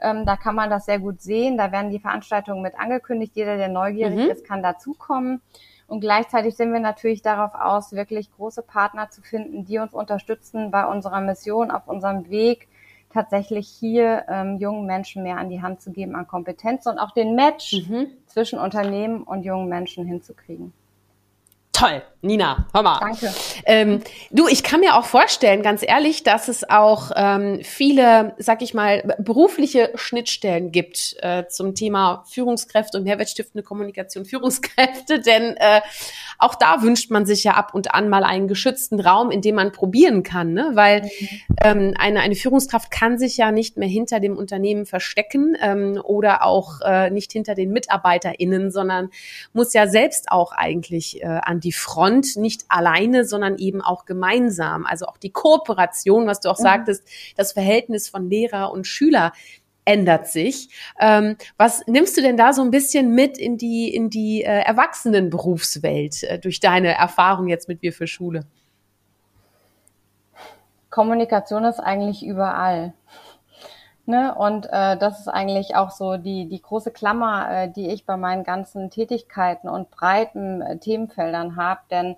Ähm, 0.00 0.26
da 0.26 0.36
kann 0.36 0.54
man 0.54 0.68
das 0.68 0.84
sehr 0.84 0.98
gut 0.98 1.22
sehen. 1.22 1.56
Da 1.56 1.72
werden 1.72 1.90
die 1.90 1.98
Veranstaltungen 1.98 2.60
mit 2.60 2.78
angekündigt. 2.78 3.32
Jeder, 3.34 3.56
der 3.56 3.68
neugierig 3.68 4.16
mhm. 4.16 4.30
ist, 4.30 4.44
kann 4.44 4.62
dazukommen. 4.62 5.40
Und 5.86 6.00
gleichzeitig 6.00 6.56
sind 6.56 6.72
wir 6.72 6.80
natürlich 6.80 7.22
darauf 7.22 7.54
aus, 7.54 7.92
wirklich 7.92 8.32
große 8.32 8.62
Partner 8.62 9.10
zu 9.10 9.22
finden, 9.22 9.64
die 9.64 9.78
uns 9.78 9.92
unterstützen 9.92 10.70
bei 10.70 10.86
unserer 10.86 11.20
Mission, 11.20 11.70
auf 11.70 11.86
unserem 11.86 12.30
Weg, 12.30 12.68
tatsächlich 13.14 13.68
hier 13.68 14.24
ähm, 14.28 14.58
jungen 14.58 14.86
Menschen 14.86 15.22
mehr 15.22 15.38
an 15.38 15.48
die 15.48 15.62
Hand 15.62 15.80
zu 15.80 15.92
geben 15.92 16.16
an 16.16 16.26
Kompetenz 16.26 16.86
und 16.86 16.98
auch 16.98 17.12
den 17.12 17.34
Match 17.34 17.86
mhm. 17.88 18.08
zwischen 18.26 18.58
Unternehmen 18.58 19.22
und 19.22 19.44
jungen 19.44 19.68
Menschen 19.68 20.04
hinzukriegen. 20.04 20.72
Toll, 21.84 22.02
Nina, 22.22 22.66
hör 22.72 22.82
mal. 22.82 22.98
Danke. 23.00 23.30
Ähm, 23.66 24.00
du, 24.30 24.48
ich 24.48 24.62
kann 24.62 24.80
mir 24.80 24.96
auch 24.96 25.04
vorstellen, 25.04 25.62
ganz 25.62 25.82
ehrlich, 25.86 26.22
dass 26.22 26.48
es 26.48 26.68
auch 26.68 27.10
ähm, 27.14 27.60
viele, 27.62 28.34
sag 28.38 28.62
ich 28.62 28.72
mal, 28.72 29.14
berufliche 29.18 29.92
Schnittstellen 29.94 30.72
gibt 30.72 31.16
äh, 31.20 31.46
zum 31.48 31.74
Thema 31.74 32.24
Führungskräfte 32.26 32.96
und 32.96 33.04
mehrwertstiftende 33.04 33.62
Kommunikation 33.62 34.24
Führungskräfte, 34.24 35.20
denn 35.20 35.56
äh, 35.58 35.82
auch 36.38 36.54
da 36.54 36.80
wünscht 36.80 37.10
man 37.10 37.26
sich 37.26 37.44
ja 37.44 37.52
ab 37.52 37.74
und 37.74 37.94
an 37.94 38.08
mal 38.08 38.24
einen 38.24 38.48
geschützten 38.48 39.00
Raum, 39.00 39.30
in 39.30 39.42
dem 39.42 39.56
man 39.56 39.72
probieren 39.72 40.22
kann, 40.22 40.54
ne? 40.54 40.70
weil 40.72 41.02
mhm. 41.02 41.28
ähm, 41.62 41.94
eine, 41.98 42.20
eine 42.20 42.36
Führungskraft 42.36 42.90
kann 42.90 43.18
sich 43.18 43.36
ja 43.36 43.52
nicht 43.52 43.76
mehr 43.76 43.88
hinter 43.88 44.18
dem 44.18 44.38
Unternehmen 44.38 44.86
verstecken 44.86 45.56
ähm, 45.60 46.00
oder 46.02 46.44
auch 46.44 46.80
äh, 46.80 47.10
nicht 47.10 47.32
hinter 47.32 47.54
den 47.54 47.70
MitarbeiterInnen, 47.70 48.70
sondern 48.70 49.10
muss 49.52 49.74
ja 49.74 49.86
selbst 49.86 50.30
auch 50.30 50.52
eigentlich 50.52 51.22
äh, 51.22 51.26
an 51.26 51.60
die 51.60 51.73
Front, 51.74 52.36
nicht 52.36 52.64
alleine, 52.68 53.24
sondern 53.24 53.58
eben 53.58 53.80
auch 53.80 54.04
gemeinsam. 54.04 54.86
Also 54.86 55.06
auch 55.06 55.18
die 55.18 55.30
Kooperation, 55.30 56.26
was 56.26 56.40
du 56.40 56.50
auch 56.50 56.58
mhm. 56.58 56.64
sagtest, 56.64 57.04
das 57.36 57.52
Verhältnis 57.52 58.08
von 58.08 58.28
Lehrer 58.28 58.72
und 58.72 58.86
Schüler 58.86 59.32
ändert 59.84 60.28
sich. 60.28 60.70
Ähm, 60.98 61.36
was 61.56 61.86
nimmst 61.86 62.16
du 62.16 62.22
denn 62.22 62.36
da 62.36 62.52
so 62.52 62.62
ein 62.62 62.70
bisschen 62.70 63.14
mit 63.14 63.38
in 63.38 63.58
die, 63.58 63.94
in 63.94 64.10
die 64.10 64.42
äh, 64.42 64.60
Erwachsenenberufswelt 64.62 66.22
äh, 66.22 66.38
durch 66.38 66.60
deine 66.60 66.94
Erfahrung 66.94 67.48
jetzt 67.48 67.68
mit 67.68 67.82
Wir 67.82 67.92
für 67.92 68.06
Schule? 68.06 68.46
Kommunikation 70.90 71.64
ist 71.64 71.80
eigentlich 71.80 72.24
überall. 72.24 72.94
Ne? 74.06 74.34
Und 74.34 74.66
äh, 74.66 74.98
das 74.98 75.20
ist 75.20 75.28
eigentlich 75.28 75.76
auch 75.76 75.90
so 75.90 76.16
die, 76.16 76.46
die 76.46 76.60
große 76.60 76.90
Klammer, 76.90 77.50
äh, 77.50 77.70
die 77.70 77.88
ich 77.88 78.04
bei 78.04 78.16
meinen 78.16 78.44
ganzen 78.44 78.90
Tätigkeiten 78.90 79.68
und 79.68 79.90
breiten 79.90 80.60
äh, 80.60 80.78
Themenfeldern 80.78 81.56
habe. 81.56 81.80
Denn 81.90 82.16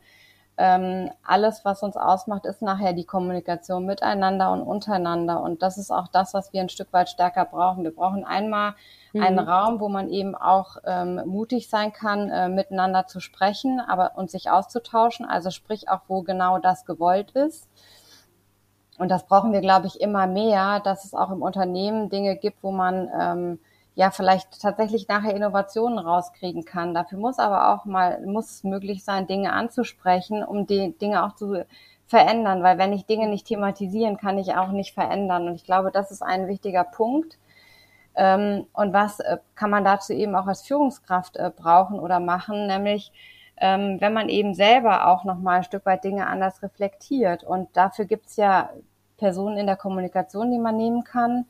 ähm, 0.58 1.10
alles, 1.22 1.64
was 1.64 1.82
uns 1.82 1.96
ausmacht, 1.96 2.46
ist 2.46 2.62
nachher 2.62 2.92
die 2.92 3.04
Kommunikation 3.04 3.84
miteinander 3.84 4.50
und 4.52 4.62
untereinander. 4.62 5.42
Und 5.42 5.62
das 5.62 5.76
ist 5.76 5.90
auch 5.90 6.08
das, 6.08 6.32
was 6.34 6.52
wir 6.52 6.62
ein 6.62 6.70
Stück 6.70 6.92
weit 6.92 7.08
stärker 7.08 7.44
brauchen. 7.44 7.84
Wir 7.84 7.94
brauchen 7.94 8.24
einmal 8.24 8.74
mhm. 9.12 9.22
einen 9.22 9.38
Raum, 9.38 9.80
wo 9.80 9.88
man 9.88 10.08
eben 10.08 10.34
auch 10.34 10.78
ähm, 10.86 11.22
mutig 11.26 11.68
sein 11.68 11.92
kann, 11.92 12.30
äh, 12.30 12.48
miteinander 12.48 13.06
zu 13.06 13.20
sprechen, 13.20 13.80
aber 13.80 14.12
und 14.16 14.30
sich 14.30 14.50
auszutauschen. 14.50 15.26
Also 15.26 15.50
sprich 15.50 15.88
auch, 15.90 16.00
wo 16.08 16.22
genau 16.22 16.58
das 16.58 16.86
gewollt 16.86 17.32
ist. 17.32 17.68
Und 18.98 19.10
das 19.10 19.26
brauchen 19.26 19.52
wir, 19.52 19.60
glaube 19.60 19.86
ich, 19.86 20.00
immer 20.00 20.26
mehr, 20.26 20.80
dass 20.80 21.04
es 21.04 21.14
auch 21.14 21.30
im 21.30 21.42
Unternehmen 21.42 22.08
Dinge 22.08 22.36
gibt, 22.36 22.62
wo 22.62 22.70
man 22.70 23.10
ähm, 23.18 23.58
ja 23.94 24.10
vielleicht 24.10 24.60
tatsächlich 24.60 25.08
nachher 25.08 25.34
Innovationen 25.34 25.98
rauskriegen 25.98 26.64
kann. 26.64 26.94
Dafür 26.94 27.18
muss 27.18 27.38
aber 27.38 27.74
auch 27.74 27.84
mal, 27.84 28.20
muss 28.26 28.50
es 28.50 28.64
möglich 28.64 29.04
sein, 29.04 29.26
Dinge 29.26 29.52
anzusprechen, 29.52 30.42
um 30.44 30.66
die 30.66 30.96
Dinge 30.98 31.24
auch 31.24 31.34
zu 31.34 31.64
verändern, 32.06 32.62
weil 32.62 32.78
wenn 32.78 32.92
ich 32.92 33.06
Dinge 33.06 33.28
nicht 33.28 33.46
thematisieren, 33.46 34.16
kann 34.16 34.38
ich 34.38 34.54
auch 34.54 34.68
nicht 34.68 34.94
verändern. 34.94 35.48
Und 35.48 35.56
ich 35.56 35.64
glaube, 35.64 35.90
das 35.90 36.10
ist 36.10 36.22
ein 36.22 36.46
wichtiger 36.46 36.84
Punkt. 36.84 37.38
Ähm, 38.14 38.66
und 38.72 38.92
was 38.92 39.20
äh, 39.20 39.38
kann 39.54 39.70
man 39.70 39.84
dazu 39.84 40.12
eben 40.12 40.34
auch 40.36 40.46
als 40.46 40.62
Führungskraft 40.62 41.36
äh, 41.36 41.50
brauchen 41.54 41.98
oder 41.98 42.20
machen, 42.20 42.66
nämlich 42.66 43.12
ähm, 43.58 44.00
wenn 44.00 44.12
man 44.12 44.28
eben 44.28 44.54
selber 44.54 45.08
auch 45.08 45.24
nochmal 45.24 45.58
ein 45.58 45.64
Stück 45.64 45.86
weit 45.86 46.04
Dinge 46.04 46.26
anders 46.26 46.62
reflektiert. 46.62 47.44
Und 47.44 47.68
dafür 47.76 48.04
gibt's 48.04 48.36
ja 48.36 48.70
Personen 49.16 49.56
in 49.56 49.66
der 49.66 49.76
Kommunikation, 49.76 50.50
die 50.50 50.58
man 50.58 50.76
nehmen 50.76 51.04
kann. 51.04 51.46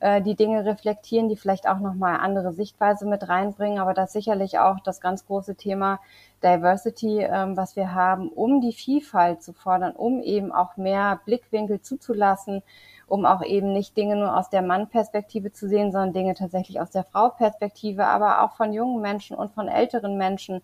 äh, 0.00 0.22
die 0.22 0.34
Dinge 0.34 0.64
reflektieren, 0.64 1.28
die 1.28 1.36
vielleicht 1.36 1.68
auch 1.68 1.78
nochmal 1.78 2.18
andere 2.20 2.52
Sichtweise 2.52 3.06
mit 3.06 3.28
reinbringen, 3.28 3.78
aber 3.78 3.94
das 3.94 4.12
sicherlich 4.12 4.58
auch 4.58 4.80
das 4.80 5.00
ganz 5.00 5.26
große 5.26 5.54
Thema 5.54 6.00
Diversity, 6.42 7.20
ähm, 7.20 7.56
was 7.56 7.76
wir 7.76 7.94
haben, 7.94 8.30
um 8.30 8.60
die 8.60 8.72
Vielfalt 8.72 9.42
zu 9.42 9.52
fordern, 9.52 9.92
um 9.92 10.22
eben 10.22 10.52
auch 10.52 10.76
mehr 10.76 11.20
Blickwinkel 11.26 11.82
zuzulassen, 11.82 12.62
um 13.06 13.26
auch 13.26 13.42
eben 13.42 13.72
nicht 13.72 13.96
Dinge 13.96 14.16
nur 14.16 14.36
aus 14.36 14.48
der 14.50 14.62
Mann-Perspektive 14.62 15.52
zu 15.52 15.68
sehen, 15.68 15.92
sondern 15.92 16.12
Dinge 16.14 16.34
tatsächlich 16.34 16.80
aus 16.80 16.90
der 16.90 17.04
Frau-Perspektive, 17.04 18.06
aber 18.06 18.42
auch 18.42 18.52
von 18.56 18.72
jungen 18.72 19.02
Menschen 19.02 19.36
und 19.36 19.52
von 19.52 19.68
älteren 19.68 20.16
Menschen. 20.16 20.62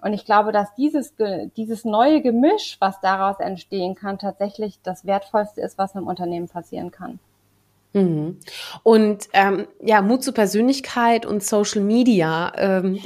Und 0.00 0.12
ich 0.12 0.24
glaube, 0.24 0.52
dass 0.52 0.74
dieses, 0.74 1.14
dieses 1.56 1.84
neue 1.84 2.20
Gemisch, 2.20 2.76
was 2.78 3.00
daraus 3.00 3.40
entstehen 3.40 3.94
kann, 3.94 4.18
tatsächlich 4.18 4.78
das 4.82 5.06
Wertvollste 5.06 5.60
ist, 5.60 5.78
was 5.78 5.96
einem 5.96 6.06
Unternehmen 6.06 6.48
passieren 6.48 6.90
kann. 6.90 7.18
Mhm. 7.94 8.40
Und 8.82 9.28
ähm, 9.32 9.68
ja, 9.80 10.02
Mut 10.02 10.24
zur 10.24 10.34
Persönlichkeit 10.34 11.24
und 11.24 11.44
Social 11.44 11.80
Media. 11.80 12.52
Ähm, 12.56 13.00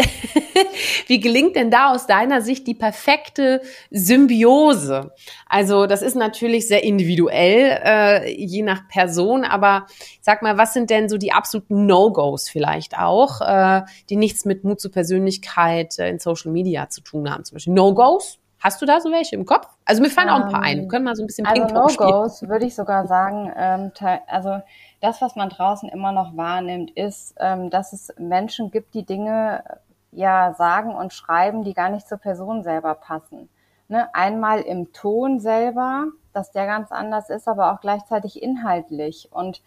wie 1.06 1.20
gelingt 1.20 1.56
denn 1.56 1.70
da 1.70 1.92
aus 1.92 2.06
deiner 2.06 2.40
Sicht 2.40 2.66
die 2.66 2.74
perfekte 2.74 3.60
Symbiose? 3.90 5.12
Also 5.46 5.86
das 5.86 6.00
ist 6.00 6.16
natürlich 6.16 6.68
sehr 6.68 6.84
individuell, 6.84 7.78
äh, 7.84 8.30
je 8.32 8.62
nach 8.62 8.88
Person, 8.88 9.44
aber 9.44 9.86
sag 10.22 10.40
mal, 10.40 10.56
was 10.56 10.72
sind 10.72 10.88
denn 10.88 11.10
so 11.10 11.18
die 11.18 11.32
absoluten 11.32 11.84
No-Gos 11.84 12.48
vielleicht 12.48 12.98
auch, 12.98 13.42
äh, 13.42 13.82
die 14.08 14.16
nichts 14.16 14.46
mit 14.46 14.64
Mut 14.64 14.80
zur 14.80 14.90
Persönlichkeit 14.90 15.98
äh, 15.98 16.08
in 16.08 16.18
Social 16.18 16.50
Media 16.50 16.88
zu 16.88 17.02
tun 17.02 17.30
haben? 17.30 17.44
Zum 17.44 17.56
Beispiel 17.56 17.74
No-Gos? 17.74 18.38
Hast 18.60 18.82
du 18.82 18.86
da 18.86 19.00
so 19.00 19.10
welche 19.12 19.36
im 19.36 19.46
Kopf? 19.46 19.68
Also 19.84 20.02
mir 20.02 20.10
fallen 20.10 20.28
auch 20.28 20.44
ein 20.44 20.52
paar 20.52 20.62
ein. 20.62 20.76
Wir 20.76 20.82
ähm, 20.84 20.88
können 20.88 21.04
mal 21.04 21.14
so 21.14 21.22
ein 21.22 21.26
bisschen 21.26 21.46
Also 21.46 21.72
No-Gos 21.72 22.42
würde 22.48 22.66
ich 22.66 22.74
sogar 22.74 23.06
sagen, 23.06 23.52
ähm, 23.56 23.92
also 24.26 24.60
das, 25.00 25.22
was 25.22 25.36
man 25.36 25.48
draußen 25.48 25.88
immer 25.88 26.10
noch 26.10 26.36
wahrnimmt, 26.36 26.90
ist, 26.90 27.34
ähm, 27.38 27.70
dass 27.70 27.92
es 27.92 28.12
Menschen 28.18 28.70
gibt, 28.70 28.94
die 28.94 29.04
Dinge 29.04 29.62
ja 30.10 30.54
sagen 30.54 30.94
und 30.94 31.12
schreiben, 31.12 31.62
die 31.62 31.74
gar 31.74 31.88
nicht 31.88 32.08
zur 32.08 32.18
Person 32.18 32.64
selber 32.64 32.94
passen. 32.94 33.48
Ne? 33.86 34.12
Einmal 34.12 34.60
im 34.60 34.92
Ton 34.92 35.38
selber, 35.38 36.06
dass 36.32 36.50
der 36.50 36.66
ganz 36.66 36.90
anders 36.90 37.30
ist, 37.30 37.46
aber 37.46 37.72
auch 37.72 37.80
gleichzeitig 37.80 38.42
inhaltlich. 38.42 39.28
Und 39.30 39.62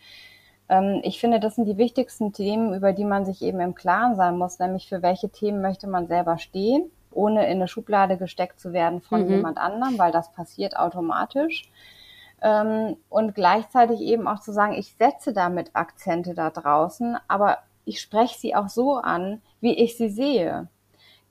ähm, 0.67 0.99
ich 1.03 1.21
finde, 1.21 1.39
das 1.39 1.55
sind 1.55 1.65
die 1.65 1.77
wichtigsten 1.77 2.33
Themen, 2.33 2.73
über 2.73 2.91
die 2.91 3.05
man 3.05 3.23
sich 3.23 3.41
eben 3.41 3.61
im 3.61 3.73
Klaren 3.73 4.17
sein 4.17 4.37
muss, 4.37 4.59
nämlich 4.59 4.89
für 4.89 5.01
welche 5.01 5.29
Themen 5.29 5.61
möchte 5.61 5.87
man 5.87 6.07
selber 6.07 6.37
stehen 6.37 6.91
ohne 7.11 7.45
in 7.45 7.57
eine 7.57 7.67
Schublade 7.67 8.17
gesteckt 8.17 8.59
zu 8.59 8.73
werden 8.73 9.01
von 9.01 9.23
mhm. 9.25 9.31
jemand 9.31 9.57
anderem, 9.57 9.97
weil 9.97 10.11
das 10.11 10.31
passiert 10.31 10.77
automatisch. 10.77 11.69
Ähm, 12.41 12.97
und 13.09 13.35
gleichzeitig 13.35 14.01
eben 14.01 14.27
auch 14.27 14.39
zu 14.39 14.51
sagen, 14.51 14.73
ich 14.73 14.95
setze 14.97 15.33
damit 15.33 15.71
Akzente 15.73 16.33
da 16.33 16.49
draußen, 16.49 17.17
aber 17.27 17.59
ich 17.85 18.01
spreche 18.01 18.39
sie 18.39 18.55
auch 18.55 18.69
so 18.69 18.95
an, 18.95 19.41
wie 19.59 19.77
ich 19.77 19.97
sie 19.97 20.09
sehe. 20.09 20.67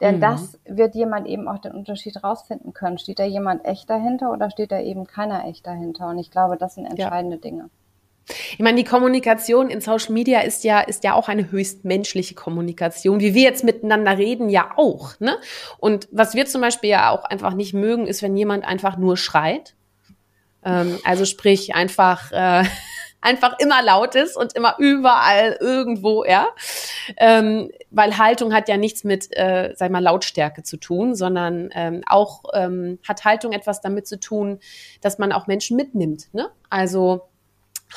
Denn 0.01 0.17
mhm. 0.17 0.21
das 0.21 0.59
wird 0.65 0.95
jemand 0.95 1.27
eben 1.27 1.49
auch 1.49 1.59
den 1.59 1.73
Unterschied 1.73 2.23
rausfinden 2.25 2.73
können. 2.73 2.99
Steht 2.99 3.19
da 3.19 3.25
jemand 3.25 3.65
echt 3.65 3.91
dahinter 3.91 4.33
oder 4.33 4.51
steht 4.51 4.73
da 4.73 4.81
eben 4.81 5.07
keiner 5.07 5.45
echt 5.45 5.67
dahinter? 5.67 6.09
Und 6.09 6.19
ich 6.19 6.31
glaube, 6.31 6.57
das 6.57 6.75
sind 6.75 6.87
entscheidende 6.87 7.37
ja. 7.37 7.43
Dinge. 7.43 7.71
Ich 8.53 8.59
meine, 8.61 8.77
die 8.77 8.89
Kommunikation 8.89 9.71
in 9.71 9.81
Social 9.81 10.13
Media 10.13 10.41
ist 10.41 10.65
ja, 10.65 10.81
ist 10.81 11.05
ja 11.05 11.15
auch 11.15 11.29
eine 11.29 11.51
höchst 11.51 11.85
menschliche 11.85 12.35
Kommunikation, 12.35 13.21
wie 13.21 13.35
wir 13.35 13.43
jetzt 13.43 13.65
miteinander 13.65 14.19
reden, 14.19 14.49
ja 14.49 14.71
auch. 14.77 15.19
Ne? 15.21 15.37
Und 15.79 16.09
was 16.11 16.35
wir 16.35 16.47
zum 16.47 16.61
Beispiel 16.61 16.91
ja 16.91 17.11
auch 17.11 17.25
einfach 17.25 17.55
nicht 17.55 17.75
mögen, 17.75 18.07
ist, 18.07 18.23
wenn 18.23 18.37
jemand 18.37 18.65
einfach 18.65 18.97
nur 18.97 19.17
schreit. 19.17 19.75
Ähm, 20.65 20.99
also 21.05 21.25
sprich, 21.25 21.75
einfach, 21.75 22.33
äh, 22.33 22.65
einfach 23.21 23.59
immer 23.59 23.83
laut 23.83 24.15
ist 24.15 24.37
und 24.37 24.55
immer 24.55 24.77
überall 24.79 25.57
irgendwo, 25.61 26.25
ja. 26.25 26.49
Ähm, 27.17 27.71
weil 27.91 28.17
Haltung 28.19 28.55
hat 28.55 28.69
ja 28.69 28.77
nichts 28.77 29.05
mit, 29.05 29.29
äh, 29.37 29.75
sag 29.77 29.91
mal, 29.91 30.03
Lautstärke 30.03 30.63
zu 30.63 30.79
tun, 30.79 31.15
sondern 31.15 31.71
ähm, 31.75 32.03
auch 32.07 32.45
ähm, 32.55 32.99
hat 33.07 33.25
Haltung 33.25 33.53
etwas 33.53 33.81
damit 33.81 34.07
zu 34.07 34.19
tun, 34.19 34.61
dass 35.01 35.19
man 35.19 35.33
auch 35.33 35.47
Menschen 35.47 35.77
mitnimmt. 35.77 36.33
Ne? 36.33 36.51
Also 36.71 37.30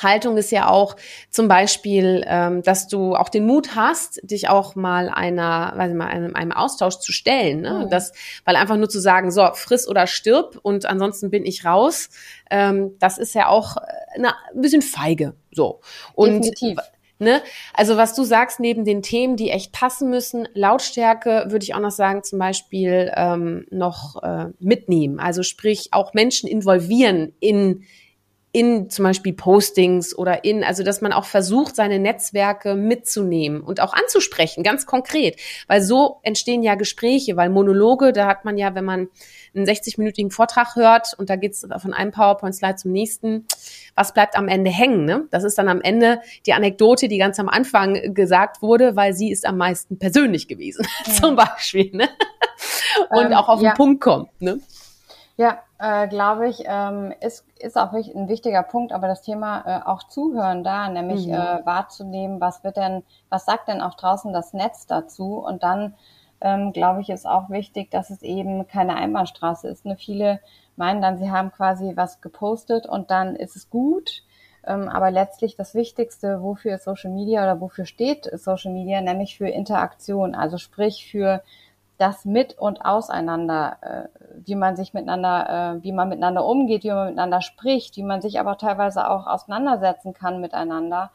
Haltung 0.02 0.36
ist 0.36 0.50
ja 0.50 0.68
auch 0.68 0.96
zum 1.30 1.48
Beispiel, 1.48 2.24
ähm, 2.26 2.62
dass 2.62 2.88
du 2.88 3.14
auch 3.14 3.28
den 3.28 3.46
Mut 3.46 3.74
hast, 3.74 4.20
dich 4.22 4.48
auch 4.48 4.74
mal 4.74 5.08
einer, 5.08 5.72
weiß 5.76 5.90
ich 5.90 5.96
mal, 5.96 6.08
einem, 6.08 6.34
einem 6.34 6.52
Austausch 6.52 6.98
zu 6.98 7.12
stellen. 7.12 7.60
Ne? 7.60 7.84
Mhm. 7.84 7.90
Das, 7.90 8.12
weil 8.44 8.56
einfach 8.56 8.76
nur 8.76 8.88
zu 8.88 9.00
sagen, 9.00 9.30
so 9.30 9.48
friss 9.54 9.88
oder 9.88 10.06
stirb 10.06 10.58
und 10.62 10.86
ansonsten 10.86 11.30
bin 11.30 11.46
ich 11.46 11.64
raus, 11.64 12.10
ähm, 12.50 12.96
das 12.98 13.18
ist 13.18 13.34
ja 13.34 13.48
auch 13.48 13.76
äh, 13.76 14.22
ein 14.22 14.60
bisschen 14.60 14.82
feige. 14.82 15.34
So 15.50 15.80
und 16.14 16.44
Definitiv. 16.44 16.78
Ne? 17.20 17.42
Also 17.72 17.96
was 17.96 18.14
du 18.14 18.24
sagst, 18.24 18.58
neben 18.58 18.84
den 18.84 19.00
Themen, 19.00 19.36
die 19.36 19.50
echt 19.50 19.72
passen 19.72 20.10
müssen, 20.10 20.48
Lautstärke 20.52 21.46
würde 21.48 21.62
ich 21.62 21.74
auch 21.74 21.80
noch 21.80 21.92
sagen, 21.92 22.24
zum 22.24 22.40
Beispiel 22.40 23.12
ähm, 23.14 23.66
noch 23.70 24.20
äh, 24.22 24.46
mitnehmen. 24.58 25.20
Also 25.20 25.44
sprich 25.44 25.88
auch 25.92 26.12
Menschen 26.12 26.48
involvieren 26.48 27.32
in 27.38 27.84
in 28.54 28.88
zum 28.88 29.02
Beispiel 29.02 29.32
Postings 29.32 30.16
oder 30.16 30.44
in, 30.44 30.62
also 30.62 30.84
dass 30.84 31.00
man 31.00 31.12
auch 31.12 31.24
versucht, 31.24 31.74
seine 31.74 31.98
Netzwerke 31.98 32.76
mitzunehmen 32.76 33.60
und 33.60 33.80
auch 33.80 33.92
anzusprechen, 33.92 34.62
ganz 34.62 34.86
konkret. 34.86 35.40
Weil 35.66 35.82
so 35.82 36.20
entstehen 36.22 36.62
ja 36.62 36.76
Gespräche, 36.76 37.36
weil 37.36 37.50
Monologe, 37.50 38.12
da 38.12 38.28
hat 38.28 38.44
man 38.44 38.56
ja, 38.56 38.76
wenn 38.76 38.84
man 38.84 39.08
einen 39.56 39.66
60-minütigen 39.66 40.30
Vortrag 40.30 40.76
hört 40.76 41.14
und 41.18 41.30
da 41.30 41.36
geht's 41.36 41.66
von 41.78 41.92
einem 41.92 42.12
PowerPoint-Slide 42.12 42.76
zum 42.76 42.92
nächsten, 42.92 43.44
was 43.96 44.14
bleibt 44.14 44.36
am 44.36 44.46
Ende 44.46 44.70
hängen? 44.70 45.04
Ne? 45.04 45.26
Das 45.32 45.42
ist 45.42 45.58
dann 45.58 45.66
am 45.66 45.80
Ende 45.80 46.20
die 46.46 46.52
Anekdote, 46.52 47.08
die 47.08 47.18
ganz 47.18 47.40
am 47.40 47.48
Anfang 47.48 48.14
gesagt 48.14 48.62
wurde, 48.62 48.94
weil 48.94 49.14
sie 49.14 49.32
ist 49.32 49.46
am 49.46 49.56
meisten 49.56 49.98
persönlich 49.98 50.46
gewesen, 50.46 50.86
ja. 51.06 51.12
zum 51.12 51.34
Beispiel. 51.34 51.90
Ne? 51.92 52.08
Und 53.10 53.26
ähm, 53.26 53.32
auch 53.32 53.48
auf 53.48 53.60
ja. 53.60 53.72
den 53.72 53.76
Punkt 53.76 54.00
kommt. 54.00 54.28
Ne? 54.40 54.60
Ja, 55.36 55.64
äh, 55.84 56.08
glaube 56.08 56.48
ich, 56.48 56.64
ähm, 56.66 57.12
ist, 57.20 57.44
ist 57.58 57.76
auch 57.76 57.92
ein 57.92 58.28
wichtiger 58.28 58.62
Punkt, 58.62 58.92
aber 58.92 59.06
das 59.06 59.20
Thema 59.20 59.64
äh, 59.66 59.86
auch 59.86 60.04
Zuhören 60.04 60.64
da, 60.64 60.88
nämlich 60.88 61.26
mhm. 61.26 61.34
äh, 61.34 61.66
wahrzunehmen, 61.66 62.40
was 62.40 62.64
wird 62.64 62.78
denn, 62.78 63.02
was 63.28 63.44
sagt 63.44 63.68
denn 63.68 63.82
auch 63.82 63.94
draußen 63.94 64.32
das 64.32 64.54
Netz 64.54 64.86
dazu? 64.86 65.44
Und 65.44 65.62
dann, 65.62 65.94
ähm, 66.40 66.72
glaube 66.72 67.02
ich, 67.02 67.10
ist 67.10 67.26
auch 67.26 67.50
wichtig, 67.50 67.90
dass 67.90 68.08
es 68.08 68.22
eben 68.22 68.66
keine 68.66 68.96
Einbahnstraße 68.96 69.68
ist. 69.68 69.84
Ne? 69.84 69.96
Viele 69.96 70.40
meinen 70.76 71.02
dann, 71.02 71.18
sie 71.18 71.30
haben 71.30 71.52
quasi 71.52 71.92
was 71.96 72.22
gepostet 72.22 72.86
und 72.86 73.10
dann 73.10 73.36
ist 73.36 73.54
es 73.54 73.68
gut. 73.68 74.22
Ähm, 74.66 74.88
aber 74.88 75.10
letztlich 75.10 75.54
das 75.54 75.74
Wichtigste, 75.74 76.40
wofür 76.40 76.76
ist 76.76 76.84
Social 76.84 77.10
Media 77.10 77.42
oder 77.42 77.60
wofür 77.60 77.84
steht 77.84 78.30
Social 78.32 78.72
Media, 78.72 79.02
nämlich 79.02 79.36
für 79.36 79.48
Interaktion, 79.48 80.34
also 80.34 80.56
sprich 80.56 81.06
für 81.10 81.42
das 81.98 82.24
mit 82.24 82.58
und 82.58 82.84
auseinander, 82.84 83.76
äh, 83.80 84.18
wie 84.44 84.56
man 84.56 84.76
sich 84.76 84.94
miteinander, 84.94 85.76
äh, 85.76 85.82
wie 85.82 85.92
man 85.92 86.08
miteinander 86.08 86.44
umgeht, 86.44 86.84
wie 86.84 86.90
man 86.90 87.06
miteinander 87.06 87.40
spricht, 87.40 87.96
wie 87.96 88.02
man 88.02 88.20
sich 88.20 88.40
aber 88.40 88.58
teilweise 88.58 89.08
auch 89.08 89.26
auseinandersetzen 89.26 90.12
kann 90.12 90.40
miteinander. 90.40 91.10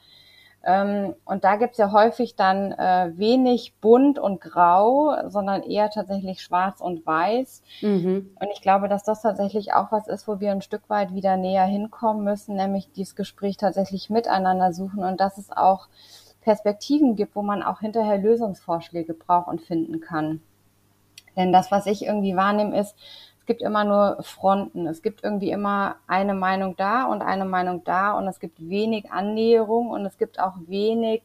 Ähm, 0.64 1.16
und 1.24 1.46
da 1.46 1.56
gibt's 1.56 1.78
ja 1.78 1.92
häufig 1.92 2.36
dann 2.36 2.74
äh, 2.74 3.12
wenig 3.16 3.76
bunt 3.80 4.20
und 4.20 4.42
grau, 4.42 5.16
sondern 5.30 5.64
eher 5.64 5.90
tatsächlich 5.90 6.42
schwarz 6.42 6.82
und 6.82 7.06
weiß. 7.06 7.64
Mhm. 7.82 8.36
Und 8.40 8.50
ich 8.54 8.62
glaube, 8.62 8.90
dass 8.90 9.04
das 9.04 9.22
tatsächlich 9.22 9.74
auch 9.74 9.92
was 9.92 10.08
ist, 10.08 10.28
wo 10.28 10.40
wir 10.40 10.52
ein 10.52 10.62
Stück 10.62 10.90
weit 10.90 11.14
wieder 11.14 11.38
näher 11.38 11.66
hinkommen 11.66 12.24
müssen, 12.24 12.56
nämlich 12.56 12.92
dieses 12.92 13.16
Gespräch 13.16 13.56
tatsächlich 13.58 14.10
miteinander 14.10 14.74
suchen 14.74 15.04
und 15.04 15.20
dass 15.22 15.38
es 15.38 15.50
auch 15.50 15.88
Perspektiven 16.42 17.16
gibt, 17.16 17.36
wo 17.36 17.42
man 17.42 17.64
auch 17.64 17.80
hinterher 17.80 18.18
Lösungsvorschläge 18.18 19.14
braucht 19.14 19.48
und 19.48 19.62
finden 19.62 20.02
kann. 20.02 20.42
Denn 21.40 21.54
das, 21.54 21.72
was 21.72 21.86
ich 21.86 22.06
irgendwie 22.06 22.36
wahrnehme, 22.36 22.78
ist, 22.78 22.96
es 23.40 23.46
gibt 23.46 23.62
immer 23.62 23.86
nur 23.86 24.18
Fronten. 24.22 24.86
Es 24.86 25.02
gibt 25.02 25.24
irgendwie 25.24 25.52
immer 25.52 25.96
eine 26.06 26.34
Meinung 26.34 26.76
da 26.76 27.06
und 27.06 27.22
eine 27.22 27.46
Meinung 27.46 27.84
da 27.86 28.12
und 28.12 28.28
es 28.28 28.42
gibt 28.42 28.60
wenig 28.60 29.10
Annäherung 29.10 29.90
und 29.90 30.06
es 30.06 30.18
gibt 30.18 30.40
auch 30.40 30.56
wenig, 30.68 31.24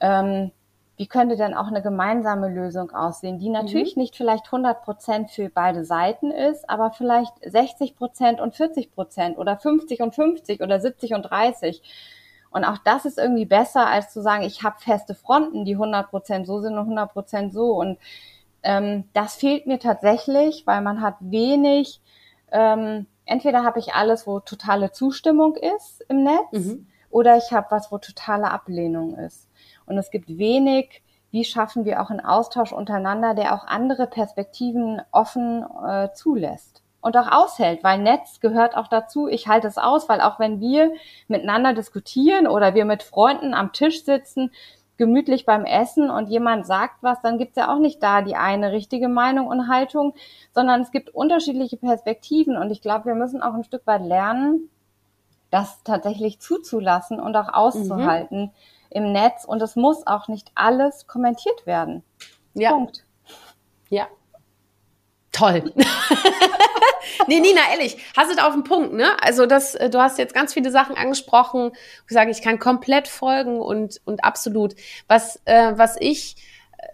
ähm, 0.00 0.50
wie 0.96 1.06
könnte 1.06 1.36
denn 1.36 1.52
auch 1.52 1.66
eine 1.66 1.82
gemeinsame 1.82 2.48
Lösung 2.48 2.90
aussehen, 2.92 3.38
die 3.38 3.50
natürlich 3.50 3.94
mhm. 3.94 4.02
nicht 4.02 4.16
vielleicht 4.16 4.46
100 4.46 4.82
Prozent 4.82 5.30
für 5.30 5.50
beide 5.50 5.84
Seiten 5.84 6.30
ist, 6.30 6.68
aber 6.70 6.90
vielleicht 6.92 7.34
60 7.44 7.94
Prozent 7.94 8.40
und 8.40 8.54
40 8.54 8.90
Prozent 8.90 9.36
oder 9.36 9.58
50 9.58 10.00
und 10.00 10.14
50 10.14 10.62
oder 10.62 10.80
70 10.80 11.12
und 11.12 11.22
30. 11.24 11.82
Und 12.50 12.64
auch 12.64 12.78
das 12.78 13.04
ist 13.04 13.18
irgendwie 13.18 13.44
besser, 13.44 13.86
als 13.86 14.14
zu 14.14 14.22
sagen, 14.22 14.44
ich 14.44 14.62
habe 14.62 14.76
feste 14.80 15.14
Fronten, 15.14 15.66
die 15.66 15.74
100 15.74 16.08
Prozent 16.08 16.46
so 16.46 16.60
sind 16.60 16.72
und 16.72 16.84
100 16.84 17.12
Prozent 17.12 17.52
so. 17.52 17.74
Und 17.74 17.98
ähm, 18.66 19.04
das 19.12 19.36
fehlt 19.36 19.68
mir 19.68 19.78
tatsächlich, 19.78 20.66
weil 20.66 20.80
man 20.80 21.00
hat 21.00 21.14
wenig, 21.20 22.00
ähm, 22.50 23.06
entweder 23.24 23.62
habe 23.62 23.78
ich 23.78 23.94
alles, 23.94 24.26
wo 24.26 24.40
totale 24.40 24.90
Zustimmung 24.90 25.54
ist 25.54 26.04
im 26.08 26.24
Netz, 26.24 26.50
mhm. 26.50 26.88
oder 27.08 27.36
ich 27.36 27.52
habe 27.52 27.68
was, 27.70 27.92
wo 27.92 27.98
totale 27.98 28.50
Ablehnung 28.50 29.14
ist. 29.14 29.48
Und 29.86 29.96
es 29.98 30.10
gibt 30.10 30.36
wenig, 30.36 31.04
wie 31.30 31.44
schaffen 31.44 31.84
wir 31.84 32.02
auch 32.02 32.10
einen 32.10 32.24
Austausch 32.24 32.72
untereinander, 32.72 33.34
der 33.34 33.54
auch 33.54 33.64
andere 33.68 34.08
Perspektiven 34.08 35.00
offen 35.12 35.64
äh, 35.86 36.12
zulässt. 36.12 36.82
und 37.02 37.16
auch 37.16 37.30
aushält, 37.30 37.84
weil 37.84 37.98
Netz 37.98 38.40
gehört 38.40 38.76
auch 38.76 38.88
dazu. 38.88 39.28
Ich 39.28 39.46
halte 39.46 39.68
es 39.68 39.78
aus, 39.78 40.08
weil 40.08 40.20
auch 40.20 40.40
wenn 40.40 40.58
wir 40.58 40.92
miteinander 41.28 41.72
diskutieren 41.72 42.48
oder 42.48 42.74
wir 42.74 42.84
mit 42.84 43.04
Freunden 43.04 43.54
am 43.54 43.72
Tisch 43.72 44.04
sitzen, 44.04 44.50
gemütlich 44.96 45.44
beim 45.44 45.64
Essen 45.64 46.10
und 46.10 46.28
jemand 46.28 46.66
sagt 46.66 47.02
was, 47.02 47.20
dann 47.22 47.38
gibt's 47.38 47.56
ja 47.56 47.72
auch 47.72 47.78
nicht 47.78 48.02
da 48.02 48.22
die 48.22 48.36
eine 48.36 48.72
richtige 48.72 49.08
Meinung 49.08 49.46
und 49.46 49.68
Haltung, 49.68 50.14
sondern 50.54 50.80
es 50.80 50.90
gibt 50.90 51.10
unterschiedliche 51.10 51.76
Perspektiven 51.76 52.56
und 52.56 52.70
ich 52.70 52.80
glaube, 52.80 53.06
wir 53.06 53.14
müssen 53.14 53.42
auch 53.42 53.54
ein 53.54 53.64
Stück 53.64 53.86
weit 53.86 54.02
lernen, 54.02 54.70
das 55.50 55.82
tatsächlich 55.84 56.40
zuzulassen 56.40 57.20
und 57.20 57.36
auch 57.36 57.52
auszuhalten 57.52 58.40
mhm. 58.40 58.50
im 58.90 59.12
Netz 59.12 59.44
und 59.44 59.62
es 59.62 59.76
muss 59.76 60.06
auch 60.06 60.28
nicht 60.28 60.50
alles 60.54 61.06
kommentiert 61.06 61.66
werden. 61.66 62.02
Ja. 62.54 62.70
Punkt. 62.70 63.04
Ja. 63.90 64.06
Toll. 65.32 65.72
nee, 67.26 67.40
Nina, 67.40 67.60
ehrlich, 67.72 67.96
hast 68.16 68.30
du 68.30 68.36
da 68.36 68.46
auf 68.46 68.54
den 68.54 68.64
Punkt, 68.64 68.92
ne? 68.92 69.08
Also 69.22 69.46
das, 69.46 69.74
äh, 69.74 69.90
du 69.90 70.00
hast 70.00 70.18
jetzt 70.18 70.34
ganz 70.34 70.54
viele 70.54 70.70
Sachen 70.70 70.96
angesprochen, 70.96 71.72
ich 72.06 72.14
sage, 72.14 72.30
ich 72.30 72.42
kann 72.42 72.58
komplett 72.58 73.08
folgen 73.08 73.60
und, 73.60 74.00
und 74.04 74.24
absolut. 74.24 74.74
Was, 75.08 75.40
äh, 75.44 75.72
was 75.76 75.96
ich 76.00 76.36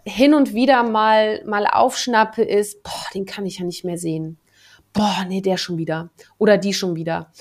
hin 0.05 0.33
und 0.33 0.53
wieder 0.53 0.83
mal, 0.83 1.43
mal 1.45 1.67
aufschnappe, 1.67 2.43
ist, 2.43 2.83
boah, 2.83 3.05
den 3.13 3.25
kann 3.25 3.45
ich 3.45 3.59
ja 3.59 3.65
nicht 3.65 3.83
mehr 3.83 3.97
sehen. 3.97 4.37
Boah, 4.91 5.25
nee, 5.27 5.41
der 5.41 5.57
schon 5.57 5.77
wieder. 5.77 6.09
Oder 6.37 6.57
die 6.57 6.73
schon 6.73 6.95
wieder. 6.95 7.31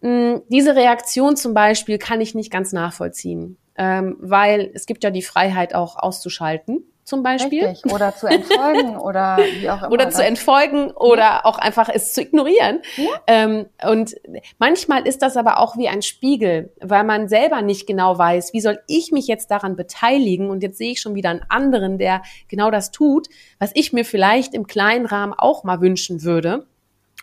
Hm, 0.00 0.42
diese 0.48 0.74
Reaktion 0.74 1.36
zum 1.36 1.54
Beispiel 1.54 1.98
kann 1.98 2.20
ich 2.20 2.34
nicht 2.34 2.50
ganz 2.50 2.72
nachvollziehen, 2.72 3.56
ähm, 3.76 4.16
weil 4.20 4.70
es 4.74 4.86
gibt 4.86 5.04
ja 5.04 5.10
die 5.10 5.22
Freiheit 5.22 5.74
auch 5.74 5.96
auszuschalten 5.96 6.84
zum 7.04 7.22
Beispiel. 7.22 7.66
Richtig. 7.66 7.92
Oder 7.92 8.14
zu 8.16 8.26
entfolgen 8.26 8.96
oder 8.98 9.38
wie 9.60 9.68
auch 9.68 9.82
immer. 9.82 9.92
Oder 9.92 10.10
zu 10.10 10.24
entfolgen 10.24 10.90
oder 10.90 11.18
ja. 11.18 11.44
auch 11.44 11.58
einfach 11.58 11.88
es 11.92 12.14
zu 12.14 12.22
ignorieren. 12.22 12.80
Ja. 12.96 13.04
Ähm, 13.26 13.66
und 13.86 14.14
manchmal 14.58 15.06
ist 15.06 15.22
das 15.22 15.36
aber 15.36 15.58
auch 15.58 15.76
wie 15.76 15.88
ein 15.88 16.02
Spiegel, 16.02 16.72
weil 16.80 17.04
man 17.04 17.28
selber 17.28 17.62
nicht 17.62 17.86
genau 17.86 18.16
weiß, 18.18 18.54
wie 18.54 18.60
soll 18.60 18.80
ich 18.86 19.12
mich 19.12 19.26
jetzt 19.26 19.50
daran 19.50 19.76
beteiligen? 19.76 20.50
Und 20.50 20.62
jetzt 20.62 20.78
sehe 20.78 20.92
ich 20.92 21.00
schon 21.00 21.14
wieder 21.14 21.30
einen 21.30 21.44
anderen, 21.48 21.98
der 21.98 22.22
genau 22.48 22.70
das 22.70 22.90
tut, 22.90 23.28
was 23.58 23.70
ich 23.74 23.92
mir 23.92 24.04
vielleicht 24.04 24.54
im 24.54 24.66
kleinen 24.66 25.06
Rahmen 25.06 25.34
auch 25.34 25.62
mal 25.62 25.80
wünschen 25.80 26.22
würde. 26.22 26.66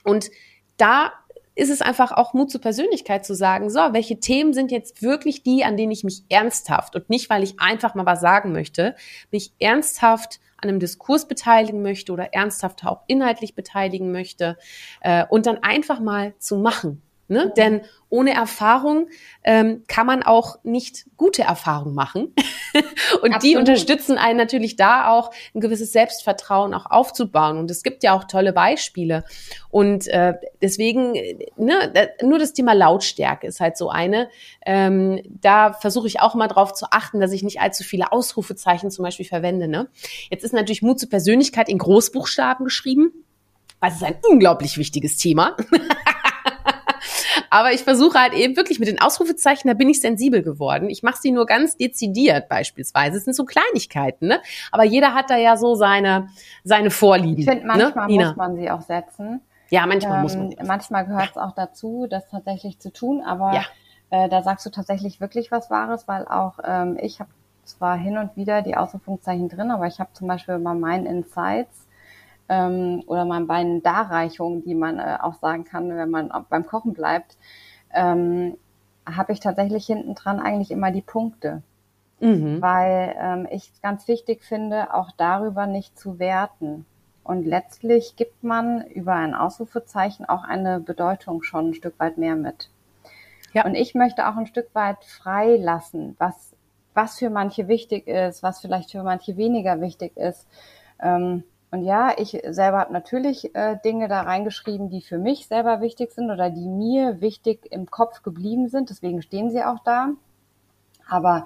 Und 0.04 0.30
da 0.78 1.14
ist 1.62 1.70
es 1.70 1.84
einfach 1.84 2.12
auch 2.12 2.34
Mut 2.34 2.50
zur 2.50 2.60
Persönlichkeit 2.60 3.24
zu 3.24 3.36
sagen, 3.36 3.70
so, 3.70 3.80
welche 3.92 4.20
Themen 4.20 4.52
sind 4.52 4.72
jetzt 4.72 5.04
wirklich 5.04 5.44
die, 5.44 5.64
an 5.64 5.78
denen 5.78 5.92
ich 5.92 6.04
mich 6.04 6.24
ernsthaft 6.28 6.96
und 6.96 7.08
nicht, 7.08 7.30
weil 7.30 7.44
ich 7.44 7.60
einfach 7.60 7.94
mal 7.94 8.08
was 8.08 8.20
sagen 8.20 8.52
möchte, 8.52 8.96
mich 9.30 9.54
ernsthaft 9.60 10.40
an 10.58 10.70
einem 10.70 10.80
Diskurs 10.80 11.28
beteiligen 11.28 11.84
möchte 11.84 12.14
oder 12.14 12.34
ernsthaft 12.34 12.84
auch 12.84 13.04
inhaltlich 13.06 13.54
beteiligen 13.54 14.12
möchte 14.12 14.58
äh, 15.02 15.24
und 15.30 15.46
dann 15.46 15.60
einfach 15.62 16.00
mal 16.00 16.34
zu 16.40 16.58
machen. 16.58 17.04
Ne? 17.32 17.46
Mhm. 17.46 17.54
Denn 17.56 17.82
ohne 18.10 18.34
Erfahrung 18.34 19.08
ähm, 19.46 19.84
kann 19.88 20.06
man 20.06 20.22
auch 20.22 20.58
nicht 20.64 21.06
gute 21.16 21.44
Erfahrungen 21.44 21.96
machen. 21.96 22.36
und 23.22 23.34
Absolut. 23.34 23.44
die 23.44 23.56
unterstützen 23.56 24.18
einen 24.18 24.38
natürlich 24.38 24.76
da 24.76 25.10
auch, 25.10 25.32
ein 25.56 25.62
gewisses 25.62 25.94
Selbstvertrauen 25.94 26.74
auch 26.74 26.88
aufzubauen. 26.88 27.58
Und 27.58 27.72
es 27.72 27.84
gibt 27.84 28.04
ja 28.04 28.14
auch 28.14 28.26
tolle 28.26 28.52
Beispiele. 28.52 29.24
Und 29.70 30.10
äh, 30.10 30.34
deswegen, 30.62 31.14
ne, 31.56 32.10
nur 32.22 32.38
das 32.38 32.52
Thema 32.52 32.74
Lautstärke 32.74 33.48
ist 33.48 33.62
halt 33.62 33.78
so 33.78 33.90
eine. 33.90 34.28
Ähm, 34.66 35.22
da 35.42 35.72
versuche 35.72 36.08
ich 36.08 36.20
auch 36.20 36.36
mal 36.36 36.50
drauf 36.50 36.74
zu 36.74 36.88
achten, 36.92 37.22
dass 37.22 37.32
ich 37.32 37.44
nicht 37.44 37.62
allzu 37.62 37.86
viele 37.86 38.12
Ausrufezeichen 38.12 38.92
zum 38.92 39.04
Beispiel 39.04 39.26
verwende. 39.26 39.70
Ne? 39.70 39.88
Jetzt 40.30 40.44
ist 40.44 40.54
natürlich 40.54 40.82
Mut 40.82 41.00
zur 41.00 41.10
Persönlichkeit 41.10 41.70
in 41.70 41.78
Großbuchstaben 41.78 42.66
geschrieben. 42.66 43.14
Das 43.80 43.96
ist 43.96 44.04
ein 44.04 44.18
unglaublich 44.30 44.78
wichtiges 44.78 45.16
Thema. 45.16 45.56
Aber 47.50 47.72
ich 47.72 47.84
versuche 47.84 48.20
halt 48.20 48.34
eben 48.34 48.56
wirklich 48.56 48.80
mit 48.80 48.88
den 48.88 49.02
Ausrufezeichen, 49.02 49.68
da 49.68 49.74
bin 49.74 49.90
ich 49.90 50.02
sensibel 50.02 50.42
geworden. 50.42 50.90
Ich 50.90 51.04
mache 51.04 51.20
sie 51.22 51.32
nur 51.32 51.46
ganz 51.46 51.78
dezidiert 51.78 52.50
beispielsweise. 52.50 53.18
Es 53.18 53.26
sind 53.26 53.36
so 53.36 53.46
Kleinigkeiten, 53.46 54.28
ne? 54.28 54.42
Aber 54.72 54.84
jeder 54.84 55.14
hat 55.14 55.30
da 55.30 55.38
ja 55.38 55.58
so 55.58 55.76
seine, 55.76 56.30
seine 56.64 56.92
Vorlieben. 56.92 57.40
Ich 57.40 57.46
finde, 57.46 57.68
ne, 57.68 57.94
manchmal 57.96 58.08
ne? 58.08 58.26
muss 58.26 58.36
man 58.36 58.56
sie 58.56 58.70
auch 58.70 58.82
setzen. 58.82 59.42
Ja, 59.70 59.86
manchmal 59.88 60.18
ähm, 60.18 60.22
muss 60.22 60.36
man. 60.36 60.56
Manchmal 60.66 61.06
gehört 61.06 61.32
es 61.32 61.38
auch 61.38 61.54
dazu, 61.54 62.06
das 62.10 62.28
tatsächlich 62.30 62.80
zu 62.80 62.92
tun, 62.92 63.24
aber 63.26 63.54
ja. 63.54 63.64
äh, 64.10 64.30
da 64.30 64.44
sagst 64.44 64.66
du 64.66 64.70
tatsächlich 64.70 65.22
wirklich 65.22 65.52
was 65.52 65.70
Wahres, 65.70 66.08
weil 66.08 66.28
auch 66.28 66.60
ähm, 66.64 66.98
ich 67.02 67.20
habe 67.20 67.30
zwar 67.64 67.98
hin 67.98 68.18
und 68.18 68.36
wieder 68.36 68.62
die 68.62 68.76
Ausrufungszeichen 68.76 69.48
drin, 69.48 69.72
aber 69.72 69.88
ich 69.88 70.00
habe 70.00 70.12
zum 70.14 70.28
Beispiel 70.28 70.60
bei 70.60 70.74
meinen 70.74 71.06
Insights 71.06 71.88
ähm, 72.52 73.02
oder 73.08 73.24
mal 73.24 73.46
bei 73.46 73.64
den 73.64 73.82
Darreichungen, 73.82 74.62
die 74.66 74.76
man 74.76 75.00
äh, 75.00 75.18
auch 75.22 75.36
sagen 75.36 75.64
kann, 75.64 75.96
wenn 75.96 76.10
man 76.10 76.30
beim 76.50 76.66
Kochen 76.66 76.94
bleibt, 76.94 77.38
ähm, 77.94 78.58
habe 79.06 79.32
ich 79.32 79.40
tatsächlich 79.40 79.86
hinten 79.86 80.16
dran 80.16 80.42
eigentlich 80.42 80.70
immer 80.70 80.92
die 80.92 81.02
Punkte. 81.02 81.64
Mhm. 82.20 82.62
Weil 82.62 83.16
ähm, 83.18 83.48
ich 83.50 83.72
es 83.72 83.82
ganz 83.82 84.08
wichtig 84.10 84.44
finde, 84.44 84.94
auch 84.94 85.12
darüber 85.16 85.66
nicht 85.66 85.98
zu 85.98 86.20
werten. 86.20 86.86
Und 87.24 87.46
letztlich 87.46 88.18
gibt 88.18 88.44
man 88.44 88.86
über 88.86 89.14
ein 89.14 89.34
Ausrufezeichen 89.34 90.26
auch 90.26 90.44
eine 90.44 90.82
Bedeutung 90.82 91.44
schon 91.44 91.70
ein 91.70 91.74
Stück 91.74 91.98
weit 92.00 92.18
mehr 92.18 92.36
mit. 92.36 92.70
Ja. 93.54 93.66
Und 93.66 93.76
ich 93.76 93.96
möchte 93.96 94.28
auch 94.28 94.36
ein 94.36 94.48
Stück 94.48 94.76
weit 94.76 95.04
frei 95.06 95.56
lassen, 95.56 96.16
was, 96.20 96.54
was 96.94 97.18
für 97.18 97.30
manche 97.30 97.70
wichtig 97.70 98.08
ist, 98.08 98.44
was 98.44 98.60
vielleicht 98.60 98.92
für 98.92 99.04
manche 99.04 99.38
weniger 99.38 99.80
wichtig 99.80 100.18
ist. 100.18 100.48
Ähm, 101.02 101.44
und 101.72 101.84
ja, 101.84 102.14
ich 102.18 102.38
selber 102.50 102.80
habe 102.80 102.92
natürlich 102.92 103.56
äh, 103.56 103.78
Dinge 103.84 104.10
da 104.10 104.22
reingeschrieben, 104.22 104.90
die 104.90 105.02
für 105.02 105.18
mich 105.18 105.48
selber 105.48 105.80
wichtig 105.80 106.12
sind 106.12 106.30
oder 106.30 106.50
die 106.50 106.68
mir 106.68 107.22
wichtig 107.22 107.66
im 107.72 107.90
Kopf 107.90 108.24
geblieben 108.24 108.68
sind. 108.68 108.90
Deswegen 108.90 109.22
stehen 109.22 109.50
sie 109.50 109.64
auch 109.64 109.80
da. 109.86 110.10
Aber 111.08 111.46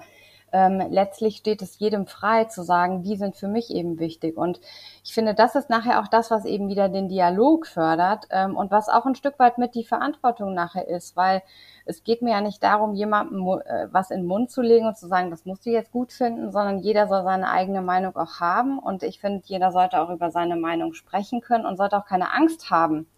ähm, 0.52 0.80
letztlich 0.90 1.36
steht 1.36 1.60
es 1.60 1.78
jedem 1.78 2.06
frei 2.06 2.44
zu 2.44 2.62
sagen, 2.62 3.02
die 3.02 3.16
sind 3.16 3.36
für 3.36 3.48
mich 3.48 3.70
eben 3.70 3.98
wichtig. 3.98 4.36
Und 4.36 4.60
ich 5.04 5.12
finde, 5.12 5.34
das 5.34 5.54
ist 5.54 5.68
nachher 5.68 6.00
auch 6.00 6.08
das, 6.08 6.30
was 6.30 6.44
eben 6.44 6.68
wieder 6.68 6.88
den 6.88 7.08
Dialog 7.08 7.66
fördert 7.66 8.28
ähm, 8.30 8.56
und 8.56 8.70
was 8.70 8.88
auch 8.88 9.06
ein 9.06 9.16
Stück 9.16 9.38
weit 9.38 9.58
mit 9.58 9.74
die 9.74 9.84
Verantwortung 9.84 10.54
nachher 10.54 10.86
ist, 10.86 11.16
weil 11.16 11.42
es 11.84 12.04
geht 12.04 12.22
mir 12.22 12.32
ja 12.32 12.40
nicht 12.40 12.62
darum, 12.62 12.94
jemandem 12.94 13.40
äh, 13.64 13.88
was 13.90 14.10
in 14.10 14.20
den 14.20 14.26
Mund 14.26 14.50
zu 14.50 14.62
legen 14.62 14.86
und 14.86 14.96
zu 14.96 15.08
sagen, 15.08 15.30
das 15.30 15.46
musst 15.46 15.66
du 15.66 15.70
jetzt 15.70 15.90
gut 15.90 16.12
finden, 16.12 16.52
sondern 16.52 16.78
jeder 16.78 17.08
soll 17.08 17.24
seine 17.24 17.50
eigene 17.50 17.82
Meinung 17.82 18.16
auch 18.16 18.40
haben. 18.40 18.78
Und 18.78 19.02
ich 19.02 19.20
finde, 19.20 19.42
jeder 19.46 19.72
sollte 19.72 20.00
auch 20.00 20.10
über 20.10 20.30
seine 20.30 20.56
Meinung 20.56 20.94
sprechen 20.94 21.40
können 21.40 21.66
und 21.66 21.76
sollte 21.76 21.98
auch 21.98 22.06
keine 22.06 22.32
Angst 22.32 22.70
haben, 22.70 23.08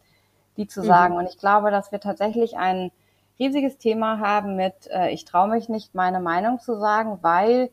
die 0.57 0.67
zu 0.67 0.81
mhm. 0.81 0.87
sagen. 0.87 1.17
Und 1.17 1.29
ich 1.29 1.39
glaube, 1.39 1.71
dass 1.71 1.93
wir 1.93 2.01
tatsächlich 2.01 2.57
ein 2.57 2.91
riesiges 3.39 3.79
Thema 3.79 4.19
haben 4.21 4.57
mit, 4.57 4.89
äh, 4.91 5.11
ich 5.11 5.25
traue 5.25 5.49
mich 5.49 5.69
nicht, 5.69 5.95
meine 5.95 6.21
Meinung 6.21 6.61
zu 6.61 6.79
sagen, 6.79 7.19
weil 7.23 7.71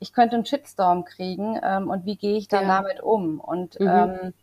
ich 0.00 0.12
könnte 0.12 0.36
einen 0.36 0.46
Shitstorm 0.46 1.04
kriegen 1.04 1.58
ähm, 1.62 1.88
und 1.88 2.04
wie 2.04 2.16
gehe 2.16 2.36
ich 2.36 2.48
dann 2.48 2.68
ja. 2.68 2.82
damit 2.82 3.00
um? 3.02 3.40
Und 3.40 3.78
mhm. 3.80 3.88
ähm, 3.88 4.34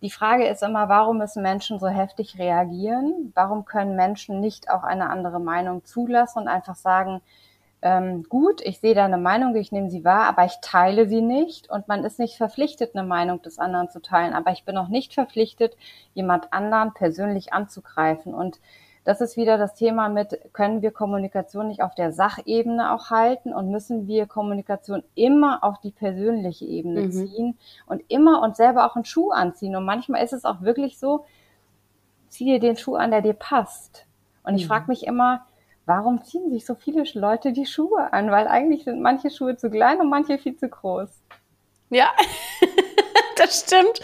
die 0.00 0.10
Frage 0.10 0.46
ist 0.46 0.62
immer, 0.62 0.88
warum 0.88 1.18
müssen 1.18 1.42
Menschen 1.42 1.78
so 1.78 1.86
heftig 1.86 2.38
reagieren? 2.38 3.32
Warum 3.34 3.64
können 3.64 3.94
Menschen 3.94 4.40
nicht 4.40 4.70
auch 4.70 4.82
eine 4.82 5.10
andere 5.10 5.38
Meinung 5.38 5.84
zulassen 5.84 6.40
und 6.40 6.48
einfach 6.48 6.74
sagen, 6.74 7.20
ähm, 7.82 8.24
gut, 8.28 8.60
ich 8.62 8.80
sehe 8.80 8.94
deine 8.94 9.18
Meinung, 9.18 9.54
ich 9.56 9.72
nehme 9.72 9.90
sie 9.90 10.04
wahr, 10.04 10.28
aber 10.28 10.44
ich 10.44 10.54
teile 10.62 11.08
sie 11.08 11.20
nicht 11.20 11.68
und 11.68 11.88
man 11.88 12.04
ist 12.04 12.18
nicht 12.18 12.36
verpflichtet, 12.36 12.94
eine 12.94 13.06
Meinung 13.06 13.42
des 13.42 13.58
anderen 13.58 13.90
zu 13.90 14.00
teilen, 14.00 14.34
aber 14.34 14.52
ich 14.52 14.64
bin 14.64 14.76
auch 14.76 14.88
nicht 14.88 15.14
verpflichtet, 15.14 15.76
jemand 16.14 16.52
anderen 16.52 16.94
persönlich 16.94 17.52
anzugreifen 17.52 18.34
und 18.34 18.60
das 19.04 19.20
ist 19.20 19.36
wieder 19.36 19.58
das 19.58 19.74
Thema 19.74 20.08
mit, 20.08 20.38
können 20.52 20.80
wir 20.80 20.92
Kommunikation 20.92 21.68
nicht 21.68 21.82
auf 21.82 21.94
der 21.94 22.12
Sachebene 22.12 22.92
auch 22.92 23.10
halten 23.10 23.52
und 23.52 23.70
müssen 23.70 24.06
wir 24.06 24.26
Kommunikation 24.26 25.02
immer 25.14 25.64
auf 25.64 25.80
die 25.80 25.90
persönliche 25.90 26.64
Ebene 26.64 27.02
mhm. 27.02 27.10
ziehen 27.10 27.58
und 27.86 28.02
immer 28.08 28.42
uns 28.42 28.56
selber 28.56 28.86
auch 28.86 28.94
einen 28.94 29.04
Schuh 29.04 29.30
anziehen. 29.32 29.74
Und 29.74 29.84
manchmal 29.84 30.22
ist 30.22 30.32
es 30.32 30.44
auch 30.44 30.62
wirklich 30.62 30.98
so, 30.98 31.24
zieh 32.28 32.44
dir 32.44 32.60
den 32.60 32.76
Schuh 32.76 32.94
an, 32.94 33.10
der 33.10 33.22
dir 33.22 33.34
passt. 33.34 34.06
Und 34.44 34.54
ich 34.54 34.64
mhm. 34.64 34.68
frage 34.68 34.84
mich 34.88 35.04
immer, 35.06 35.46
warum 35.84 36.22
ziehen 36.22 36.50
sich 36.50 36.64
so 36.64 36.76
viele 36.76 37.04
Leute 37.14 37.52
die 37.52 37.66
Schuhe 37.66 38.12
an? 38.12 38.30
Weil 38.30 38.46
eigentlich 38.46 38.84
sind 38.84 39.02
manche 39.02 39.30
Schuhe 39.30 39.56
zu 39.56 39.68
klein 39.68 40.00
und 40.00 40.10
manche 40.10 40.38
viel 40.38 40.56
zu 40.56 40.68
groß. 40.68 41.10
Ja. 41.90 42.06
das 43.42 43.60
stimmt. 43.60 44.00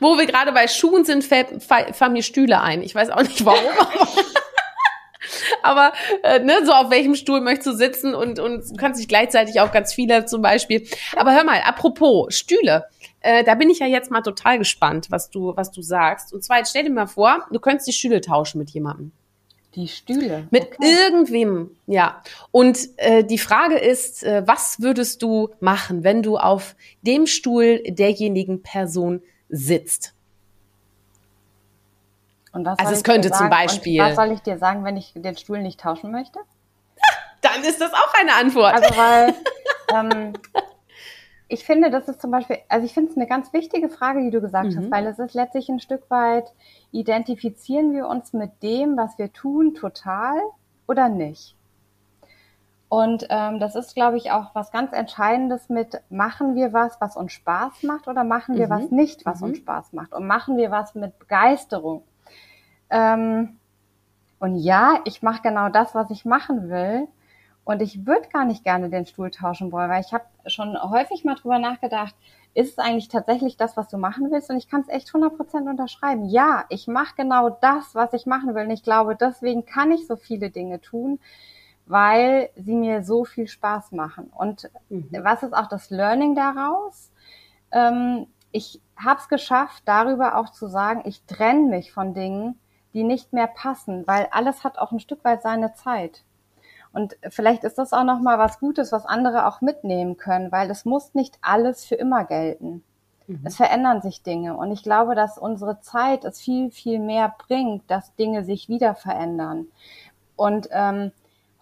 Wo 0.00 0.16
wir 0.18 0.26
gerade 0.26 0.52
bei 0.52 0.68
Schuhen 0.68 1.04
sind, 1.04 1.24
fallen 1.24 2.12
mir 2.12 2.22
Stühle 2.22 2.60
ein. 2.60 2.82
Ich 2.82 2.94
weiß 2.94 3.10
auch 3.10 3.22
nicht 3.22 3.44
warum. 3.44 3.72
aber 5.62 5.92
äh, 6.22 6.40
ne, 6.40 6.64
so 6.64 6.72
auf 6.72 6.90
welchem 6.90 7.14
Stuhl 7.14 7.40
möchtest 7.40 7.66
du 7.66 7.72
sitzen 7.72 8.14
und, 8.14 8.38
und 8.38 8.70
du 8.70 8.76
kannst 8.76 9.00
dich 9.00 9.08
gleichzeitig 9.08 9.60
auch 9.60 9.72
ganz 9.72 9.92
viele 9.92 10.26
zum 10.26 10.42
Beispiel. 10.42 10.86
Aber 11.16 11.34
hör 11.34 11.44
mal, 11.44 11.60
apropos 11.64 12.34
Stühle. 12.34 12.86
Äh, 13.20 13.42
da 13.44 13.54
bin 13.54 13.70
ich 13.70 13.78
ja 13.78 13.86
jetzt 13.86 14.10
mal 14.10 14.20
total 14.20 14.58
gespannt, 14.58 15.06
was 15.10 15.30
du, 15.30 15.56
was 15.56 15.70
du 15.70 15.80
sagst. 15.80 16.32
Und 16.32 16.44
zwar, 16.44 16.58
jetzt 16.58 16.70
stell 16.70 16.84
dir 16.84 16.90
mal 16.90 17.06
vor, 17.06 17.46
du 17.50 17.58
könntest 17.58 17.88
die 17.88 17.92
Stühle 17.92 18.20
tauschen 18.20 18.58
mit 18.58 18.70
jemandem. 18.70 19.12
Die 19.74 19.88
Stühle. 19.88 20.46
Mit 20.50 20.74
okay. 20.74 20.76
irgendwem, 20.82 21.70
ja. 21.86 22.22
Und 22.52 22.78
äh, 22.96 23.24
die 23.24 23.38
Frage 23.38 23.76
ist, 23.76 24.22
äh, 24.22 24.42
was 24.46 24.80
würdest 24.80 25.22
du 25.22 25.50
machen, 25.60 26.04
wenn 26.04 26.22
du 26.22 26.38
auf 26.38 26.76
dem 27.02 27.26
Stuhl 27.26 27.82
derjenigen 27.86 28.62
Person 28.62 29.22
sitzt? 29.48 30.14
Und 32.52 32.64
was 32.64 32.78
also 32.78 32.92
es 32.92 33.02
könnte 33.02 33.32
zum 33.32 33.50
Beispiel. 33.50 34.00
Was 34.00 34.14
soll 34.14 34.30
ich 34.30 34.40
dir 34.40 34.58
sagen, 34.58 34.84
wenn 34.84 34.96
ich 34.96 35.12
den 35.16 35.36
Stuhl 35.36 35.60
nicht 35.60 35.80
tauschen 35.80 36.12
möchte? 36.12 36.38
Dann 37.40 37.64
ist 37.64 37.80
das 37.80 37.92
auch 37.92 38.14
eine 38.20 38.34
Antwort. 38.34 38.74
Also 38.74 38.96
weil 38.96 39.34
ähm, 39.92 40.32
ich 41.48 41.64
finde, 41.64 41.90
das 41.90 42.08
ist 42.08 42.20
zum 42.20 42.30
Beispiel, 42.30 42.58
also 42.68 42.86
ich 42.86 42.94
finde 42.94 43.10
es 43.10 43.16
eine 43.16 43.26
ganz 43.26 43.52
wichtige 43.52 43.88
Frage, 43.88 44.22
die 44.22 44.30
du 44.30 44.40
gesagt 44.40 44.70
mhm. 44.70 44.78
hast, 44.78 44.90
weil 44.90 45.06
es 45.06 45.18
ist 45.18 45.34
letztlich 45.34 45.68
ein 45.68 45.80
Stück 45.80 46.08
weit, 46.10 46.52
identifizieren 46.94 47.92
wir 47.92 48.06
uns 48.06 48.32
mit 48.32 48.62
dem, 48.62 48.96
was 48.96 49.18
wir 49.18 49.32
tun, 49.32 49.74
total 49.74 50.38
oder 50.86 51.08
nicht? 51.08 51.56
Und 52.88 53.26
ähm, 53.30 53.58
das 53.58 53.74
ist, 53.74 53.94
glaube 53.94 54.16
ich, 54.16 54.30
auch 54.30 54.54
was 54.54 54.70
ganz 54.70 54.92
Entscheidendes 54.92 55.68
mit, 55.68 56.00
machen 56.10 56.54
wir 56.54 56.72
was, 56.72 57.00
was 57.00 57.16
uns 57.16 57.32
Spaß 57.32 57.82
macht 57.82 58.06
oder 58.06 58.22
machen 58.22 58.56
wir 58.56 58.66
mhm. 58.66 58.70
was 58.70 58.90
nicht, 58.92 59.26
was 59.26 59.40
mhm. 59.40 59.48
uns 59.48 59.58
Spaß 59.58 59.92
macht? 59.92 60.12
Und 60.12 60.28
machen 60.28 60.56
wir 60.56 60.70
was 60.70 60.94
mit 60.94 61.18
Begeisterung? 61.18 62.04
Ähm, 62.90 63.56
und 64.38 64.56
ja, 64.56 65.00
ich 65.04 65.22
mache 65.22 65.42
genau 65.42 65.70
das, 65.70 65.94
was 65.96 66.10
ich 66.10 66.24
machen 66.24 66.68
will. 66.68 67.08
Und 67.64 67.82
ich 67.82 68.06
würde 68.06 68.28
gar 68.28 68.44
nicht 68.44 68.62
gerne 68.62 68.90
den 68.90 69.06
Stuhl 69.06 69.30
tauschen 69.30 69.72
wollen, 69.72 69.90
weil 69.90 70.02
ich 70.02 70.12
habe 70.12 70.24
schon 70.46 70.80
häufig 70.80 71.24
mal 71.24 71.34
drüber 71.34 71.58
nachgedacht, 71.58 72.14
ist 72.54 72.72
es 72.72 72.78
eigentlich 72.78 73.08
tatsächlich 73.08 73.56
das, 73.56 73.76
was 73.76 73.88
du 73.88 73.98
machen 73.98 74.30
willst? 74.30 74.48
Und 74.48 74.56
ich 74.56 74.68
kann 74.68 74.82
es 74.82 74.88
echt 74.88 75.08
100% 75.08 75.68
unterschreiben. 75.68 76.26
Ja, 76.26 76.64
ich 76.68 76.86
mache 76.86 77.14
genau 77.16 77.50
das, 77.50 77.94
was 77.94 78.12
ich 78.12 78.26
machen 78.26 78.54
will. 78.54 78.64
Und 78.64 78.70
ich 78.70 78.84
glaube, 78.84 79.16
deswegen 79.16 79.66
kann 79.66 79.90
ich 79.90 80.06
so 80.06 80.16
viele 80.16 80.50
Dinge 80.50 80.80
tun, 80.80 81.18
weil 81.86 82.50
sie 82.56 82.74
mir 82.74 83.02
so 83.02 83.24
viel 83.24 83.48
Spaß 83.48 83.92
machen. 83.92 84.30
Und 84.34 84.70
mhm. 84.88 85.08
was 85.22 85.42
ist 85.42 85.52
auch 85.52 85.68
das 85.68 85.90
Learning 85.90 86.36
daraus? 86.36 87.10
Ähm, 87.72 88.28
ich 88.52 88.80
habe 88.96 89.18
es 89.18 89.28
geschafft, 89.28 89.82
darüber 89.84 90.38
auch 90.38 90.50
zu 90.50 90.68
sagen, 90.68 91.02
ich 91.06 91.24
trenne 91.24 91.68
mich 91.68 91.92
von 91.92 92.14
Dingen, 92.14 92.58
die 92.92 93.02
nicht 93.02 93.32
mehr 93.32 93.48
passen, 93.48 94.06
weil 94.06 94.28
alles 94.30 94.62
hat 94.62 94.78
auch 94.78 94.92
ein 94.92 95.00
Stück 95.00 95.24
weit 95.24 95.42
seine 95.42 95.74
Zeit. 95.74 96.22
Und 96.94 97.16
vielleicht 97.28 97.64
ist 97.64 97.76
das 97.76 97.92
auch 97.92 98.04
nochmal 98.04 98.38
was 98.38 98.60
Gutes, 98.60 98.92
was 98.92 99.04
andere 99.04 99.46
auch 99.46 99.60
mitnehmen 99.60 100.16
können, 100.16 100.52
weil 100.52 100.70
es 100.70 100.84
muss 100.84 101.12
nicht 101.12 101.36
alles 101.42 101.84
für 101.84 101.96
immer 101.96 102.24
gelten. 102.24 102.84
Mhm. 103.26 103.40
Es 103.42 103.56
verändern 103.56 104.00
sich 104.00 104.22
Dinge. 104.22 104.56
Und 104.56 104.70
ich 104.70 104.84
glaube, 104.84 105.16
dass 105.16 105.36
unsere 105.36 105.80
Zeit 105.80 106.24
es 106.24 106.40
viel, 106.40 106.70
viel 106.70 107.00
mehr 107.00 107.34
bringt, 107.46 107.82
dass 107.90 108.14
Dinge 108.14 108.44
sich 108.44 108.68
wieder 108.68 108.94
verändern. 108.94 109.66
Und 110.36 110.68
ähm, 110.70 111.10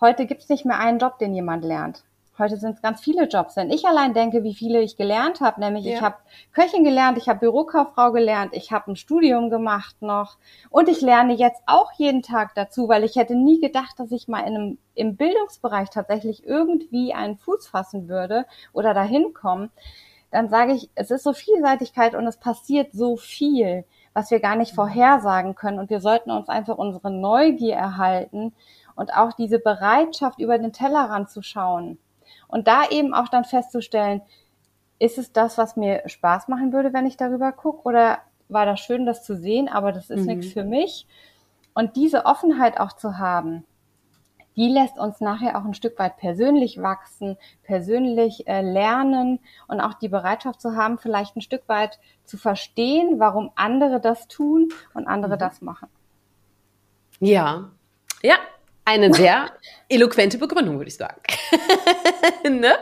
heute 0.03 0.27
gibt 0.27 0.43
es 0.43 0.51
nicht 0.51 0.67
mehr 0.67 0.79
einen 0.79 0.99
Job, 0.99 1.19
den 1.19 1.35
jemand 1.35 1.65
lernt. 1.65 2.05
Heute 2.39 2.57
sind 2.57 2.77
es 2.77 2.83
ganz 2.83 3.03
viele 3.03 3.29
Jobs. 3.29 3.57
Wenn 3.57 3.71
ich 3.71 3.87
allein 3.87 4.15
denke, 4.15 4.43
wie 4.43 4.55
viele 4.55 4.81
ich 4.81 4.97
gelernt 4.97 5.43
habe, 5.43 5.61
nämlich 5.61 5.85
ja. 5.85 5.95
ich 5.95 6.01
habe 6.01 6.17
Köchin 6.53 6.83
gelernt, 6.83 7.19
ich 7.19 7.29
habe 7.29 7.41
Bürokauffrau 7.41 8.11
gelernt, 8.11 8.55
ich 8.55 8.73
habe 8.73 8.91
ein 8.91 8.97
Studium 8.97 9.51
gemacht 9.51 9.97
noch 10.01 10.39
und 10.71 10.89
ich 10.89 11.03
lerne 11.03 11.35
jetzt 11.35 11.63
auch 11.67 11.93
jeden 11.99 12.23
Tag 12.23 12.55
dazu, 12.55 12.89
weil 12.89 13.05
ich 13.05 13.17
hätte 13.17 13.35
nie 13.35 13.61
gedacht, 13.61 13.99
dass 13.99 14.11
ich 14.13 14.29
mal 14.29 14.41
in 14.41 14.57
einem, 14.57 14.79
im 14.95 15.17
Bildungsbereich 15.17 15.91
tatsächlich 15.91 16.47
irgendwie 16.47 17.13
einen 17.13 17.37
Fuß 17.37 17.69
fassen 17.69 18.09
würde 18.09 18.47
oder 18.73 18.95
dahin 18.95 19.35
kommen. 19.35 19.71
Dann 20.31 20.49
sage 20.49 20.73
ich, 20.73 20.89
es 20.95 21.11
ist 21.11 21.25
so 21.25 21.35
Vielseitigkeit 21.35 22.15
und 22.15 22.27
es 22.27 22.39
passiert 22.39 22.93
so 22.95 23.19
viel, 23.19 23.85
was 24.15 24.31
wir 24.31 24.41
gar 24.41 24.57
nicht 24.57 24.75
vorhersagen 24.75 25.55
können 25.55 25.79
und 25.79 25.91
wir 25.91 26.01
sollten 26.01 26.31
uns 26.31 26.49
einfach 26.49 26.79
unsere 26.79 27.11
Neugier 27.11 27.75
erhalten 27.77 28.55
und 28.97 29.15
auch 29.15 29.35
diese 29.35 29.59
Bereitschaft, 29.59 30.39
über 30.39 30.57
den 30.57 30.73
Tellerrand 30.73 31.29
zu 31.31 31.43
schauen. 31.43 31.99
Und 32.53 32.69
da 32.69 32.87
eben 32.91 33.15
auch 33.15 33.29
dann 33.29 33.45
festzustellen, 33.45 34.21
ist 34.99 35.17
es 35.17 35.33
das, 35.33 35.57
was 35.57 35.75
mir 35.75 36.03
Spaß 36.07 36.49
machen 36.49 36.73
würde, 36.73 36.93
wenn 36.93 37.07
ich 37.07 37.17
darüber 37.17 37.51
gucke? 37.51 37.89
Oder 37.89 38.19
war 38.49 38.67
das 38.67 38.79
schön, 38.79 39.07
das 39.07 39.25
zu 39.25 39.37
sehen, 39.37 39.69
aber 39.69 39.91
das 39.91 40.11
ist 40.11 40.21
mhm. 40.21 40.27
nichts 40.27 40.53
für 40.53 40.63
mich? 40.63 41.07
Und 41.73 41.97
diese 41.97 42.27
Offenheit 42.27 42.79
auch 42.79 42.93
zu 42.93 43.17
haben, 43.17 43.65
die 44.55 44.69
lässt 44.69 44.99
uns 44.99 45.21
nachher 45.23 45.57
auch 45.57 45.65
ein 45.65 45.73
Stück 45.73 45.99
weit 45.99 46.19
persönlich 46.19 46.83
wachsen, 46.83 47.39
persönlich 47.63 48.47
äh, 48.47 48.61
lernen 48.61 49.41
und 49.67 49.81
auch 49.81 49.95
die 49.95 50.11
Bereitschaft 50.11 50.61
zu 50.61 50.77
haben, 50.77 50.99
vielleicht 50.99 51.35
ein 51.37 51.41
Stück 51.41 51.67
weit 51.69 51.99
zu 52.25 52.37
verstehen, 52.37 53.19
warum 53.19 53.51
andere 53.55 53.99
das 53.99 54.29
tun 54.29 54.69
und 54.93 55.07
andere 55.07 55.37
mhm. 55.37 55.41
das 55.41 55.63
machen. 55.63 55.89
Ja, 57.19 57.71
ja, 58.23 58.37
eine 58.85 59.13
sehr 59.15 59.51
eloquente 59.89 60.39
Begründung, 60.39 60.79
würde 60.79 60.89
ich 60.89 60.97
sagen. 60.97 61.21
ne? 62.61 62.75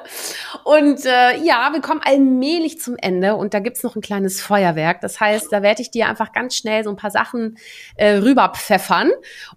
Und 0.64 1.04
äh, 1.04 1.36
ja, 1.38 1.70
wir 1.72 1.80
kommen 1.80 2.00
allmählich 2.04 2.80
zum 2.80 2.96
Ende 2.96 3.36
und 3.36 3.54
da 3.54 3.58
gibt's 3.58 3.82
noch 3.82 3.96
ein 3.96 4.02
kleines 4.02 4.40
Feuerwerk. 4.40 5.00
Das 5.00 5.20
heißt, 5.20 5.52
da 5.52 5.62
werde 5.62 5.82
ich 5.82 5.90
dir 5.90 6.08
einfach 6.08 6.32
ganz 6.32 6.56
schnell 6.56 6.84
so 6.84 6.90
ein 6.90 6.96
paar 6.96 7.10
Sachen 7.10 7.58
äh, 7.96 8.14
rüberpfeffern 8.14 9.10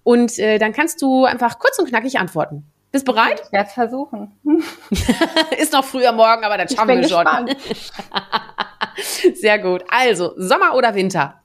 und 0.03 0.37
äh, 0.39 0.57
dann 0.57 0.73
kannst 0.73 1.01
du 1.01 1.25
einfach 1.25 1.59
kurz 1.59 1.79
und 1.79 1.87
knackig 1.87 2.19
antworten. 2.19 2.65
Bist 2.91 3.05
bereit? 3.05 3.41
Ich 3.45 3.51
werde 3.51 3.69
versuchen. 3.71 4.31
Ist 5.57 5.73
noch 5.73 5.83
früher 5.83 6.11
Morgen, 6.11 6.43
aber 6.43 6.59
das 6.59 6.75
schaffen 6.75 7.01
wir 7.01 7.09
schon. 7.09 7.25
Sehr 9.33 9.57
gut. 9.57 9.83
Also, 9.89 10.33
Sommer 10.37 10.75
oder 10.75 10.93
Winter? 10.93 11.41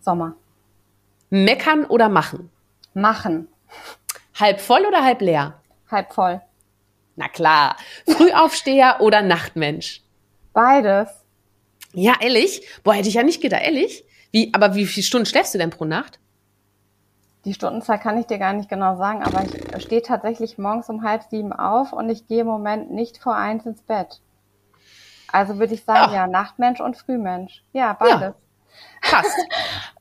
Sommer. 0.00 0.34
Meckern 1.30 1.84
oder 1.84 2.08
machen? 2.08 2.50
Machen. 2.96 3.48
Halb 4.40 4.58
voll 4.58 4.86
oder 4.86 5.04
halb 5.04 5.20
leer? 5.20 5.60
Halb 5.90 6.14
voll. 6.14 6.40
Na 7.14 7.28
klar. 7.28 7.76
Frühaufsteher 8.08 9.00
oder 9.00 9.20
Nachtmensch? 9.20 10.00
Beides. 10.54 11.10
Ja, 11.92 12.14
ehrlich? 12.20 12.66
Boah, 12.84 12.94
hätte 12.94 13.08
ich 13.08 13.14
ja 13.14 13.22
nicht 13.22 13.42
gedacht, 13.42 13.64
ehrlich? 13.64 14.02
Wie, 14.32 14.50
aber 14.54 14.74
wie 14.76 14.86
viele 14.86 15.04
Stunden 15.04 15.26
schläfst 15.26 15.52
du 15.52 15.58
denn 15.58 15.68
pro 15.68 15.84
Nacht? 15.84 16.18
Die 17.44 17.52
Stundenzahl 17.52 17.98
kann 17.98 18.16
ich 18.16 18.24
dir 18.26 18.38
gar 18.38 18.54
nicht 18.54 18.70
genau 18.70 18.96
sagen, 18.96 19.22
aber 19.22 19.44
ich 19.44 19.82
stehe 19.82 20.00
tatsächlich 20.00 20.56
morgens 20.56 20.88
um 20.88 21.02
halb 21.02 21.22
sieben 21.24 21.52
auf 21.52 21.92
und 21.92 22.08
ich 22.08 22.26
gehe 22.26 22.40
im 22.40 22.46
Moment 22.46 22.92
nicht 22.92 23.18
vor 23.18 23.36
eins 23.36 23.66
ins 23.66 23.82
Bett. 23.82 24.22
Also 25.30 25.58
würde 25.58 25.74
ich 25.74 25.84
sagen, 25.84 26.06
Ach. 26.08 26.14
ja, 26.14 26.26
Nachtmensch 26.26 26.80
und 26.80 26.96
Frühmensch. 26.96 27.62
Ja, 27.74 27.92
beides. 27.92 28.34
Ja, 29.02 29.10
passt. 29.10 29.36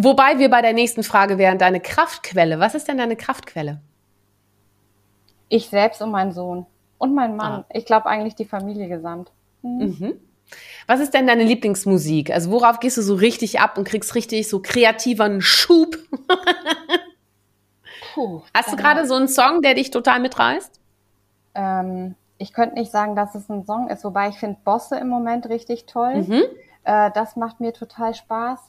Wobei 0.00 0.38
wir 0.38 0.48
bei 0.48 0.62
der 0.62 0.74
nächsten 0.74 1.02
Frage 1.02 1.38
wären, 1.38 1.58
deine 1.58 1.80
Kraftquelle. 1.80 2.60
Was 2.60 2.76
ist 2.76 2.86
denn 2.86 2.98
deine 2.98 3.16
Kraftquelle? 3.16 3.80
Ich 5.48 5.70
selbst 5.70 6.00
und 6.00 6.12
mein 6.12 6.30
Sohn. 6.30 6.66
Und 6.98 7.16
mein 7.16 7.34
Mann. 7.34 7.62
Ah. 7.62 7.66
Ich 7.72 7.84
glaube 7.84 8.06
eigentlich 8.06 8.36
die 8.36 8.44
Familie 8.44 8.88
gesamt. 8.88 9.32
Mhm. 9.62 9.96
Mhm. 9.98 10.20
Was 10.86 11.00
ist 11.00 11.14
denn 11.14 11.26
deine 11.26 11.42
Lieblingsmusik? 11.42 12.30
Also 12.30 12.52
worauf 12.52 12.78
gehst 12.78 12.96
du 12.96 13.02
so 13.02 13.16
richtig 13.16 13.58
ab 13.58 13.76
und 13.76 13.88
kriegst 13.88 14.14
richtig 14.14 14.48
so 14.48 14.62
kreativen 14.62 15.40
Schub? 15.40 15.98
Puh, 18.14 18.42
Hast 18.54 18.72
du 18.72 18.76
gerade 18.76 19.04
so 19.04 19.16
einen 19.16 19.28
Song, 19.28 19.62
der 19.62 19.74
dich 19.74 19.90
total 19.90 20.20
mitreißt? 20.20 20.80
Ähm, 21.56 22.14
ich 22.38 22.52
könnte 22.52 22.76
nicht 22.76 22.92
sagen, 22.92 23.16
dass 23.16 23.34
es 23.34 23.50
ein 23.50 23.66
Song 23.66 23.88
ist, 23.88 24.04
wobei 24.04 24.28
ich 24.28 24.36
finde 24.36 24.58
Bosse 24.64 24.96
im 24.96 25.08
Moment 25.08 25.48
richtig 25.48 25.86
toll. 25.86 26.22
Mhm. 26.22 26.42
Äh, 26.84 27.10
das 27.14 27.34
macht 27.34 27.58
mir 27.58 27.72
total 27.72 28.14
Spaß. 28.14 28.60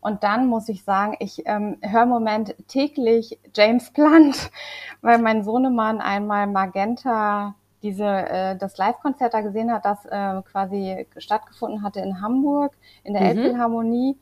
Und 0.00 0.22
dann 0.22 0.46
muss 0.46 0.68
ich 0.68 0.84
sagen, 0.84 1.16
ich 1.18 1.42
ähm, 1.46 1.78
höre 1.82 2.04
im 2.04 2.08
Moment 2.08 2.54
täglich 2.68 3.38
James 3.54 3.90
Blunt, 3.90 4.50
weil 5.02 5.18
mein 5.18 5.44
Sohnemann 5.44 6.00
einmal 6.00 6.46
Magenta 6.46 7.54
diese 7.82 8.04
äh, 8.04 8.56
das 8.56 8.76
Live-Konzert 8.76 9.34
da 9.34 9.40
gesehen 9.40 9.72
hat, 9.72 9.84
das 9.84 10.04
äh, 10.06 10.42
quasi 10.50 11.06
stattgefunden 11.16 11.82
hatte 11.82 12.00
in 12.00 12.20
Hamburg 12.20 12.72
in 13.04 13.14
der 13.14 13.22
mhm. 13.22 13.28
Elbphilharmonie 13.28 14.18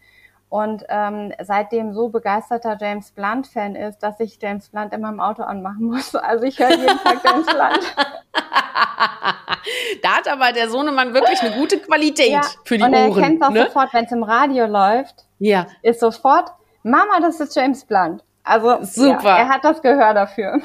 und 0.48 0.84
ähm, 0.88 1.32
seitdem 1.42 1.92
so 1.92 2.08
begeisterter 2.08 2.78
James 2.80 3.10
Blunt-Fan 3.10 3.74
ist, 3.74 3.98
dass 3.98 4.20
ich 4.20 4.38
James 4.40 4.68
Blunt 4.68 4.92
immer 4.92 5.08
im 5.08 5.20
Auto 5.20 5.42
anmachen 5.42 5.84
muss. 5.86 6.14
Also 6.14 6.44
ich 6.44 6.58
höre 6.58 6.70
jeden 6.70 6.86
Tag 6.86 7.18
James 7.24 7.46
Blunt. 7.46 7.96
da 10.02 10.16
hat 10.16 10.28
aber 10.28 10.52
der 10.52 10.70
Sohnemann 10.70 11.14
wirklich 11.14 11.40
eine 11.40 11.56
gute 11.56 11.78
Qualität 11.78 12.30
ja, 12.30 12.42
für 12.64 12.78
die 12.78 12.84
und 12.84 12.94
Ohren. 12.94 13.10
Und 13.10 13.18
er 13.18 13.22
kennt 13.22 13.42
auch 13.42 13.50
ne? 13.50 13.64
sofort, 13.64 13.92
wenn 13.92 14.04
es 14.04 14.12
im 14.12 14.22
Radio 14.22 14.66
läuft, 14.66 15.25
ja. 15.38 15.66
ist 15.82 16.00
sofort, 16.00 16.50
Mama, 16.82 17.20
das 17.20 17.40
ist 17.40 17.54
James 17.54 17.84
Blunt. 17.84 18.22
Also 18.46 18.78
super. 18.84 19.24
Ja, 19.24 19.38
er 19.38 19.48
hat 19.48 19.64
das 19.64 19.82
Gehör 19.82 20.14
dafür. 20.14 20.60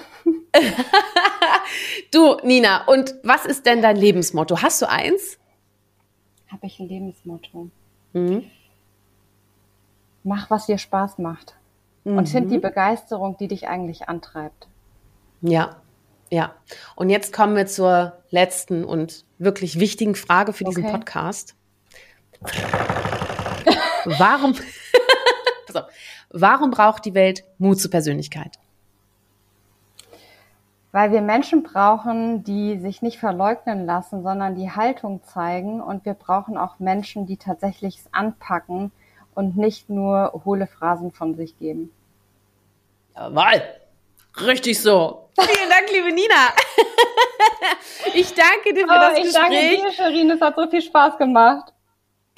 du, 2.11 2.37
Nina, 2.43 2.85
und 2.85 3.15
was 3.23 3.45
ist 3.45 3.65
denn 3.65 3.81
dein 3.81 3.95
Lebensmotto? 3.95 4.61
Hast 4.61 4.81
du 4.83 4.89
eins? 4.89 5.39
Habe 6.51 6.67
ich 6.67 6.79
ein 6.79 6.87
Lebensmotto? 6.87 7.69
Mhm. 8.13 8.43
Mach, 10.23 10.51
was 10.51 10.67
dir 10.67 10.77
Spaß 10.77 11.17
macht. 11.17 11.55
Mhm. 12.03 12.17
Und 12.19 12.29
find 12.29 12.51
die 12.51 12.59
Begeisterung, 12.59 13.37
die 13.37 13.47
dich 13.47 13.67
eigentlich 13.67 14.07
antreibt. 14.07 14.67
Ja, 15.41 15.77
ja. 16.29 16.53
Und 16.95 17.09
jetzt 17.09 17.33
kommen 17.33 17.55
wir 17.55 17.65
zur 17.65 18.13
letzten 18.29 18.85
und 18.85 19.25
wirklich 19.39 19.79
wichtigen 19.79 20.15
Frage 20.15 20.53
für 20.53 20.63
diesen 20.63 20.85
okay. 20.85 20.93
Podcast. 20.93 21.55
Warum, 24.05 24.55
pass 25.67 25.83
warum 26.29 26.71
braucht 26.71 27.05
die 27.05 27.13
Welt 27.13 27.43
Mut 27.57 27.79
zur 27.79 27.91
Persönlichkeit? 27.91 28.57
Weil 30.91 31.11
wir 31.11 31.21
Menschen 31.21 31.63
brauchen, 31.63 32.43
die 32.43 32.77
sich 32.79 33.01
nicht 33.01 33.17
verleugnen 33.17 33.85
lassen, 33.85 34.23
sondern 34.23 34.55
die 34.55 34.71
Haltung 34.71 35.21
zeigen. 35.23 35.81
Und 35.81 36.03
wir 36.05 36.13
brauchen 36.13 36.57
auch 36.57 36.79
Menschen, 36.79 37.25
die 37.25 37.37
tatsächlich 37.37 37.99
es 37.99 38.13
anpacken 38.13 38.91
und 39.33 39.55
nicht 39.55 39.89
nur 39.89 40.41
hohle 40.43 40.67
Phrasen 40.67 41.11
von 41.11 41.35
sich 41.35 41.57
geben. 41.57 41.91
Jawohl. 43.15 43.61
Richtig 44.45 44.81
so. 44.81 45.29
Vielen 45.39 45.69
Dank, 45.69 45.91
liebe 45.91 46.11
Nina. 46.11 46.53
ich 48.13 48.33
danke 48.33 48.73
dir 48.73 48.87
für 48.87 48.93
oh, 48.93 49.09
das 49.09 49.17
ich 49.17 49.23
Gespräch. 49.25 49.73
Ich 49.73 49.79
danke 49.79 49.89
dir, 49.89 49.91
Shirin. 49.93 50.31
Es 50.31 50.41
hat 50.41 50.55
so 50.55 50.69
viel 50.69 50.81
Spaß 50.81 51.17
gemacht. 51.17 51.73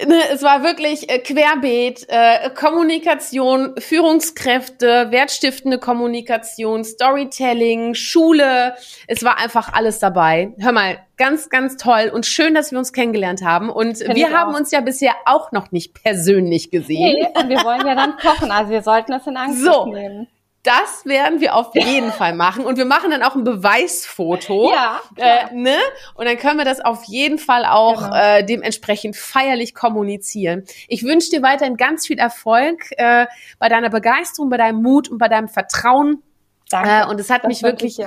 Ne, 0.02 0.16
es 0.32 0.42
war 0.42 0.64
wirklich 0.64 1.08
äh, 1.08 1.20
querbeet, 1.20 2.06
äh, 2.08 2.50
Kommunikation, 2.50 3.74
Führungskräfte, 3.78 5.12
wertstiftende 5.12 5.78
Kommunikation, 5.78 6.82
Storytelling, 6.82 7.94
Schule. 7.94 8.74
Es 9.06 9.22
war 9.22 9.38
einfach 9.38 9.72
alles 9.72 10.00
dabei. 10.00 10.52
Hör 10.58 10.72
mal, 10.72 10.98
ganz, 11.16 11.48
ganz 11.48 11.76
toll 11.76 12.10
und 12.12 12.26
schön, 12.26 12.54
dass 12.54 12.72
wir 12.72 12.78
uns 12.80 12.92
kennengelernt 12.92 13.42
haben. 13.44 13.70
Und 13.70 13.98
Find 13.98 14.16
wir 14.16 14.32
haben 14.32 14.52
auch. 14.52 14.58
uns 14.58 14.72
ja 14.72 14.80
bisher 14.80 15.14
auch 15.26 15.52
noch 15.52 15.70
nicht 15.70 15.94
persönlich 15.94 16.72
gesehen. 16.72 17.14
Nee, 17.14 17.28
und 17.40 17.48
wir 17.48 17.62
wollen 17.62 17.86
ja 17.86 17.94
dann 17.94 18.16
kochen, 18.16 18.50
also 18.50 18.72
wir 18.72 18.82
sollten 18.82 19.12
es 19.12 19.28
in 19.28 19.36
Angriff 19.36 19.62
so. 19.62 19.86
nehmen. 19.86 20.26
Das 20.64 21.04
werden 21.04 21.40
wir 21.40 21.54
auf 21.54 21.74
jeden 21.74 22.10
Fall 22.10 22.34
machen. 22.34 22.64
Und 22.64 22.78
wir 22.78 22.86
machen 22.86 23.10
dann 23.10 23.22
auch 23.22 23.34
ein 23.34 23.44
Beweisfoto. 23.44 24.72
Ja. 24.72 25.00
Äh, 25.16 25.54
ne? 25.54 25.76
Und 26.14 26.24
dann 26.24 26.38
können 26.38 26.56
wir 26.56 26.64
das 26.64 26.80
auf 26.80 27.04
jeden 27.04 27.38
Fall 27.38 27.66
auch 27.66 28.02
genau. 28.02 28.16
äh, 28.16 28.44
dementsprechend 28.44 29.14
feierlich 29.14 29.74
kommunizieren. 29.74 30.64
Ich 30.88 31.04
wünsche 31.04 31.28
dir 31.28 31.42
weiterhin 31.42 31.76
ganz 31.76 32.06
viel 32.06 32.18
Erfolg 32.18 32.80
äh, 32.96 33.26
bei 33.58 33.68
deiner 33.68 33.90
Begeisterung, 33.90 34.48
bei 34.48 34.56
deinem 34.56 34.82
Mut 34.82 35.10
und 35.10 35.18
bei 35.18 35.28
deinem 35.28 35.48
Vertrauen. 35.48 36.22
Danke. 36.70 36.90
Äh, 36.90 37.10
und 37.10 37.20
es 37.20 37.28
hat 37.28 37.44
das 37.44 37.48
mich 37.48 37.62
wirklich 37.62 37.98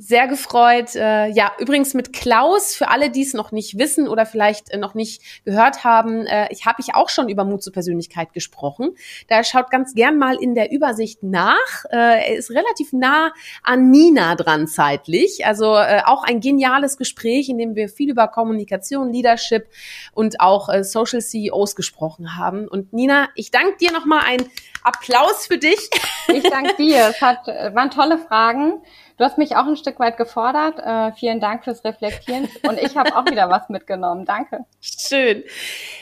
sehr 0.00 0.28
gefreut. 0.28 0.94
Äh, 0.94 1.26
ja, 1.30 1.50
übrigens 1.58 1.92
mit 1.92 2.12
Klaus, 2.12 2.74
für 2.76 2.88
alle, 2.88 3.10
die 3.10 3.22
es 3.22 3.34
noch 3.34 3.50
nicht 3.50 3.78
wissen 3.78 4.06
oder 4.06 4.26
vielleicht 4.26 4.70
äh, 4.70 4.78
noch 4.78 4.94
nicht 4.94 5.44
gehört 5.44 5.82
haben, 5.82 6.24
äh, 6.24 6.46
ich 6.52 6.66
habe 6.66 6.80
ich 6.80 6.94
auch 6.94 7.08
schon 7.08 7.28
über 7.28 7.44
Mut 7.44 7.64
zur 7.64 7.72
Persönlichkeit 7.72 8.32
gesprochen. 8.32 8.94
Da 9.26 9.42
schaut 9.42 9.72
ganz 9.72 9.94
gern 9.94 10.16
mal 10.16 10.36
in 10.40 10.54
der 10.54 10.70
Übersicht 10.70 11.24
nach. 11.24 11.84
Äh, 11.90 12.30
er 12.30 12.36
ist 12.36 12.50
relativ 12.50 12.92
nah 12.92 13.32
an 13.64 13.90
Nina 13.90 14.36
dran 14.36 14.68
zeitlich. 14.68 15.44
Also 15.44 15.74
äh, 15.74 16.02
auch 16.04 16.22
ein 16.22 16.38
geniales 16.38 16.96
Gespräch, 16.96 17.48
in 17.48 17.58
dem 17.58 17.74
wir 17.74 17.88
viel 17.88 18.08
über 18.08 18.28
Kommunikation, 18.28 19.12
Leadership 19.12 19.66
und 20.14 20.40
auch 20.40 20.68
äh, 20.68 20.84
Social 20.84 21.20
CEOs 21.20 21.74
gesprochen 21.74 22.36
haben. 22.36 22.68
Und 22.68 22.92
Nina, 22.92 23.30
ich 23.34 23.50
danke 23.50 23.76
dir 23.78 23.90
nochmal 23.90 24.22
ein 24.24 24.46
Applaus 24.84 25.48
für 25.48 25.58
dich. 25.58 25.90
Ich 26.28 26.44
danke 26.44 26.76
dir. 26.76 27.08
Es 27.08 27.20
hat, 27.20 27.48
waren 27.48 27.90
tolle 27.90 28.18
Fragen. 28.18 28.80
Du 29.18 29.24
hast 29.24 29.36
mich 29.36 29.56
auch 29.56 29.66
ein 29.66 29.76
Stück 29.76 29.98
weit 29.98 30.16
gefordert. 30.16 30.78
Äh, 30.78 31.12
vielen 31.12 31.40
Dank 31.40 31.64
fürs 31.64 31.84
Reflektieren. 31.84 32.48
Und 32.68 32.78
ich 32.78 32.96
habe 32.96 33.16
auch 33.16 33.26
wieder 33.26 33.50
was 33.50 33.68
mitgenommen. 33.68 34.24
Danke. 34.24 34.60
Schön. 34.80 35.42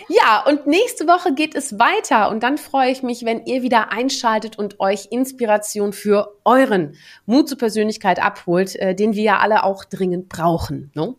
Ja, 0.08 0.44
und 0.46 0.66
nächste 0.66 1.06
Woche 1.06 1.32
geht 1.32 1.54
es 1.54 1.78
weiter. 1.78 2.28
Und 2.28 2.42
dann 2.42 2.58
freue 2.58 2.90
ich 2.90 3.02
mich, 3.02 3.24
wenn 3.24 3.46
ihr 3.46 3.62
wieder 3.62 3.90
einschaltet 3.90 4.58
und 4.58 4.80
euch 4.80 5.08
Inspiration 5.10 5.94
für 5.94 6.36
euren 6.44 6.94
Mut 7.24 7.48
zur 7.48 7.56
Persönlichkeit 7.56 8.22
abholt, 8.22 8.76
äh, 8.76 8.94
den 8.94 9.14
wir 9.14 9.22
ja 9.22 9.38
alle 9.38 9.64
auch 9.64 9.84
dringend 9.84 10.28
brauchen. 10.28 10.90
Ne? 10.94 11.14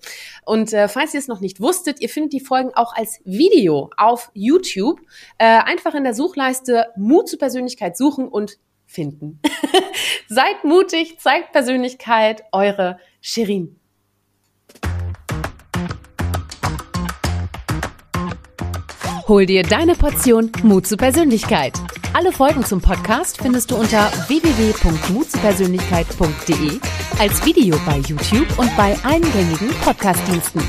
Und 0.45 0.73
äh, 0.73 0.87
falls 0.87 1.15
ihr 1.15 1.19
es 1.19 1.27
noch 1.27 1.39
nicht 1.39 1.59
wusstet, 1.61 1.99
ihr 1.99 2.09
findet 2.09 2.33
die 2.33 2.41
Folgen 2.41 2.71
auch 2.75 2.95
als 2.95 3.21
Video 3.25 3.89
auf 3.97 4.29
YouTube. 4.35 4.99
Äh, 5.39 5.45
einfach 5.45 5.95
in 5.95 6.03
der 6.03 6.13
Suchleiste 6.13 6.85
Mut 6.95 7.27
zur 7.27 7.39
Persönlichkeit 7.39 7.97
suchen 7.97 8.27
und 8.27 8.59
finden. 8.97 9.39
Seid 10.27 10.63
mutig, 10.63 11.19
zeigt 11.19 11.51
Persönlichkeit, 11.51 12.41
eure 12.51 12.97
Shirin. 13.21 13.79
Hol 19.27 19.45
dir 19.45 19.61
deine 19.61 19.93
Portion 19.93 20.51
Mut 20.63 20.87
zur 20.87 20.97
Persönlichkeit. 20.97 21.73
Alle 22.13 22.31
Folgen 22.31 22.65
zum 22.65 22.81
Podcast 22.81 23.39
findest 23.39 23.69
du 23.69 23.75
unter 23.75 24.09
www.mutzupersönlichkeit.de, 24.27 26.79
als 27.19 27.45
Video 27.45 27.77
bei 27.85 27.99
YouTube 27.99 28.57
und 28.57 28.75
bei 28.75 28.97
allen 29.03 29.31
gängigen 29.33 29.69
Podcastdiensten. 29.83 30.63